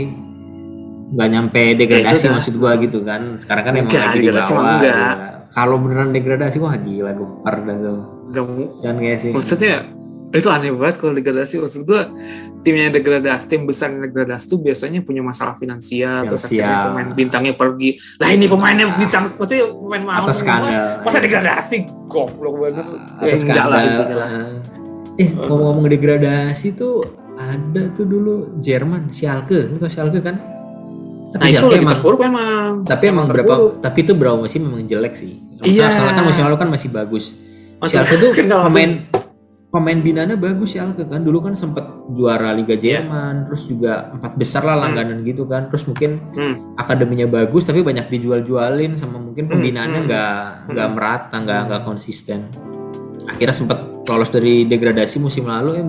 Nggak 1.13 1.29
nyampe 1.29 1.61
degradasi 1.77 2.09
Ya, 2.09 2.17
itu 2.17 2.25
dah. 2.25 2.33
maksud 2.33 2.53
gua 2.57 2.71
gitu 2.75 2.99
kan. 3.01 3.37
Sekarang 3.37 3.63
kan 3.63 3.73
emang 3.75 3.85
Enggak, 3.85 4.01
lagi 4.03 4.17
di 4.17 4.21
degradasi 4.25 4.49
bawah. 4.51 4.79
ya. 4.81 5.01
Kalau 5.47 5.75
beneran 5.77 6.09
degradasi 6.09 6.57
wah 6.57 6.73
gila 6.73 7.11
gempar 7.13 7.55
dah 7.61 7.77
tuh. 7.77 7.99
Mu- 8.33 8.65
Jangan 8.73 8.97
kayak 8.97 9.19
sih. 9.21 9.29
maksudnya 9.29 9.75
itu 10.33 10.49
aneh 10.49 10.73
banget 10.73 10.97
kalau 10.97 11.13
degradasi 11.13 11.61
maksud 11.61 11.85
gue 11.85 12.01
timnya 12.65 12.89
degradasi 12.89 13.45
tim 13.53 13.69
besar 13.69 13.93
yang 13.93 14.09
degradasi 14.09 14.49
tuh 14.49 14.59
biasanya 14.65 15.05
punya 15.05 15.21
masalah 15.21 15.53
finansial 15.61 16.25
terus 16.25 16.49
akhirnya 16.49 16.89
pemain 16.89 17.09
bintangnya 17.13 17.53
pergi 17.53 18.01
lah 18.17 18.29
ini 18.33 18.45
pemainnya 18.49 18.97
bintang 18.97 19.29
maksudnya 19.37 19.69
pemain 19.69 20.03
mahal 20.03 20.25
Atas 20.25 20.41
skandal. 20.41 21.05
masa 21.05 21.17
degradasi 21.21 21.77
goblok 22.09 22.55
banget 22.65 22.85
Atau 22.89 23.45
ya, 23.45 23.63
lah 23.69 23.79
intinya 23.85 24.15
lah. 24.17 24.29
Eh 25.21 25.29
ngomong-ngomong 25.29 25.85
degradasi 25.93 26.73
tuh 26.73 27.05
ada 27.37 27.89
tuh 27.93 28.05
dulu 28.05 28.57
Jerman 28.61 29.09
Schalke, 29.09 29.69
lu 29.69 29.77
tau 29.77 29.89
Schalke 29.89 30.21
kan? 30.21 30.37
Tapi 31.33 31.41
nah 31.41 31.49
itu 31.49 31.65
lagi 31.65 31.81
emang, 31.81 31.93
terpuruk 31.97 32.19
memang 32.21 32.69
tapi 32.85 33.03
emang 33.09 33.25
terpuruk. 33.25 33.45
berapa? 33.49 33.81
Tapi 33.81 33.97
itu 34.05 34.13
berapa 34.13 34.37
musim 34.37 34.61
memang 34.69 34.85
jelek 34.85 35.13
sih. 35.17 35.41
Iya. 35.65 35.89
Soalnya 35.89 36.13
kan 36.21 36.25
musim 36.29 36.41
lalu 36.45 36.57
kan 36.61 36.69
masih 36.69 36.89
bagus. 36.93 37.33
Schalke 37.81 38.21
tuh 38.21 38.29
kan 38.37 38.45
pemain 38.69 38.91
pemain 39.73 39.97
binanya 39.97 40.37
bagus 40.37 40.77
Schalke 40.77 41.03
kan. 41.03 41.25
Dulu 41.25 41.41
kan 41.41 41.57
sempet 41.57 41.81
juara 42.13 42.53
Liga 42.53 42.77
Iya. 42.77 43.01
Jerman, 43.01 43.49
terus 43.49 43.65
juga 43.65 44.13
empat 44.13 44.37
besar 44.37 44.61
lah 44.61 44.77
langganan 44.77 45.25
gitu 45.25 45.49
kan. 45.49 45.65
Terus 45.67 45.89
mungkin 45.89 46.21
Hmm. 46.31 46.77
akademinya 46.77 47.25
bagus 47.25 47.65
tapi 47.65 47.81
banyak 47.81 48.05
dijual-jualin 48.07 48.93
sama 48.93 49.17
mungkin 49.17 49.49
Hmm, 49.49 49.57
pembinaannya 49.57 49.99
hmm. 49.99 50.07
nggak 50.07 50.37
nggak 50.69 50.87
Hmm. 50.87 50.95
merata 50.95 51.35
nggak 51.41 51.61
nggak 51.67 51.81
konsisten 51.83 52.45
akhirnya 53.23 53.55
sempat 53.55 53.79
lolos 54.03 54.27
dari 54.29 54.67
degradasi 54.67 55.15
musim 55.17 55.47
lalu 55.47 55.79
ya 55.79 55.83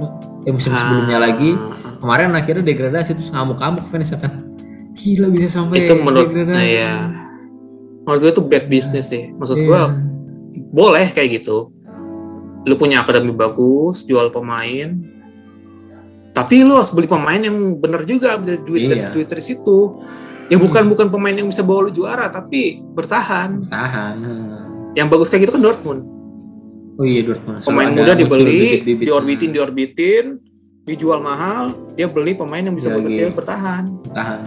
eh, 0.47 0.55
musim 0.55 0.70
sebelumnya 0.72 1.18
Ah. 1.18 1.24
lagi 1.26 1.51
kemarin 1.99 2.30
akhirnya 2.30 2.62
degradasi 2.62 3.18
terus 3.18 3.35
ngamuk-ngamuk 3.35 3.85
fansnya 3.85 4.22
kan 4.22 4.39
gila 4.95 5.26
bisa 5.28 5.51
sampai 5.51 5.82
itu 5.82 5.99
menurut 5.99 6.30
degradasi 6.30 6.55
nah, 6.55 6.62
ya 6.62 6.93
menurut 8.07 8.20
gue 8.22 8.30
itu 8.30 8.43
bad 8.47 8.64
business 8.70 9.11
sih 9.11 9.35
maksud 9.35 9.59
Iya. 9.59 9.66
gue 9.66 9.80
boleh 10.70 11.11
kayak 11.11 11.43
gitu 11.43 11.73
lu 12.64 12.74
punya 12.80 13.04
akademi 13.04 13.32
bagus 13.36 14.02
jual 14.08 14.32
pemain. 14.32 14.96
Tapi 16.34 16.66
lu 16.66 16.74
harus 16.74 16.90
beli 16.90 17.06
pemain 17.06 17.38
yang 17.38 17.78
bener 17.78 18.02
juga 18.02 18.34
duit 18.40 18.90
Iya. 18.90 19.14
duit 19.14 19.28
dari 19.30 19.44
situ. 19.44 20.02
Ya 20.50 20.60
bukan 20.60 20.90
bukan 20.90 21.08
pemain 21.08 21.32
yang 21.32 21.48
bisa 21.48 21.62
bawa 21.62 21.88
lu 21.88 21.92
juara 21.94 22.26
tapi 22.28 22.82
bertahan. 22.82 23.64
Tahan 23.64 24.14
hmm. 24.18 24.96
yang 24.98 25.06
bagus 25.08 25.30
kayak 25.30 25.46
gitu 25.46 25.56
kan 25.56 25.62
Dortmund. 25.62 26.02
Oh 26.98 27.06
iya 27.06 27.22
Dortmund. 27.22 27.62
Selalu 27.62 27.70
pemain 27.70 27.88
muda 27.94 28.12
dibeli 28.18 28.44
bibit-bibit. 28.44 29.04
diorbitin 29.06 29.50
diorbitin 29.54 30.24
dijual 30.84 31.24
mahal 31.24 31.72
dia 31.96 32.10
beli 32.12 32.36
pemain 32.36 32.60
yang 32.60 32.76
bisa 32.76 32.92
Lagi. 32.92 33.08
bekerja 33.08 33.24
bertahan. 33.32 33.84
Tahan 34.10 34.40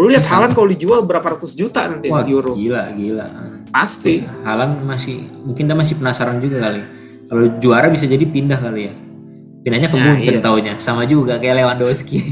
lu 0.00 0.06
lihat. 0.08 0.24
Haaland 0.24 0.56
kalau 0.56 0.68
dijual 0.70 1.04
berapa 1.04 1.36
ratus 1.36 1.52
juta 1.52 1.84
nanti 1.84 2.08
wah 2.08 2.24
euro? 2.24 2.56
gila 2.56 2.88
gila. 2.96 3.26
Pasti. 3.68 4.24
Halan 4.42 4.80
masih 4.88 5.28
mungkin 5.44 5.68
dia 5.68 5.76
masih 5.76 6.00
penasaran 6.00 6.40
juga 6.40 6.62
kali 6.62 6.99
kalau 7.30 7.46
juara 7.56 7.86
bisa 7.86 8.04
jadi 8.04 8.20
pindah 8.22 8.58
kali 8.58 8.90
ya. 8.90 8.94
Pindahnya 9.60 9.86
ke 9.86 9.94
Nah, 9.94 10.04
Munchen 10.10 10.34
iya. 10.34 10.42
taunya. 10.42 10.74
Sama 10.76 11.04
juga 11.04 11.38
kayak 11.38 11.54
Lewandowski. 11.56 12.18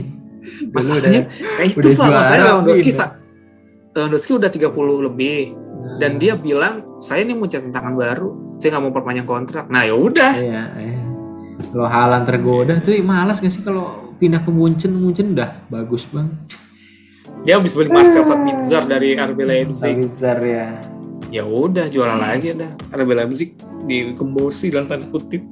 Dulu 0.64 0.74
Masalahnya 0.74 1.22
kayak 1.30 1.68
itu 1.68 1.78
udah 1.78 1.92
juara, 1.94 2.10
masalahnya 2.10 2.44
Lewandowski 2.50 2.90
sa- 2.90 3.14
Lewandowski 3.90 4.32
udah 4.34 4.50
30 4.50 4.74
lebih. 5.04 5.40
Dan 5.96 6.16
dia 6.16 6.34
bilang 6.34 6.98
saya 6.98 7.22
ini 7.22 7.32
mau 7.32 7.46
centangan 7.46 7.94
baru. 7.94 8.58
Saya 8.58 8.74
nggak 8.74 8.82
mau 8.82 8.92
perpanjang 8.92 9.24
kontrak. 9.24 9.64
Nah 9.68 9.82
ya 9.82 9.94
udah. 9.94 10.32
Iya, 10.34 10.62
iya. 10.74 10.98
Kalau 11.68 11.86
Halan 11.86 12.22
tergoda 12.22 12.78
tuh 12.78 12.94
malas 13.00 13.38
gak 13.38 13.50
sih 13.50 13.62
kalau 13.62 14.14
pindah 14.16 14.40
ke 14.40 14.48
Munchen, 14.48 14.94
Munchen 14.94 15.32
udah 15.32 15.62
bagus 15.68 16.06
banget. 16.06 16.34
dia 17.38 17.54
habis 17.54 17.70
beli 17.70 17.86
Marcel 17.88 18.26
Sabitzer 18.26 18.82
dari 18.82 19.14
RB 19.14 19.38
Leipzig. 19.40 19.94
Sabitzer 19.94 20.38
ya. 20.40 20.66
Ya 21.28 21.42
udah 21.42 21.86
juara 21.86 22.16
lagi 22.16 22.52
dah 22.52 22.72
RB 22.88 23.10
Leipzig 23.10 23.52
dikembosi 23.84 24.68
dalam 24.68 24.86
tanda 24.86 25.06
kutip 25.06 25.42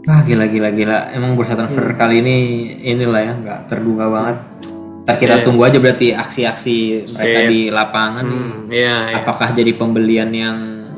Wah 0.00 0.24
gila 0.24 0.48
gila 0.48 0.72
gila. 0.72 1.12
Emang 1.12 1.36
bursa 1.36 1.54
transfer 1.54 1.86
Hmm. 1.86 1.94
kali 1.94 2.18
ini 2.18 2.36
inilah 2.82 3.20
ya 3.20 3.32
nggak 3.36 3.60
terduga 3.68 4.08
banget. 4.08 4.36
Ntar 5.04 5.16
kita 5.16 5.34
Iya. 5.38 5.44
tunggu 5.44 5.62
aja 5.62 5.78
berarti 5.78 6.10
aksi-aksi 6.10 6.74
mereka 7.06 7.38
Sip. 7.38 7.46
di 7.46 7.60
lapangan 7.68 8.24
nih. 8.24 8.40
hmm, 8.40 8.60
iya 8.70 8.96
iya. 9.06 9.16
Apakah 9.20 9.52
jadi 9.52 9.70
pembelian 9.70 10.30
yang 10.30 10.56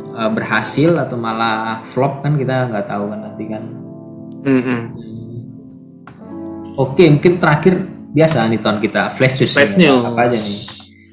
uh, 0.09 0.31
berhasil 0.31 0.97
atau 0.97 1.19
malah 1.19 1.83
flop 1.83 2.23
kan 2.23 2.39
kita 2.39 2.71
nggak 2.71 2.87
tahu 2.87 3.11
kan 3.11 3.19
nanti 3.23 3.45
kan. 3.47 3.63
Hmm, 4.43 4.63
hmm. 4.63 4.81
Oke 6.75 7.05
mungkin 7.05 7.37
terakhir 7.37 7.75
biasa 8.09 8.49
nih 8.49 8.61
tahun 8.61 8.79
kita 8.81 9.03
flash 9.11 9.37
news. 9.37 9.53
Flash 9.53 9.75
nih. 9.77 9.89
news. 9.89 10.05
Apa 10.07 10.21
aja 10.23 10.39
nih? 10.39 10.57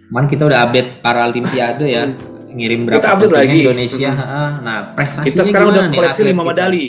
Kemarin 0.09 0.27
kita 0.27 0.43
udah 0.43 0.59
update 0.63 0.89
Paralimpiade 0.99 1.85
ya. 1.85 2.03
Ngirim 2.49 2.79
berapa 2.83 2.97
Kita 2.97 3.09
update 3.13 3.33
lagi. 3.35 3.57
Indonesia. 3.61 4.09
Ah, 4.11 4.51
Nah 4.59 4.77
prestasinya 4.89 5.29
kita 5.29 5.41
sekarang 5.45 5.67
gimana 5.67 5.79
udah 5.79 5.93
koleksi 5.95 6.19
atlet 6.19 6.27
5 6.27 6.33
kita? 6.33 6.49
medali 6.49 6.85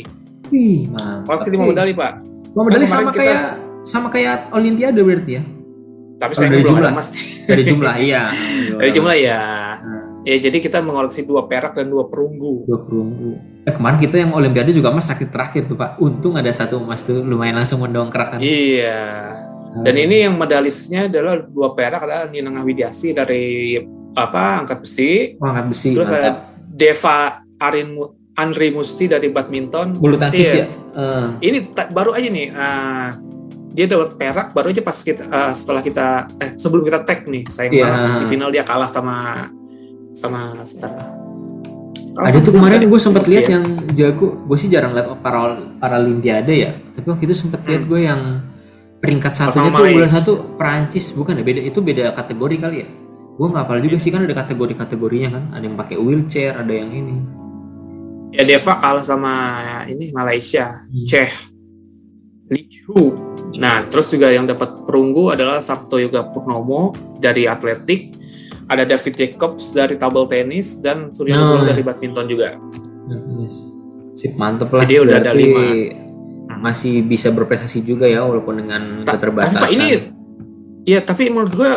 Wih 0.50 0.80
mantap. 0.88 1.20
koleksi 1.22 1.48
5 1.48 1.54
Wih. 1.54 1.68
medali 1.68 1.92
pak 1.92 2.12
Lima 2.50 2.62
medali 2.64 2.84
sama 2.84 3.00
kita- 3.06 3.20
kayak 3.20 3.40
sama 3.82 4.08
kayak 4.08 4.36
Olimpiade 4.50 4.98
berarti 4.98 5.32
ya? 5.32 5.42
tapi 6.16 6.32
Oh, 6.32 6.36
saya 6.36 6.48
dari 6.48 6.58
belum 6.58 6.72
jumlah. 6.74 6.90
ada 6.90 7.02
Dari 7.46 7.62
jumlah 7.62 7.94
iya. 7.98 8.22
dari 8.80 8.90
jumlah 8.90 9.16
ya 9.16 9.40
Nah, 9.78 10.02
ya 10.22 10.36
jadi 10.38 10.58
kita 10.58 10.78
mengoleksi 10.80 11.22
dua 11.22 11.44
perak 11.44 11.72
dan 11.74 11.86
dua 11.86 12.04
perunggu 12.06 12.64
dua 12.64 12.78
perunggu. 12.80 13.30
Eh 13.62 13.70
kemarin 13.70 13.96
kita 13.96 14.16
yang 14.16 14.32
Olimpiade 14.32 14.72
juga 14.72 14.88
emas 14.88 15.06
sakit 15.06 15.28
terakhir 15.28 15.64
tuh 15.64 15.76
pak. 15.76 15.96
Untung 15.98 16.34
ada 16.34 16.48
satu 16.50 16.76
emas 16.78 17.00
tuh 17.00 17.20
lumayan 17.20 17.54
langsung 17.54 17.78
mendongkrak 17.78 18.32
kan. 18.32 18.40
iya 18.40 19.32
dan 19.70 19.94
ini 19.94 20.26
yang 20.26 20.34
medalisnya 20.34 21.06
adalah 21.06 21.38
dua 21.40 21.72
perak 21.72 22.02
adalah 22.02 22.26
Nina 22.26 22.50
Widiasi 22.58 23.14
dari 23.14 23.78
apa 24.10 24.66
angkat 24.66 24.82
besi 24.82 25.38
Wah 25.38 25.54
angkat 25.54 25.66
besi 25.70 25.88
terus 25.94 26.10
mantap. 26.10 26.20
ada 26.20 26.30
Deva 26.66 27.18
Arin 27.62 27.88
Andri 28.34 28.68
Musti 28.70 29.06
dari 29.06 29.30
badminton 29.30 29.94
Bulu 29.94 30.18
tangkis 30.18 30.50
Iya. 30.50 30.58
ya. 30.58 30.66
Eh, 30.90 31.28
ini 31.46 31.58
baru 31.70 32.10
aja 32.12 32.26
nih 32.26 32.46
ah, 32.50 33.14
dia 33.70 33.86
dapat 33.86 34.18
perak 34.18 34.50
baru 34.50 34.74
aja 34.74 34.82
pas 34.82 34.98
kita 34.98 35.22
ah, 35.30 35.52
setelah 35.54 35.78
kita 35.78 36.06
eh 36.42 36.50
sebelum 36.58 36.82
kita 36.82 37.06
tag 37.06 37.30
nih 37.30 37.46
sayang 37.46 37.70
Iya. 37.70 37.84
banget 37.86 38.10
di 38.18 38.26
final 38.26 38.50
dia 38.50 38.64
kalah 38.66 38.90
sama 38.90 39.46
sama 40.10 40.58
Star. 40.66 40.90
ada 42.18 42.36
tuh 42.42 42.58
kemarin 42.58 42.82
gue 42.84 43.00
sempat 43.00 43.24
lihat 43.30 43.46
ya. 43.46 43.54
yang 43.56 43.64
jago. 43.94 44.34
Gue 44.44 44.58
sih 44.58 44.66
jarang 44.66 44.92
lihat 44.92 45.08
para 45.22 45.56
Paralimpiade 45.78 46.52
ya. 46.52 46.74
Tapi 46.90 47.06
waktu 47.06 47.24
itu 47.30 47.38
sempat 47.38 47.62
lihat 47.64 47.86
gue 47.86 48.00
yang 48.02 48.42
peringkat 49.00 49.32
satunya 49.32 49.72
tuh 49.72 49.84
Mais. 49.84 49.94
bulan 49.96 50.10
satu 50.12 50.32
Perancis 50.54 51.10
bukan 51.10 51.40
ya 51.40 51.44
beda 51.44 51.60
itu 51.60 51.80
beda 51.80 52.12
kategori 52.12 52.56
kali 52.60 52.76
ya. 52.84 52.88
Gue 53.34 53.46
nggak 53.48 53.64
hafal 53.64 53.80
juga 53.80 53.96
sih 53.96 54.12
kan 54.12 54.28
ada 54.28 54.36
kategori-kategorinya 54.36 55.28
kan. 55.32 55.44
Ada 55.56 55.64
yang 55.64 55.76
pakai 55.76 55.96
wheelchair, 55.96 56.52
ada 56.54 56.68
yang 56.70 56.92
ini. 56.92 57.16
ya 58.30 58.46
Deva 58.46 58.78
kalah 58.78 59.02
sama 59.02 59.34
ini 59.90 60.14
Malaysia 60.14 60.86
Hmm. 60.86 61.02
Ceh 61.02 61.26
Li 62.46 62.62
Chu 62.70 62.94
nah 63.58 63.82
terus 63.90 64.06
juga 64.06 64.30
yang 64.30 64.46
dapat 64.46 64.86
perunggu 64.86 65.34
adalah 65.34 65.58
Sabto 65.58 65.98
Yoga 65.98 66.30
Purnomo 66.30 66.94
dari 67.18 67.50
atletik 67.50 68.14
ada 68.70 68.86
David 68.86 69.18
Jacobs 69.18 69.74
dari 69.74 69.98
table 69.98 70.30
tenis 70.30 70.78
dan 70.78 71.10
Surya 71.10 71.34
Oh. 71.34 71.42
Nugroho 71.42 71.74
dari 71.74 71.82
badminton 71.82 72.26
juga 72.30 72.54
Sip 74.14 74.38
mantep 74.38 74.70
lah. 74.70 74.84
Jadi 74.84 74.94
udah 75.00 75.16
ada 75.16 75.32
lima. 75.32 75.62
Masih 76.60 77.00
bisa 77.00 77.28
berprestasi 77.28 77.80
juga 77.80 78.04
ya 78.04 78.22
walaupun 78.22 78.60
dengan 78.60 78.82
Ta- 79.02 79.16
keterbatasan. 79.16 79.56
Tapi 79.58 79.72
ini 79.74 79.88
ya 80.84 81.00
tapi 81.00 81.28
menurut 81.28 81.52
gue 81.52 81.70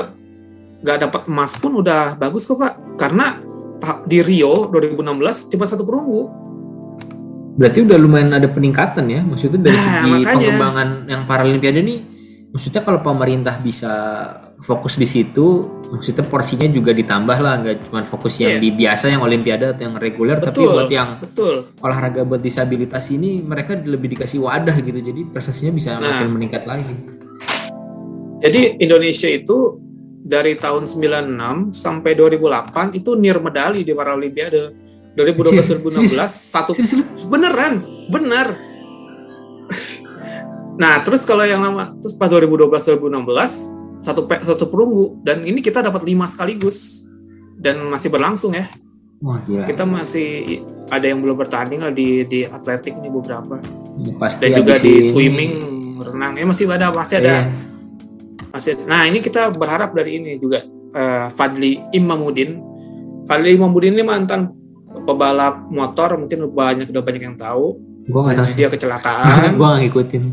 nggak 0.79 0.97
dapat 1.01 1.21
emas 1.25 1.55
pun 1.55 1.71
udah 1.75 2.15
bagus 2.15 2.43
kok 2.43 2.55
Pak 2.55 2.73
karena 2.95 3.39
di 4.03 4.19
Rio 4.19 4.67
2016 4.67 4.99
cuma 5.49 5.63
satu 5.63 5.83
perunggu 5.83 6.43
Berarti 7.53 7.85
udah 7.85 7.97
lumayan 7.97 8.33
ada 8.33 8.49
peningkatan 8.49 9.05
ya. 9.05 9.21
Maksudnya 9.21 9.61
dari 9.61 9.77
Nah, 9.77 9.85
segi 9.85 10.09
makanya. 10.11 10.33
pengembangan 10.33 10.87
yang 11.05 11.21
Paralimpiade 11.23 11.79
nih, 11.79 11.99
maksudnya 12.49 12.81
kalau 12.81 12.99
pemerintah 12.99 13.61
bisa 13.61 13.93
fokus 14.63 14.95
di 14.95 15.03
situ, 15.03 15.67
maksudnya 15.91 16.23
porsinya 16.23 16.63
juga 16.71 16.95
ditambah 16.95 17.35
lah, 17.35 17.59
nggak 17.59 17.75
cuma 17.91 17.99
fokus 18.07 18.39
yang 18.39 18.57
Iya. 18.57 18.63
di 18.63 18.69
biasa 18.71 19.11
yang 19.11 19.19
Olimpiade 19.19 19.75
atau 19.75 19.83
yang 19.91 19.99
reguler, 19.99 20.39
tapi 20.39 20.63
buat 20.63 20.87
yang 20.87 21.19
betul 21.19 21.67
olahraga 21.83 22.23
buat 22.23 22.39
disabilitas 22.39 23.11
ini 23.11 23.43
mereka 23.43 23.75
lebih 23.75 24.15
dikasih 24.15 24.39
wadah 24.39 24.79
gitu, 24.79 25.03
jadi 25.03 25.21
prestasinya 25.27 25.75
bisa 25.75 25.99
Nah. 25.99 26.23
makin 26.23 26.31
meningkat 26.31 26.63
lagi. 26.63 26.95
jadi 28.39 28.75
Indonesia 28.79 29.27
itu 29.27 29.79
dari 30.19 30.55
tahun 30.55 30.87
96 30.87 31.71
sampai 31.71 32.15
2008 32.15 32.95
itu 32.95 33.15
nir 33.15 33.39
medali 33.39 33.83
di 33.83 33.91
Paralimpiade 33.91 34.71
2012 35.15 35.83
2016 35.83 36.51
satu 36.51 36.71
Serius 36.71 37.27
beneran 37.27 37.83
bener 38.07 38.55
nah 40.81 41.03
terus 41.03 41.23
kalau 41.23 41.43
yang 41.43 41.59
lama 41.63 41.95
terus 41.99 42.15
pas 42.15 42.27
2012 42.27 42.99
2016 42.99 43.82
satu 44.03 44.27
pe- 44.27 44.43
satu 44.43 44.67
perunggu 44.67 45.23
dan 45.23 45.41
ini 45.41 45.59
kita 45.59 45.79
dapat 45.79 46.03
lima 46.03 46.25
sekaligus 46.25 47.07
dan 47.55 47.79
masih 47.87 48.09
berlangsung 48.09 48.51
ya 48.51 48.67
Wah 49.19 49.39
gila. 49.41 49.63
kita 49.63 49.83
masih 49.83 50.59
ada 50.89 51.05
yang 51.05 51.17
belum 51.17 51.37
bertanding 51.37 51.79
lah 51.79 51.89
di 51.89 52.21
di 52.23 52.43
atletik 52.43 52.93
nih 52.93 53.07
beberapa 53.09 53.63
Pasti 54.17 54.45
dan 54.45 54.59
juga 54.59 54.75
di 54.75 54.91
ini- 54.91 55.07
swimming 55.07 55.53
renang 55.97 56.35
ya 56.35 56.43
masih 56.43 56.67
ada 56.67 56.91
masih 56.91 57.15
ada 57.17 57.33
Iya. 57.33 57.43
masih 58.51 58.71
nah 58.83 59.03
ini 59.03 59.17
kita 59.17 59.49
berharap 59.49 59.95
dari 59.95 60.17
ini 60.17 60.35
juga 60.35 60.61
eh, 60.91 61.27
Fadli 61.29 61.79
Imamudin 61.91 62.59
Fadli 63.23 63.55
Imamudin 63.55 63.95
ini 63.95 64.03
mantan 64.03 64.51
pebalap 65.01 65.65
motor 65.69 66.17
mungkin 66.17 66.43
banyak 66.45 66.85
udah 66.85 67.01
banyak 67.01 67.23
yang 67.23 67.33
tahu. 67.33 67.79
Gue 68.03 68.19
nggak 68.19 68.35
tahu 68.35 68.45
sih. 68.45 68.57
Dia 68.57 68.69
kecelakaan. 68.69 69.25
gue 69.57 69.63
nggak 69.63 69.81
ngikutin. 69.81 70.23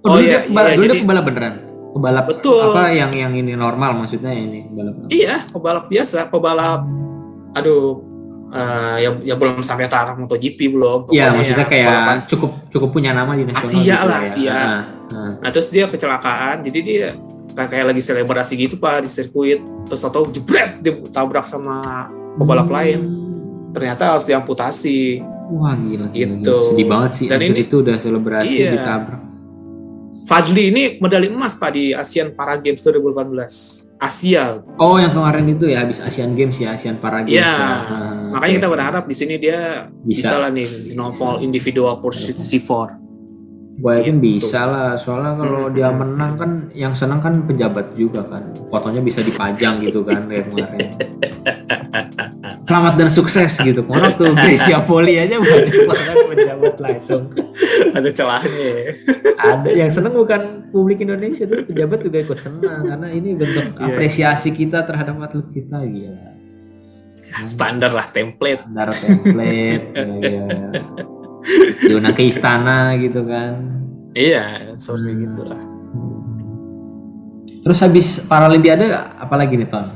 Oh, 0.00 0.06
Oh, 0.06 0.14
dulu 0.14 0.22
iya, 0.22 0.38
dia 0.38 0.40
iya, 0.44 0.44
dulu 0.70 0.78
dia 0.78 0.86
jadi- 0.86 1.00
pembalap 1.02 1.24
beneran. 1.24 1.54
Pembalap 1.94 2.26
Betul. 2.26 2.74
apa 2.74 2.90
yang 2.90 3.14
yang 3.14 3.30
ini 3.30 3.54
normal 3.54 3.94
maksudnya 3.94 4.34
ini 4.34 4.66
pembalap. 4.66 4.94
Iya, 5.06 5.46
pebalap 5.46 5.84
biasa, 5.86 6.26
pebalap. 6.26 6.82
Aduh, 7.54 8.02
eh, 8.50 8.96
ya, 8.98 9.10
ya 9.22 9.34
belum 9.38 9.62
sampai 9.62 9.86
taraf 9.86 10.18
MotoGP 10.18 10.74
belum. 10.74 11.06
Iya, 11.08 11.30
maksudnya 11.30 11.62
ya, 11.62 11.70
kayak 11.70 11.86
balapan. 11.94 12.18
cukup 12.26 12.50
cukup 12.66 12.88
punya 12.90 13.14
nama 13.14 13.30
di 13.32 13.46
nasional. 13.46 13.62
Asia 13.62 13.78
gitu 13.94 14.10
lah, 14.10 14.18
ya. 14.18 14.26
Asia. 14.26 14.50
Ah, 14.52 14.82
ah. 15.14 15.30
Nah 15.38 15.50
terus 15.54 15.70
dia 15.70 15.86
kecelakaan, 15.86 16.66
jadi 16.66 16.78
dia 16.82 17.06
kayak 17.54 17.68
kayak 17.70 17.86
lagi 17.86 18.02
selebrasi 18.02 18.52
gitu 18.58 18.74
pak 18.76 19.06
di 19.06 19.08
sirkuit. 19.08 19.62
Terus 19.86 20.02
atau 20.02 20.26
jebret 20.26 20.82
dia 20.82 20.98
tabrak 21.14 21.46
sama 21.46 22.10
pebalap 22.34 22.66
Hmm. 22.66 22.74
lain. 22.74 23.00
Ternyata 23.70 24.18
harus 24.18 24.26
diamputasi. 24.26 25.22
Wah 25.46 25.78
gila, 25.78 26.10
gila, 26.10 26.42
Gitu. 26.42 26.42
gila. 26.42 26.58
Sedih 26.58 26.86
banget 26.90 27.10
sih. 27.14 27.26
Dan 27.30 27.38
ini- 27.38 27.62
itu 27.62 27.86
udah 27.86 27.96
selebrasi 27.96 28.56
Iya. 28.56 28.70
ditabrak. 28.74 29.22
Fadli 30.24 30.72
ini 30.72 30.82
medali 30.98 31.28
emas 31.28 31.54
pak 31.54 31.76
di 31.76 31.92
Asian 31.92 32.32
Para 32.32 32.56
Games 32.56 32.80
2018. 32.80 33.84
Asia. 33.94 34.60
Oh 34.76 34.96
yang 34.96 35.12
kemarin 35.12 35.48
itu 35.48 35.64
ya 35.64 35.80
habis 35.80 36.00
Asian 36.00 36.32
Games 36.32 36.56
ya 36.56 36.72
Asian 36.72 36.96
Para 36.96 37.20
Games 37.20 37.36
Iya. 37.36 37.48
ya. 37.48 37.60
Ah, 37.60 38.12
Makanya 38.32 38.48
oke. 38.50 38.58
kita 38.58 38.68
berharap 38.68 39.04
di 39.04 39.16
sini 39.16 39.34
dia 39.36 39.88
Bisa. 40.00 40.28
bisa, 40.28 40.36
lah 40.40 40.50
nih 40.50 40.66
nomor 40.92 41.40
individual 41.40 42.00
pursuit 42.00 42.36
C4. 42.36 43.03
Gue 43.74 43.92
yakin 43.98 44.16
Gitu. 44.16 44.24
bisa 44.30 44.60
lah, 44.64 44.94
soalnya 44.94 45.34
kalau 45.34 45.66
Hmm. 45.66 45.74
dia 45.74 45.90
menang 45.90 46.32
kan 46.34 46.50
yang 46.70 46.94
senang 46.94 47.18
kan 47.18 47.42
pejabat 47.42 47.92
juga 47.92 48.22
kan, 48.22 48.54
fotonya 48.66 49.02
bisa 49.02 49.18
dipajang 49.18 49.82
gitu 49.82 50.00
kan 50.00 50.26
kayak 50.26 50.46
kemarin. 50.48 50.90
Selamat 52.64 52.94
dan 52.96 53.08
sukses 53.08 53.50
gitu. 53.60 53.84
Kemarin 53.84 54.14
tuh 54.14 54.32
Grecia 54.32 54.80
Poli 54.80 55.18
aja 55.18 55.36
banget 55.36 55.74
pejabat 56.30 56.76
langsung. 56.78 57.28
Ada 57.92 58.08
celahnya. 58.10 58.50
ya. 58.72 58.90
Ada 59.36 59.68
yang 59.70 59.90
seneng 59.90 60.14
bukan 60.14 60.40
publik 60.70 61.02
Indonesia 61.02 61.44
tuh 61.44 61.60
pejabat 61.62 62.00
juga 62.00 62.18
ikut 62.22 62.38
senang 62.40 62.88
karena 62.88 63.08
ini 63.10 63.36
bentuk 63.36 63.74
Iya. 63.74 63.84
apresiasi 63.84 64.48
kita 64.50 64.80
terhadap 64.82 65.18
atlet 65.20 65.44
kita 65.50 65.78
gitu. 65.84 66.14
Standar 67.44 67.90
lah 67.90 68.06
template. 68.06 68.62
Standar 68.62 68.88
template, 68.88 69.84
ya, 69.92 70.04
ya. 70.22 71.04
Diundang 71.80 72.12
ke 72.12 72.24
istana 72.24 72.94
gitu 72.96 73.22
kan. 73.22 73.58
Iya, 74.12 74.74
seperti 74.74 75.10
Hmm. 75.10 75.20
gitu 75.22 75.42
lah. 75.44 75.62
Terus 77.60 77.78
habis 77.80 78.06
Paralimpiade 78.22 78.86
apalagi 79.16 79.56
nih 79.56 79.66
Ton? 79.66 79.88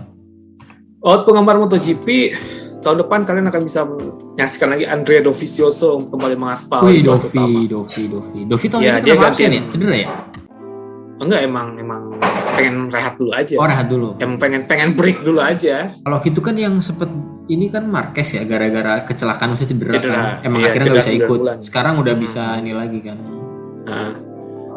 Oh, 0.99 1.23
penggemar 1.23 1.55
MotoGP 1.57 2.33
tahun 2.81 2.97
depan 2.99 3.23
kalian 3.23 3.47
akan 3.47 3.63
bisa 3.63 3.85
menyaksikan 3.85 4.69
lagi 4.69 4.85
Andrea 4.85 5.21
Dovizioso 5.21 6.01
kembali 6.05 6.35
mengaspal. 6.35 6.83
Wih 6.83 7.05
Dovi. 7.05 7.69
Dovi, 7.69 8.03
Dovi. 8.09 8.41
Dovi 8.45 8.67
tahun 8.67 8.83
Ya, 8.83 8.93
ini 8.95 9.05
dia 9.05 9.15
kenapa 9.15 9.29
absen 9.29 9.45
gantiin. 9.45 9.61
ya? 9.61 9.71
Cedera 9.71 9.97
ya? 9.97 10.09
Enggak 11.19 11.41
emang 11.43 11.69
emang 11.77 12.03
pengen 12.55 12.75
rehat 12.89 13.15
dulu 13.15 13.31
aja. 13.33 13.55
Oh 13.59 13.67
rehat 13.67 13.87
dulu. 13.87 14.09
Emang 14.17 14.39
pengen 14.39 14.63
pengen 14.65 14.95
break 14.95 15.21
dulu 15.21 15.39
aja. 15.39 15.91
Kalau 15.93 16.19
gitu 16.19 16.39
kan 16.39 16.55
yang 16.55 16.79
sempet 16.79 17.11
ini 17.49 17.67
kan 17.69 17.85
Marquez 17.85 18.37
ya 18.37 18.45
gara-gara 18.45 19.03
kecelakaan 19.03 19.57
masa 19.57 19.65
cedera, 19.65 19.93
Cedera, 19.93 20.15
kan. 20.15 20.47
Emang 20.47 20.61
iya, 20.61 20.69
akhirnya 20.71 20.89
nggak 20.91 21.01
bisa 21.03 21.13
ikut. 21.17 21.39
bulan. 21.41 21.57
Sekarang 21.61 21.95
udah 21.97 22.15
Hmm. 22.15 22.23
bisa 22.23 22.43
ini 22.57 22.73
lagi 22.73 23.01
kan. 23.01 23.17
Nah, 23.85 24.13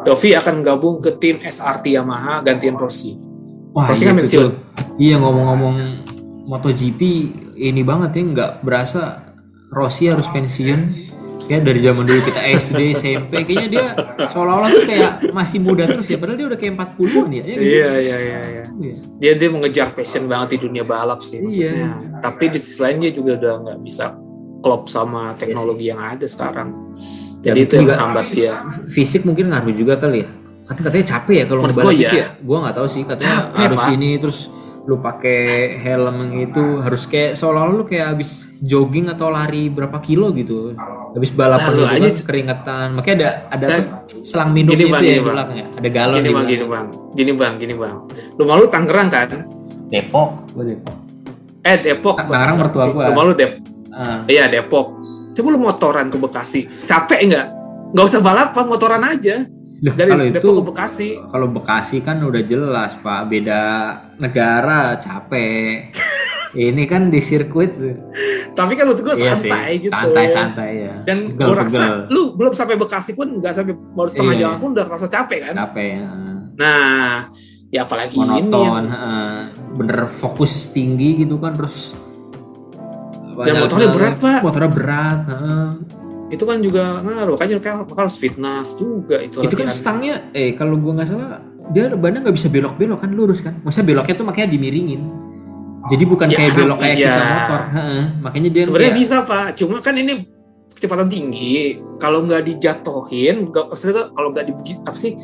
Dovi 0.02 0.34
akan 0.34 0.54
gabung 0.60 0.98
ke 0.98 1.14
tim 1.14 1.36
SRT 1.38 1.94
Yamaha 1.94 2.40
gantian 2.40 2.74
Rossi. 2.74 3.14
Wah 3.70 3.86
Rossi 3.86 4.02
kan 4.02 4.16
itu 4.16 4.24
pensiun. 4.24 4.42
tuh. 4.42 4.52
Iya 4.96 5.16
ngomong-ngomong 5.16 5.76
MotoGP 6.44 7.00
ini 7.54 7.82
banget 7.82 8.10
ya 8.12 8.22
nggak 8.26 8.52
berasa 8.60 9.22
Rossi 9.70 10.10
harus 10.10 10.26
pensiun. 10.26 10.80
Ya 11.52 11.58
dari 11.60 11.80
zaman 11.84 12.02
dulu 12.08 12.20
kita 12.24 12.40
SD, 12.40 12.80
SMP 12.96 13.32
kayaknya 13.44 13.68
dia 13.68 13.86
seolah-olah 14.32 14.70
tuh 14.72 14.84
kayak 14.88 15.12
masih 15.36 15.58
muda 15.60 15.84
terus 15.84 16.08
ya 16.08 16.16
padahal 16.16 16.38
dia 16.40 16.46
udah 16.48 16.58
kayak 16.58 16.72
40-an 16.80 17.28
ya. 17.28 17.42
ya 17.44 17.44
sih? 17.44 17.76
Iya 17.76 17.90
iya 18.00 18.16
iya 18.16 18.16
iya. 18.40 18.64
Iya. 18.72 18.96
Dia 19.20 19.32
dia 19.36 19.48
mengejar 19.52 19.92
passion 19.92 20.24
banget 20.24 20.56
di 20.56 20.58
dunia 20.64 20.84
balap 20.88 21.20
sih 21.20 21.44
Iya. 21.44 21.44
maksudnya. 21.44 21.88
Tapi 22.24 22.44
di 22.48 22.58
sisi 22.58 22.80
lain 22.80 22.96
dia 23.04 23.12
juga 23.12 23.30
udah 23.36 23.54
nggak 23.68 23.78
bisa 23.84 24.04
klop 24.64 24.88
sama 24.88 25.36
teknologi 25.36 25.92
yang 25.92 26.00
ada 26.00 26.24
sekarang. 26.24 26.96
Jadi 27.42 27.58
itu 27.68 27.74
yang 27.76 27.90
menghambat 27.90 28.26
dia. 28.32 28.54
fisik 28.88 29.26
mungkin 29.28 29.50
ngaruh 29.50 29.74
juga 29.74 29.98
kali 29.98 30.22
ya 30.24 30.30
kan 30.62 30.78
katanya 30.78 31.06
capek 31.18 31.34
ya 31.42 31.44
kalau 31.50 31.60
ngebalap 31.66 31.94
iya. 31.98 32.10
ya 32.14 32.26
gua 32.38 32.56
nggak 32.62 32.76
tahu 32.78 32.86
sih 32.86 33.02
katanya 33.02 33.50
Capek, 33.50 33.62
harus 33.66 33.82
Pak. 33.82 33.94
ini 33.98 34.10
terus 34.22 34.38
lu 34.82 34.98
pakai 34.98 35.78
helm 35.78 36.34
itu 36.34 36.82
harus 36.82 37.06
kayak 37.06 37.38
seolah-olah 37.38 37.74
lu 37.78 37.84
kayak 37.86 38.18
habis 38.18 38.50
jogging 38.58 39.06
atau 39.06 39.30
lari 39.30 39.70
berapa 39.70 39.94
kilo 40.02 40.34
gitu 40.34 40.74
habis 41.14 41.30
balapan 41.30 41.70
Lalu 41.70 41.82
gitu 41.82 41.86
aja. 41.86 42.02
kan 42.02 42.14
keringetan 42.26 42.86
makanya 42.98 43.14
ada 43.14 43.28
ada 43.54 43.66
apa, 43.78 43.82
selang 44.26 44.50
minum 44.50 44.74
Gini, 44.74 44.82
itu 44.82 44.90
Bang, 44.90 45.02
ya 45.02 45.06
gini, 45.06 45.14
di 45.14 45.22
Bang. 45.22 45.34
belakang 45.34 45.56
ya 45.56 45.66
ada 45.78 45.88
galon 45.88 46.16
Gini 46.18 46.26
di 46.26 46.32
bang, 46.34 46.46
gini 46.46 46.64
bang, 46.66 46.86
gini 47.14 47.32
bang, 47.38 47.52
gini 47.62 47.74
bang. 47.78 47.96
Lu 48.34 48.66
Tangerang 48.66 49.08
kan? 49.12 49.28
Depok 49.86 50.30
gua 50.50 50.64
Depok 50.66 50.96
Eh 51.62 51.76
Depok. 51.78 52.16
Tangerang 52.26 52.56
mertua 52.58 52.84
gua. 52.90 53.06
Lu 53.22 53.32
Dep, 53.38 53.62
Ah, 53.92 54.24
iya 54.26 54.50
Depok. 54.50 54.98
Coba 55.32 55.48
lu 55.52 55.58
motoran 55.62 56.10
ke 56.10 56.18
Bekasi, 56.18 56.64
capek 56.90 57.20
nggak? 57.28 57.46
Nggak 57.92 58.04
usah 58.08 58.20
balapan, 58.24 58.64
motoran 58.66 59.04
aja. 59.04 59.46
Loh, 59.82 59.92
Dari 59.92 60.08
kalau 60.08 60.24
itu 60.24 60.48
ke 60.48 60.62
Bekasi. 60.64 61.08
kalau 61.26 61.46
Bekasi 61.48 61.96
kan 62.00 62.18
udah 62.18 62.38
jelas 62.40 62.94
pak 62.96 63.26
beda 63.26 63.62
negara 64.16 64.94
capek 64.96 65.90
ini 66.54 66.84
kan 66.84 67.08
di 67.08 67.18
sirkuit 67.18 67.74
Tapi 68.52 68.72
kan 68.72 68.84
maksud 68.84 69.02
gue 69.02 69.16
Iya 69.16 69.32
santai 69.32 69.72
sih, 69.74 69.88
gitu. 69.88 69.92
santai-santai 69.92 70.70
ya. 70.76 70.94
Dan 71.02 71.32
gue 71.32 71.48
rasa 71.48 72.04
lu 72.06 72.32
belum 72.32 72.52
sampai 72.52 72.76
Bekasi 72.76 73.12
pun 73.12 73.40
nggak 73.40 73.52
sampai 73.52 73.72
baru 73.72 74.06
setengah 74.06 74.34
Iya. 74.34 74.42
jalan 74.46 74.58
pun 74.58 74.70
udah 74.72 74.86
rasa 74.86 75.06
capek 75.08 75.38
kan? 75.42 75.54
capek 75.56 75.88
ya. 75.96 76.10
Nah, 76.52 77.32
ya 77.66 77.80
apalagi 77.82 78.14
ini 78.14 78.44
monoton, 78.44 78.60
yang- 78.84 78.86
heeh. 78.86 79.36
bener 79.72 80.04
fokus 80.04 80.68
tinggi 80.68 81.24
gitu 81.24 81.40
kan 81.40 81.56
terus. 81.56 81.96
Dan 83.32 83.54
motornya 83.56 83.88
berat, 83.88 84.16
Pak. 84.20 84.40
Motornya 84.44 84.70
berat. 84.70 85.20
Itu 86.32 86.42
kan 86.42 86.58
juga 86.58 87.04
ngaruh. 87.04 87.36
Kan 87.36 87.52
kan 87.60 87.74
harus 87.86 88.16
fitness 88.16 88.72
juga 88.74 89.20
itu. 89.20 89.38
Itu 89.38 89.52
kan 89.52 89.68
stangnya, 89.68 90.32
eh 90.32 90.56
kalau 90.56 90.74
gua 90.74 90.96
nggak 90.96 91.08
salah, 91.08 91.44
dia 91.70 91.92
bannya 91.92 92.24
nggak 92.24 92.32
bisa 92.32 92.48
belok-belok 92.48 92.98
kan 92.98 93.10
lurus 93.12 93.38
kan. 93.38 93.60
Maksudnya 93.60 93.86
beloknya 93.92 94.14
tuh 94.16 94.24
makanya 94.24 94.48
dimiringin. 94.50 95.02
Jadi 95.82 96.04
bukan 96.06 96.30
Ya, 96.30 96.36
kayak 96.38 96.52
belok 96.54 96.78
kayak 96.82 96.96
iya. 96.96 97.10
kita 97.10 97.24
motor. 97.26 97.60
heeh. 97.70 98.02
Makanya 98.22 98.48
dia 98.48 98.62
Sebenarnya 98.64 98.88
kayak- 98.88 99.02
bisa 99.02 99.16
pak, 99.22 99.46
cuma 99.58 99.76
kan 99.78 99.94
ini 99.94 100.12
kecepatan 100.82 101.06
tinggi. 101.06 101.78
Kalau 101.96 102.26
nggak 102.26 102.42
dijatuhin, 102.42 103.46
nggak 103.48 103.70
maksudnya 103.70 104.10
kalau 104.10 104.34
nggak 104.34 104.50
di 104.50 104.52
apa 104.82 104.98
sih? 104.98 105.14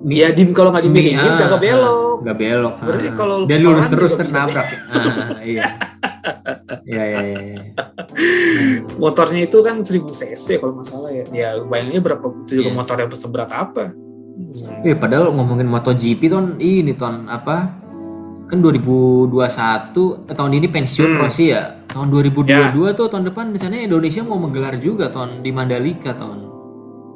Mi- 0.00 0.18
Ya 0.18 0.32
dim 0.32 0.50
kalau 0.50 0.72
nggak 0.72 0.82
dimiringin, 0.82 1.20
ah, 1.20 1.38
kagak 1.38 1.60
belok. 1.62 2.16
nggak 2.24 2.36
belok. 2.36 2.72
Sebenarnya 2.74 3.04
heeh. 3.06 3.14
kalau 3.14 3.36
dia 3.44 3.58
lurus 3.60 3.86
terus 3.86 4.12
ternabrak. 4.16 4.66
Ah, 4.88 5.38
iya. 5.44 5.62
Iya 6.82 7.02
iya 7.04 7.20
iya. 7.22 7.40
iya. 7.44 7.60
Motornya 8.96 9.42
itu 9.42 9.58
kan 9.60 9.82
1000 9.82 10.02
cc 10.10 10.46
kalau 10.58 10.72
nggak 10.74 10.88
salah 10.88 11.10
ya. 11.10 11.24
Ya 11.30 11.48
bayangannya 11.60 12.00
berapa? 12.00 12.24
Itu 12.42 12.52
juga 12.56 12.70
Iya. 12.70 12.76
motornya 12.76 13.06
seberat 13.12 13.50
apa? 13.52 13.84
Hmm. 13.92 14.82
Eh 14.82 14.96
padahal 14.96 15.28
ngomongin 15.30 15.68
MotoGP 15.68 16.20
ton 16.26 16.56
ini 16.56 16.96
ton 16.96 17.28
apa 17.28 17.81
kan 18.52 18.60
2021 18.60 19.32
eh, 20.28 20.36
tahun 20.36 20.52
ini 20.52 20.68
pensiun 20.68 21.10
Hmm. 21.10 21.20
Rossi 21.20 21.48
ya 21.48 21.80
tahun 21.88 22.12
2022 22.12 22.52
tuh 22.92 23.08
tahun 23.08 23.24
depan 23.26 23.48
misalnya 23.48 23.80
Indonesia 23.80 24.20
mau 24.20 24.36
menggelar 24.36 24.76
juga 24.76 25.08
ton 25.08 25.40
di 25.40 25.48
Mandalika 25.48 26.12
ton 26.12 26.52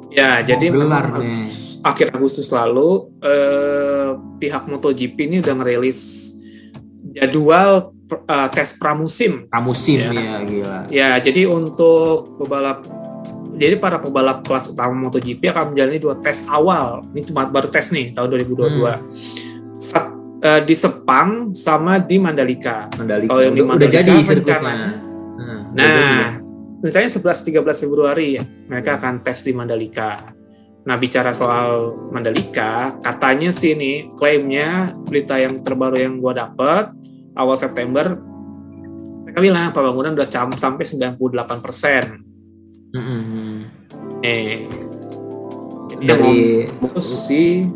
Ya, 0.09 0.41
jadi 0.41 0.73
gelar. 0.73 1.13
Agustus- 1.13 1.77
akhir 1.79 2.09
Agustus 2.09 2.49
lalu 2.49 3.13
eh, 3.21 4.09
pihak 4.39 4.65
MotoGP 4.65 5.13
ini 5.21 5.37
udah 5.37 5.53
ngerilis 5.53 6.33
jadwal 7.13 7.93
eh, 8.09 8.47
tes 8.49 8.73
pramusim. 8.73 9.45
pramusim 9.45 9.99
Ya. 10.01 10.09
ya 10.09 10.35
gila 10.41 10.79
Ya, 10.89 11.09
jadi 11.19 11.45
untuk 11.45 12.33
pebalap 12.35 12.81
jadi 13.53 13.77
para 13.77 13.97
pebalap 13.97 14.41
kelas 14.41 14.69
utama 14.69 14.97
MotoGP 14.99 15.43
akan 15.45 15.73
menjalani 15.73 15.97
dua 15.97 16.17
tes 16.17 16.45
awal. 16.47 17.05
Ini 17.07 17.21
cuma 17.23 17.45
baru 17.45 17.65
tes 17.67 17.89
nih 17.89 18.09
tahun 18.11 18.33
2022. 18.33 18.73
Hmm. 18.73 19.05
Sa- 19.75 20.16
eh, 20.39 20.61
di 20.61 20.73
Sepang 20.73 21.51
sama 21.51 21.97
di 21.97 22.17
Mandalika. 22.17 22.87
Mandalika 22.93 23.29
Kalau 23.29 23.41
yang 23.41 23.53
di 23.53 23.61
udah, 23.61 23.67
udah 23.67 23.79
Mandalika 23.79 23.97
jadi 23.97 24.13
sirkuitnya 24.17 24.57
rencananya- 24.57 24.95
nah, 25.37 25.61
udah 25.67 25.87
jadi 25.87 26.01
ya. 26.01 26.17
Nah, 26.17 26.31
misalnya 26.79 27.09
11-13 27.11 27.77
Februari 27.79 28.27
ya, 28.33 28.43
mereka 28.67 28.91
akan 28.95 29.13
tes 29.21 29.41
di 29.41 29.51
Mandalika. 29.51 30.11
Nah, 30.83 30.95
bicara 30.95 31.31
soal 31.31 31.69
Mandalika, 32.09 32.95
katanya 32.97 33.51
sih 33.51 33.73
nih, 33.73 34.13
klaimnya 34.13 34.95
berita 35.03 35.35
yang 35.35 35.59
terbaru 35.59 35.97
yang 35.97 36.15
gua 36.17 36.31
dapet 36.33 36.95
awal 37.33 37.53
September, 37.53 38.15
mereka 39.21 39.39
bilang 39.43 39.69
pembangunan 39.69 40.15
udah 40.15 40.25
cam- 40.25 40.55
sampai 40.55 40.87
98 40.87 41.59
persen. 41.59 42.03
Mm-mm. 42.87 43.67
Eh, 44.23 44.63
jadi 45.89 45.99
yang 45.99 46.07
dari 46.07 46.39
bagus 46.79 47.27
sih, 47.27 47.67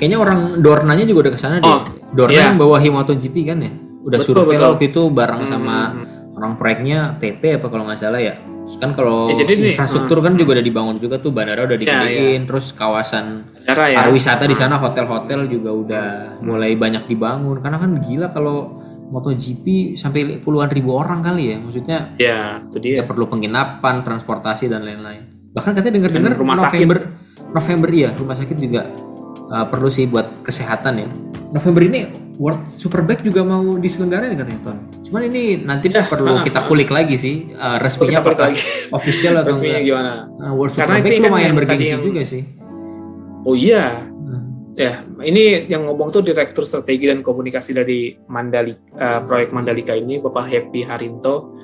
kayaknya 0.00 0.16
orang 0.16 0.38
Dornanya 0.58 1.04
juga 1.04 1.28
udah 1.28 1.32
ke 1.32 1.38
sana 1.38 1.56
deh 1.56 1.68
Oh, 1.68 1.84
Dorna 2.10 2.32
iya. 2.32 2.48
yang 2.48 2.56
bawahi 2.56 2.88
MotoGP 2.88 3.36
kan 3.44 3.58
ya 3.60 3.72
udah 4.00 4.16
Betul, 4.16 4.32
survei 4.34 4.56
betul. 4.56 4.66
waktu 4.66 4.84
itu 4.88 5.02
bareng 5.06 5.42
Hmm, 5.42 5.50
sama 5.50 5.76
hmm, 5.76 5.94
hmm. 5.94 6.34
orang 6.34 6.52
proyeknya 6.56 6.98
PP 7.14 7.42
apa 7.54 7.66
kalau 7.68 7.84
nggak 7.84 8.00
salah 8.00 8.18
ya 8.18 8.34
Terus 8.60 8.76
kan 8.78 8.90
kalau 8.92 9.26
Ya, 9.26 9.34
jadi 9.36 9.52
nih, 9.56 9.66
infrastruktur 9.68 10.18
kan 10.20 10.32
juga 10.34 10.54
udah 10.54 10.62
dibangun 10.62 10.96
juga 10.96 11.18
tuh 11.18 11.30
bandara 11.30 11.64
udah 11.64 11.74
digedein 11.74 12.40
terus 12.44 12.70
kawasan 12.70 13.44
Bandara 13.58 13.84
ya. 13.88 13.96
pariwisata 13.98 14.44
di 14.44 14.54
sana 14.54 14.78
hotel-hotel 14.78 15.44
juga 15.46 15.70
udah 15.70 16.06
mulai 16.40 16.72
banyak 16.74 17.04
dibangun 17.04 17.58
karena 17.58 17.76
kan 17.76 17.90
gila 17.98 18.26
kalau 18.28 18.78
MotoGP 19.10 19.66
sampai 19.94 20.38
puluhan 20.38 20.70
ribu 20.70 20.94
orang 20.94 21.18
kali 21.18 21.50
ya 21.50 21.56
maksudnya 21.58 21.98
Ya, 22.14 22.62
itu 22.62 22.78
dia. 22.78 22.94
ya 22.96 23.04
perlu 23.04 23.26
penginapan 23.26 24.00
transportasi 24.00 24.64
dan 24.66 24.80
lain-lain 24.80 25.26
bahkan 25.50 25.74
katanya 25.74 25.98
dengar-dengar 25.98 26.32
rumah 26.36 26.54
sakit. 26.56 26.78
November 26.78 26.98
November 27.50 27.88
iya 27.90 28.08
rumah 28.12 28.32
sakit 28.34 28.54
juga 28.56 28.86
uh, 29.50 29.66
perlu 29.66 29.86
sih 29.86 30.06
buat 30.06 30.40
kesehatan 30.40 30.94
ya 30.96 31.08
November 31.50 31.82
ini 31.82 32.06
World 32.40 32.72
Superbike 32.72 33.20
juga 33.20 33.42
mau 33.42 33.76
diselenggarain 33.76 34.32
katanya 34.32 34.60
Ton 34.64 34.78
cuman 35.04 35.22
ini 35.26 35.42
nanti 35.58 35.90
Ya, 35.90 36.06
perlu 36.06 36.30
ah, 36.32 36.40
kita 36.40 36.64
kulik 36.64 36.88
lagi 36.88 37.18
sih 37.18 37.50
uh, 37.52 37.76
resminya 37.76 38.22
apakah 38.22 38.48
lagi. 38.48 38.62
official 38.96 39.34
atau 39.36 39.50
Resminya 39.52 39.76
enggak 39.76 39.84
gimana? 39.84 40.12
Nah, 40.32 40.52
World 40.54 40.72
Superbike 40.72 41.20
lumayan 41.20 41.52
bergengsi 41.52 41.92
yang- 41.92 42.00
juga 42.00 42.22
sih 42.22 42.42
Oh 43.40 43.56
iya, 43.56 44.04
Hmm. 44.04 44.76
ya 44.76 45.00
ini 45.24 45.64
yang 45.64 45.88
ngomong 45.88 46.12
tuh 46.12 46.20
Direktur 46.20 46.60
Strategi 46.62 47.08
dan 47.08 47.24
Komunikasi 47.24 47.72
dari 47.72 48.12
Mandalika, 48.28 49.24
proyek 49.24 49.48
Mandalika 49.50 49.96
ini, 49.96 50.20
Bapak 50.20 50.44
Happy 50.44 50.84
Harinto. 50.84 51.56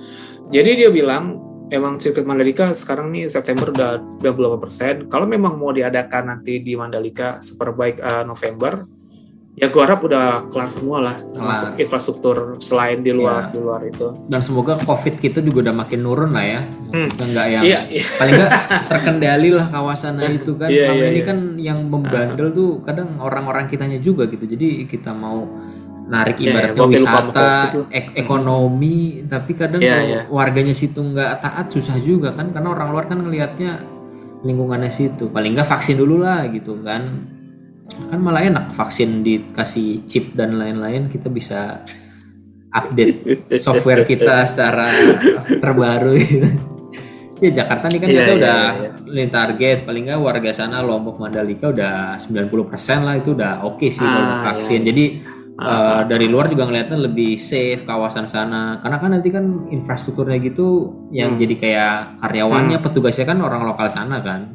Jadi 0.49 0.72
dia 0.74 0.89
bilang, 0.89 1.37
emang 1.69 1.97
sirkuit 1.97 2.23
Mandalika 2.23 2.71
sekarang 2.73 3.11
nih 3.11 3.27
September 3.27 3.69
udah 3.69 3.91
98%. 4.21 5.07
Kalau 5.07 5.25
memang 5.25 5.55
mau 5.55 5.71
diadakan 5.71 6.31
nanti 6.31 6.59
di 6.59 6.73
Mandalika 6.73 7.39
Superbike 7.39 7.99
eh, 7.99 8.23
November, 8.23 8.87
ya 9.53 9.67
gue 9.67 9.81
harap 9.81 9.99
udah 10.01 10.47
kelar 10.47 10.69
semua 10.69 11.01
lah, 11.01 11.17
termasuk 11.33 11.75
infrastruktur 11.77 12.37
selain 12.59 13.01
di 13.01 13.09
luar 13.09 13.49
Ya. 13.49 13.51
di 13.51 13.59
luar 13.59 13.81
itu. 13.83 14.12
dan 14.29 14.39
semoga 14.39 14.77
covid 14.79 15.17
kita 15.17 15.41
juga 15.41 15.64
udah 15.64 15.75
makin 15.75 15.99
nurun 15.99 16.29
lah 16.31 16.45
ya 16.45 16.61
Hmm. 16.87 17.09
nggak 17.09 17.47
yang 17.51 17.62
Iya, 17.64 17.81
iya. 17.89 18.05
paling 18.14 18.35
nggak 18.37 18.53
terkendali 18.85 19.51
lah 19.51 19.67
kawasannya 19.67 20.29
itu 20.35 20.53
kan 20.55 20.69
Iya, 20.69 20.93
selama 20.93 21.01
iya, 21.01 21.09
ini 21.09 21.17
iya. 21.17 21.25
kan 21.25 21.39
yang 21.57 21.79
membandel 21.83 22.49
tuh 22.53 22.71
kadang 22.81 23.17
orang-orang 23.17 23.64
kitanya 23.64 23.97
juga 23.97 24.29
gitu 24.29 24.45
jadi 24.45 24.85
kita 24.85 25.11
mau 25.11 25.49
narik 26.07 26.39
ibaratnya 26.39 26.71
iya, 26.71 26.79
gua 26.79 26.87
lupa 26.87 26.99
sama 26.99 27.19
wisata 27.19 27.49
ek- 27.91 28.15
ekonomi 28.17 28.99
tapi 29.27 29.53
kadang 29.53 29.81
Iya, 29.81 29.91
kalau 29.93 30.07
iya. 30.07 30.21
warganya 30.29 30.71
situ 30.71 31.03
nggak 31.03 31.31
taat 31.41 31.67
susah 31.69 31.99
juga 31.99 32.31
kan 32.31 32.51
karena 32.51 32.71
orang 32.71 32.89
luar 32.89 33.05
kan 33.07 33.19
ngelihatnya 33.19 33.83
lingkungannya 34.41 34.87
situ 34.89 35.27
paling 35.29 35.53
nggak 35.53 35.67
vaksin 35.67 35.97
dulu 35.97 36.23
lah 36.23 36.47
gitu 36.47 36.79
kan 36.81 37.27
kan 38.07 38.19
malah 38.19 38.39
enak 38.41 38.71
vaksin 38.71 39.21
dikasih 39.21 40.07
chip 40.07 40.31
dan 40.33 40.55
lain-lain 40.55 41.07
kita 41.07 41.27
bisa 41.27 41.83
update 42.71 43.19
software 43.59 44.05
kita 44.05 44.45
secara 44.45 44.87
terbaru 45.59 46.15
gitu. 46.15 46.47
Ya 47.37 47.51
Jakarta 47.53 47.91
nih 47.91 48.01
kan 48.01 48.09
Iya, 48.09 48.17
kita 48.17 48.25
iya, 48.27 48.39
udah 48.39 48.61
iya. 48.73 48.91
link 49.07 49.31
target 49.31 49.79
paling 49.85 50.07
nggak 50.07 50.17
warga 50.19 50.51
sana 50.51 50.81
Lombok 50.81 51.19
Mandalika 51.19 51.69
udah 51.69 52.17
90% 52.17 52.49
lah 53.03 53.15
itu 53.15 53.35
udah 53.35 53.61
oke 53.63 53.85
sih 53.87 54.01
kalau 54.03 54.25
Ah, 54.25 54.41
vaksin. 54.47 54.81
iya. 54.81 54.89
Jadi 54.89 55.05
Eh, 55.57 56.01
dari 56.05 56.29
luar 56.29 56.53
juga 56.53 56.69
ngeliatnya 56.69 57.01
lebih 57.09 57.41
safe 57.41 57.81
kawasan 57.89 58.29
sana. 58.29 58.77
Karena 58.85 59.01
kan 59.01 59.11
nanti 59.17 59.33
kan 59.33 59.65
infrastrukturnya 59.73 60.37
gitu 60.45 60.93
yang 61.09 61.33
Hmm. 61.33 61.41
jadi 61.41 61.55
kayak 61.57 61.95
karyawannya 62.21 62.77
petugasnya 62.85 63.25
kan 63.25 63.41
orang 63.41 63.65
lokal 63.65 63.89
sana 63.89 64.21
kan. 64.21 64.53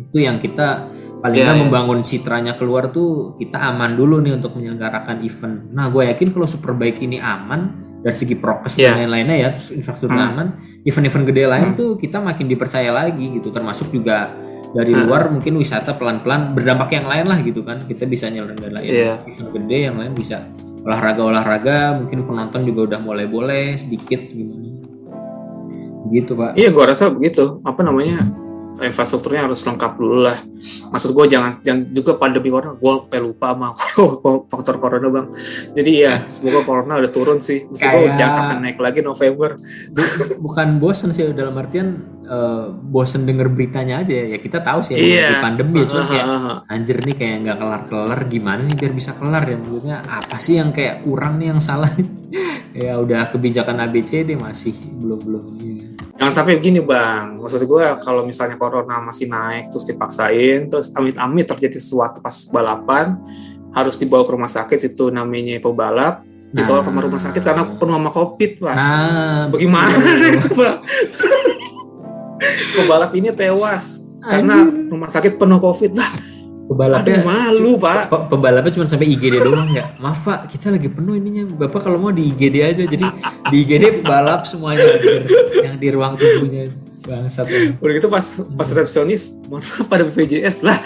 Itu 0.00 0.16
yang 0.16 0.40
kita 0.40 0.88
paling 1.20 1.36
Iya, 1.36 1.44
nggak 1.44 1.56
iya. 1.60 1.64
membangun 1.68 2.00
citranya 2.00 2.56
keluar 2.56 2.88
tuh 2.88 3.36
kita 3.36 3.60
aman 3.60 3.92
dulu 3.92 4.24
nih 4.24 4.40
untuk 4.40 4.56
menyelenggarakan 4.56 5.20
event. 5.20 5.68
Nah, 5.76 5.92
gue 5.92 6.08
yakin 6.08 6.32
kalau 6.32 6.48
Superbike 6.48 7.04
ini 7.04 7.20
aman 7.20 7.76
dari 8.00 8.16
segi 8.16 8.40
prokes 8.40 8.80
Iya. 8.80 8.96
dan 8.96 9.04
lain-lainnya 9.04 9.36
ya, 9.36 9.48
terus 9.52 9.68
infrastruktur 9.68 10.16
Hmm. 10.16 10.32
aman, 10.32 10.46
event-event 10.80 11.24
gede 11.28 11.44
lain 11.44 11.68
Hmm. 11.72 11.76
tuh 11.76 11.90
kita 12.00 12.24
makin 12.24 12.48
dipercaya 12.48 12.88
lagi 12.88 13.36
gitu. 13.36 13.52
Termasuk 13.52 13.92
juga 13.92 14.32
dari 14.76 14.92
Hmm. 14.92 15.08
luar 15.08 15.32
mungkin 15.32 15.56
wisata 15.56 15.96
pelan-pelan 15.96 16.52
berdampak 16.52 16.92
yang 16.92 17.08
lain 17.08 17.26
lah 17.32 17.40
gitu 17.40 17.64
kan. 17.64 17.80
Kita 17.80 18.04
bisa 18.04 18.28
nyelenggarain 18.28 18.84
Iya. 18.84 19.24
event 19.24 19.50
gede 19.56 19.78
yang 19.88 19.96
lain 19.96 20.12
bisa 20.12 20.44
olahraga-olahraga, 20.84 21.96
mungkin 22.04 22.28
penonton 22.28 22.68
juga 22.68 22.94
udah 22.94 23.00
mulai 23.00 23.24
boleh 23.24 23.74
sedikit 23.74 24.20
gimana. 24.28 24.68
Gitu, 26.12 26.38
Pak. 26.38 26.54
Iya, 26.54 26.70
gua 26.70 26.92
rasa 26.92 27.10
begitu. 27.10 27.58
Apa 27.66 27.82
namanya? 27.82 28.30
Infrastrukturnya 28.78 29.44
harus 29.44 29.60
lengkap 29.60 29.92
dulu 29.94 30.24
lah. 30.24 30.36
Maksud 30.90 31.10
gue 31.10 31.26
jangan 31.28 31.56
jangan 31.60 31.80
juga 31.90 32.16
pandemi 32.16 32.48
corona, 32.48 32.74
gue 32.74 32.92
sampai 32.98 33.20
lupa 33.20 33.46
sama 33.52 33.68
faktor 34.52 34.76
corona 34.76 35.08
bang. 35.08 35.26
Jadi 35.72 35.92
ya 35.96 36.24
semoga 36.24 36.60
corona 36.62 36.96
udah 36.96 37.08
turun 37.08 37.38
sih. 37.38 37.64
Maksud 37.64 37.80
gue 37.82 38.00
Kayak- 38.04 38.16
jangan 38.16 38.36
sampai 38.36 38.56
naik 38.60 38.78
lagi 38.78 39.00
November. 39.00 39.50
Bu- 39.90 40.14
bukan 40.42 40.68
bosen 40.76 41.10
sih 41.10 41.24
dalam 41.30 41.54
artian 41.54 41.96
eh, 42.22 42.66
bosen 42.68 43.22
denger 43.22 43.48
beritanya 43.48 44.02
aja 44.02 44.12
ya 44.26 44.36
kita 44.36 44.58
tahu 44.58 44.82
sih 44.82 44.92
emang 44.92 45.06
Iya. 45.06 45.22
lagi 45.22 45.36
pandemi 45.40 45.78
ya, 45.78 45.86
cuman 45.86 46.04
kayak 46.06 46.26
anjir 46.66 46.96
nih 47.00 47.14
kayak 47.14 47.36
nggak 47.40 47.56
kelar-kelar 47.56 48.20
gimana 48.26 48.60
nih 48.60 48.76
biar 48.76 48.92
bisa 48.92 49.14
kelar 49.14 49.46
ya 49.46 49.56
maksudnya 49.56 49.96
apa 50.02 50.36
sih 50.36 50.58
yang 50.58 50.74
kayak 50.74 51.06
kurang 51.06 51.38
nih 51.38 51.54
yang 51.54 51.62
salah 51.62 51.86
nih 51.94 52.08
ya 52.90 52.98
udah 52.98 53.30
kebijakan 53.30 53.78
ABCD 53.78 54.34
masih 54.34 54.74
belum 54.98 55.22
belum 55.22 55.44
Jangan 56.16 56.32
sampai 56.32 56.56
begini 56.56 56.80
bang. 56.80 57.36
Maksud 57.36 57.68
gue 57.68 57.84
kalau 58.00 58.24
misalnya 58.24 58.56
corona 58.56 59.04
masih 59.04 59.28
naik 59.28 59.68
terus 59.68 59.84
dipaksain, 59.84 60.72
terus 60.72 60.88
amit-amit 60.96 61.44
terjadi 61.44 61.76
sesuatu 61.76 62.24
pas 62.24 62.32
balapan 62.48 63.20
harus 63.76 64.00
dibawa 64.00 64.24
ke 64.24 64.32
rumah 64.32 64.48
sakit 64.48 64.96
itu 64.96 65.12
namanya 65.12 65.60
pebalap 65.60 66.24
dibawa 66.56 66.80
ke 66.80 66.88
rumah 66.88 67.20
sakit 67.20 67.42
karena 67.44 67.62
penuh 67.76 67.94
sama 68.00 68.10
covid 68.10 68.50
pak. 68.64 68.76
nah 68.76 69.44
Bagaimana? 69.52 69.92
Pebalap 72.80 73.12
ini 73.12 73.28
tewas 73.36 74.08
karena 74.24 74.64
rumah 74.88 75.12
sakit 75.12 75.36
penuh 75.36 75.60
covid 75.60 75.92
lah. 75.92 76.08
Aduh 76.66 76.74
pebalapnya 76.74 77.22
malu 77.22 77.78
pak. 77.78 78.10
pe- 78.10 78.26
pebalapnya 78.28 78.72
cuma 78.72 78.84
sampai 78.84 79.06
IGD 79.08 79.38
doang 79.40 79.70
ya 79.70 79.86
maaf 79.96 80.18
pak 80.20 80.50
kita 80.50 80.68
lagi 80.68 80.86
penuh 80.86 81.14
ininya 81.14 81.46
bapak 81.56 81.78
kalau 81.80 81.94
mau 81.96 82.10
di 82.10 82.26
IGD 82.26 82.56
aja 82.60 82.82
jadi 82.82 83.06
di 83.46 83.56
IGD 83.60 84.02
balap 84.02 84.42
semuanya 84.42 84.82
yang 85.56 85.76
di 85.76 85.88
ruang 85.88 86.14
tunggunya 86.14 86.66
bangsat. 86.98 87.46
Udah 87.76 87.92
gitu 87.94 88.08
pas 88.08 88.24
pas 88.50 88.66
resepsionis 88.66 89.38
mohon 89.46 89.62
maaf 89.62 89.86
pada 89.86 90.02
BPJS 90.04 90.56
lah. 90.62 90.82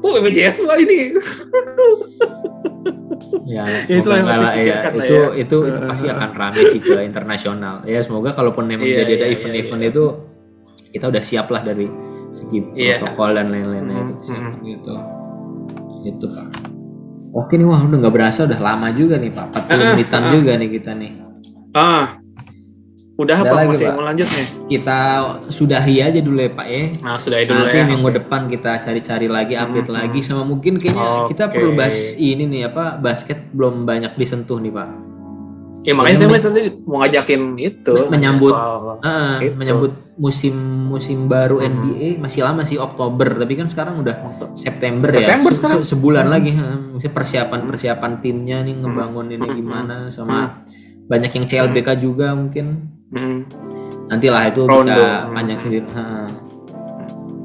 Oh 0.00 0.14
BPJS 0.14 0.62
pak 0.62 0.78
ini. 0.78 0.98
Ya, 3.44 3.64
Ya, 3.64 3.96
itulah 3.96 4.18
yang 4.18 4.28
lah, 4.28 4.52
ya, 4.54 4.90
itu, 4.92 5.14
ya. 5.14 5.28
itu 5.34 5.56
itu 5.64 5.80
pasti 5.80 6.06
akan 6.06 6.30
rame 6.32 6.62
sih 6.64 6.78
ke 6.78 7.02
internasional. 7.02 7.82
Ya 7.84 7.98
semoga 8.00 8.30
kalaupun 8.30 8.64
memang 8.64 8.84
Iya, 8.84 9.02
jadi 9.02 9.12
ada 9.16 9.26
iya, 9.26 9.34
event-event 9.34 9.80
iya, 9.80 9.90
itu 9.90 10.04
kita 10.90 11.04
udah 11.08 11.22
siap 11.22 11.46
lah 11.48 11.62
dari 11.62 11.86
segi 12.30 12.58
Iya. 12.72 13.00
protokol 13.00 13.30
dan 13.32 13.46
lain-lainnya 13.48 13.98
itu 14.00 14.12
Hmm, 14.12 14.22
siap 14.22 14.42
hmm. 14.44 14.62
gitu. 14.64 14.94
Itu 16.04 16.26
Pak. 16.26 16.46
Oke 17.34 17.56
nih 17.56 17.64
wah 17.64 17.80
udah 17.80 17.98
nggak 17.98 18.14
berasa 18.14 18.44
udah 18.44 18.60
lama 18.60 18.92
juga 18.92 19.16
nih 19.16 19.28
Pak. 19.28 19.46
40 19.50 19.66
Ah, 19.66 19.76
menitan 19.90 20.22
ah. 20.22 20.30
juga 20.30 20.52
nih 20.54 20.68
kita 20.70 20.90
nih. 20.94 21.10
Ah, 21.72 22.06
udah 23.14 23.34
Udah 23.34 23.36
apa 23.40 23.54
lagi, 23.56 23.68
masih 23.72 23.86
Pak. 23.86 23.94
mau 23.94 24.04
lanjut 24.04 24.28
nih? 24.28 24.46
Kita 24.68 24.98
sudahi 25.48 25.94
aja 26.00 26.18
dulu 26.18 26.38
ya 26.38 26.50
Pak 26.50 26.66
ya. 26.68 26.82
Nah 27.00 27.14
sudah 27.16 27.38
dulu 27.42 27.58
Nanti 27.60 27.76
ya. 27.76 27.84
minggu 27.84 28.08
depan 28.12 28.46
kita 28.46 28.70
cari-cari 28.76 29.26
lagi, 29.26 29.54
update 29.54 29.86
Hmm, 29.86 29.96
lagi 29.96 30.20
sama 30.20 30.42
mungkin 30.42 30.76
kayaknya 30.76 31.26
kita 31.26 31.42
Oke. 31.46 31.54
perlu 31.56 31.70
bahas 31.72 31.98
ini 32.16 32.44
nih 32.44 32.68
apa 32.68 32.94
basket 32.96 33.50
belum 33.50 33.82
banyak 33.82 34.14
disentuh 34.14 34.58
nih 34.58 34.70
Pak. 34.70 34.88
Ya 35.82 35.92
makanya 35.92 36.30
saya 36.38 36.54
tadi 36.54 36.70
mau 36.86 37.02
ngajakin 37.02 37.42
itu 37.58 37.92
Men- 37.92 38.08
menyambut- 38.08 38.54
soal 38.54 39.02
Ah, 39.02 39.36
Gitu. 39.36 39.52
menyambut 39.52 39.92
musim 40.14 40.54
musim 40.86 41.26
baru 41.26 41.58
Hmm. 41.58 41.74
NBA 41.74 42.16
masih 42.16 42.40
lama 42.40 42.62
sih 42.62 42.78
Oktober 42.78 43.34
tapi 43.34 43.52
kan 43.52 43.66
sekarang 43.66 43.98
udah 43.98 44.14
September, 44.54 45.10
ya 45.10 45.26
September 45.26 45.50
Se- 45.50 45.58
sekarang. 45.58 45.82
se- 45.82 45.88
sebulan 45.90 46.24
Hmm. 46.24 46.32
lagi. 46.32 46.50
Mungkin 46.94 47.10
persiapan 47.10 47.60
persiapan 47.66 48.12
timnya 48.18 48.62
nih 48.62 48.74
ngebangun 48.76 49.26
ini 49.28 49.42
Hmm. 49.42 49.56
gimana 49.56 49.96
sama 50.08 50.62
banyak 51.04 51.30
yang 51.32 51.44
CLBK 51.44 51.88
juga 51.96 52.32
mungkin 52.32 52.66
Hmm. 53.10 53.44
nantilah 54.06 54.42
itu 54.46 54.62
Rondo. 54.62 54.84
bisa 54.84 54.96
Hmm. 55.26 55.32
panjang 55.32 55.58
sendiri 55.58 55.86
ha. 55.90 56.24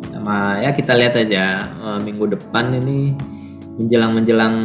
sama 0.10 0.36
ya 0.60 0.70
kita 0.70 0.94
lihat 0.94 1.16
aja 1.18 1.44
eh, 1.66 2.00
minggu 2.00 2.28
depan 2.30 2.72
ini 2.74 3.16
menjelang 3.76 4.12
menjelang 4.14 4.56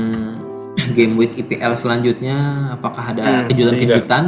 game 0.93 1.15
week 1.15 1.33
IPL 1.37 1.73
selanjutnya 1.75 2.37
apakah 2.73 3.15
ada 3.15 3.23
Hmm, 3.23 3.47
kejutan-kejutan 3.49 4.25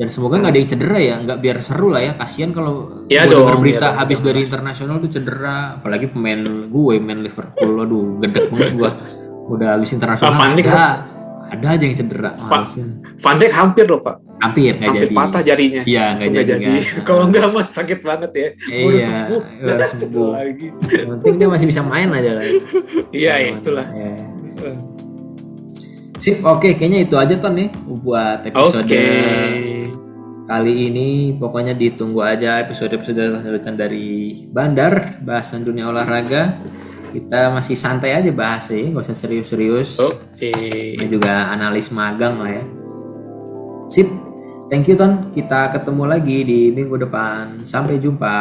dan 0.00 0.08
semoga 0.08 0.40
nggak 0.40 0.52
ada 0.52 0.60
yang 0.64 0.70
cedera 0.70 0.98
ya 0.98 1.14
nggak 1.20 1.38
biar 1.38 1.56
seru 1.60 1.92
lah 1.92 2.00
ya 2.00 2.12
kasihan 2.16 2.50
kalau 2.50 3.04
Ya 3.06 3.28
gue 3.28 3.36
denger 3.36 3.52
dong, 3.52 3.60
berita 3.60 3.86
ya 3.92 4.00
habis 4.00 4.18
ya 4.18 4.24
dari 4.32 4.40
internasional 4.44 4.96
tuh 4.96 5.10
cedera 5.12 5.76
apalagi 5.76 6.08
pemain 6.08 6.40
gue 6.66 6.94
main 6.98 7.20
Liverpool 7.20 7.72
aduh 7.76 8.16
gedek 8.18 8.48
banget 8.48 8.70
gue 8.80 8.90
udah 9.50 9.68
habis 9.76 9.90
internasional 9.92 10.32
Van 10.32 10.56
Dijk 10.56 10.68
ada 10.72 10.84
ada 11.50 11.66
aja 11.74 11.82
yang 11.82 11.98
cedera. 11.98 12.30
Van 13.18 13.36
Dijk 13.36 13.50
hampir 13.50 13.84
loh 13.90 13.98
pak, 13.98 14.22
hampir 14.38 14.70
nggak 14.78 14.86
hampir 14.86 15.10
jadi 15.10 15.16
patah 15.18 15.42
jarinya. 15.42 15.82
iya 15.82 16.04
nggak 16.14 16.28
jadi, 16.30 16.50
jadi. 16.62 16.72
Kalau 17.02 17.26
nggak 17.26 17.46
mah 17.50 17.66
sakit 17.66 17.98
banget 18.06 18.30
ya. 18.30 18.48
Iya, 18.70 18.86
sembuh, 19.02 19.40
baru 19.42 19.74
udah 19.74 19.88
sembuh. 19.90 20.28
lagi. 20.30 20.66
Yang 20.70 21.08
penting 21.18 21.34
dia 21.42 21.48
masih 21.50 21.66
bisa 21.66 21.82
main 21.82 22.06
aja 22.14 22.30
lah. 22.38 22.44
Iya, 23.10 23.34
iya, 23.42 23.50
itulah. 23.58 23.86
Ya. 23.90 24.14
Sip, 26.20 26.44
oke, 26.44 26.76
kayaknya 26.76 27.08
itu 27.08 27.16
aja 27.16 27.32
Ton 27.40 27.56
nih 27.56 27.72
buat 28.04 28.44
episode 28.44 28.84
Oke. 28.84 29.04
kali 30.44 30.92
ini. 30.92 31.32
Pokoknya 31.40 31.72
ditunggu 31.72 32.20
aja 32.20 32.60
episode-episode 32.60 33.40
selanjutnya 33.40 33.88
dari 33.88 34.44
Bandar, 34.52 35.24
bahasan 35.24 35.64
dunia 35.64 35.88
olahraga. 35.88 36.60
Kita 37.10 37.48
masih 37.56 37.72
santai 37.72 38.12
aja 38.12 38.28
bahas 38.36 38.68
sih, 38.68 38.92
nggak 38.92 39.00
usah 39.00 39.16
serius-serius. 39.16 39.96
Oke. 39.96 40.52
Ini 41.00 41.08
juga 41.08 41.56
analis 41.56 41.88
magang 41.88 42.36
lah 42.36 42.52
ya. 42.52 42.64
Sip, 43.88 44.12
thank 44.68 44.92
you 44.92 45.00
Ton. 45.00 45.32
Kita 45.32 45.72
ketemu 45.72 46.04
lagi 46.04 46.44
di 46.44 46.68
minggu 46.68 47.00
depan. 47.00 47.64
Sampai 47.64 47.96
jumpa. 47.96 48.36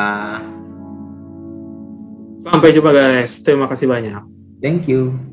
Sampai 2.44 2.76
jumpa 2.76 2.92
guys. 2.92 3.40
Terima 3.40 3.72
kasih 3.72 3.88
banyak. 3.88 4.20
Thank 4.60 4.92
you. 4.92 5.29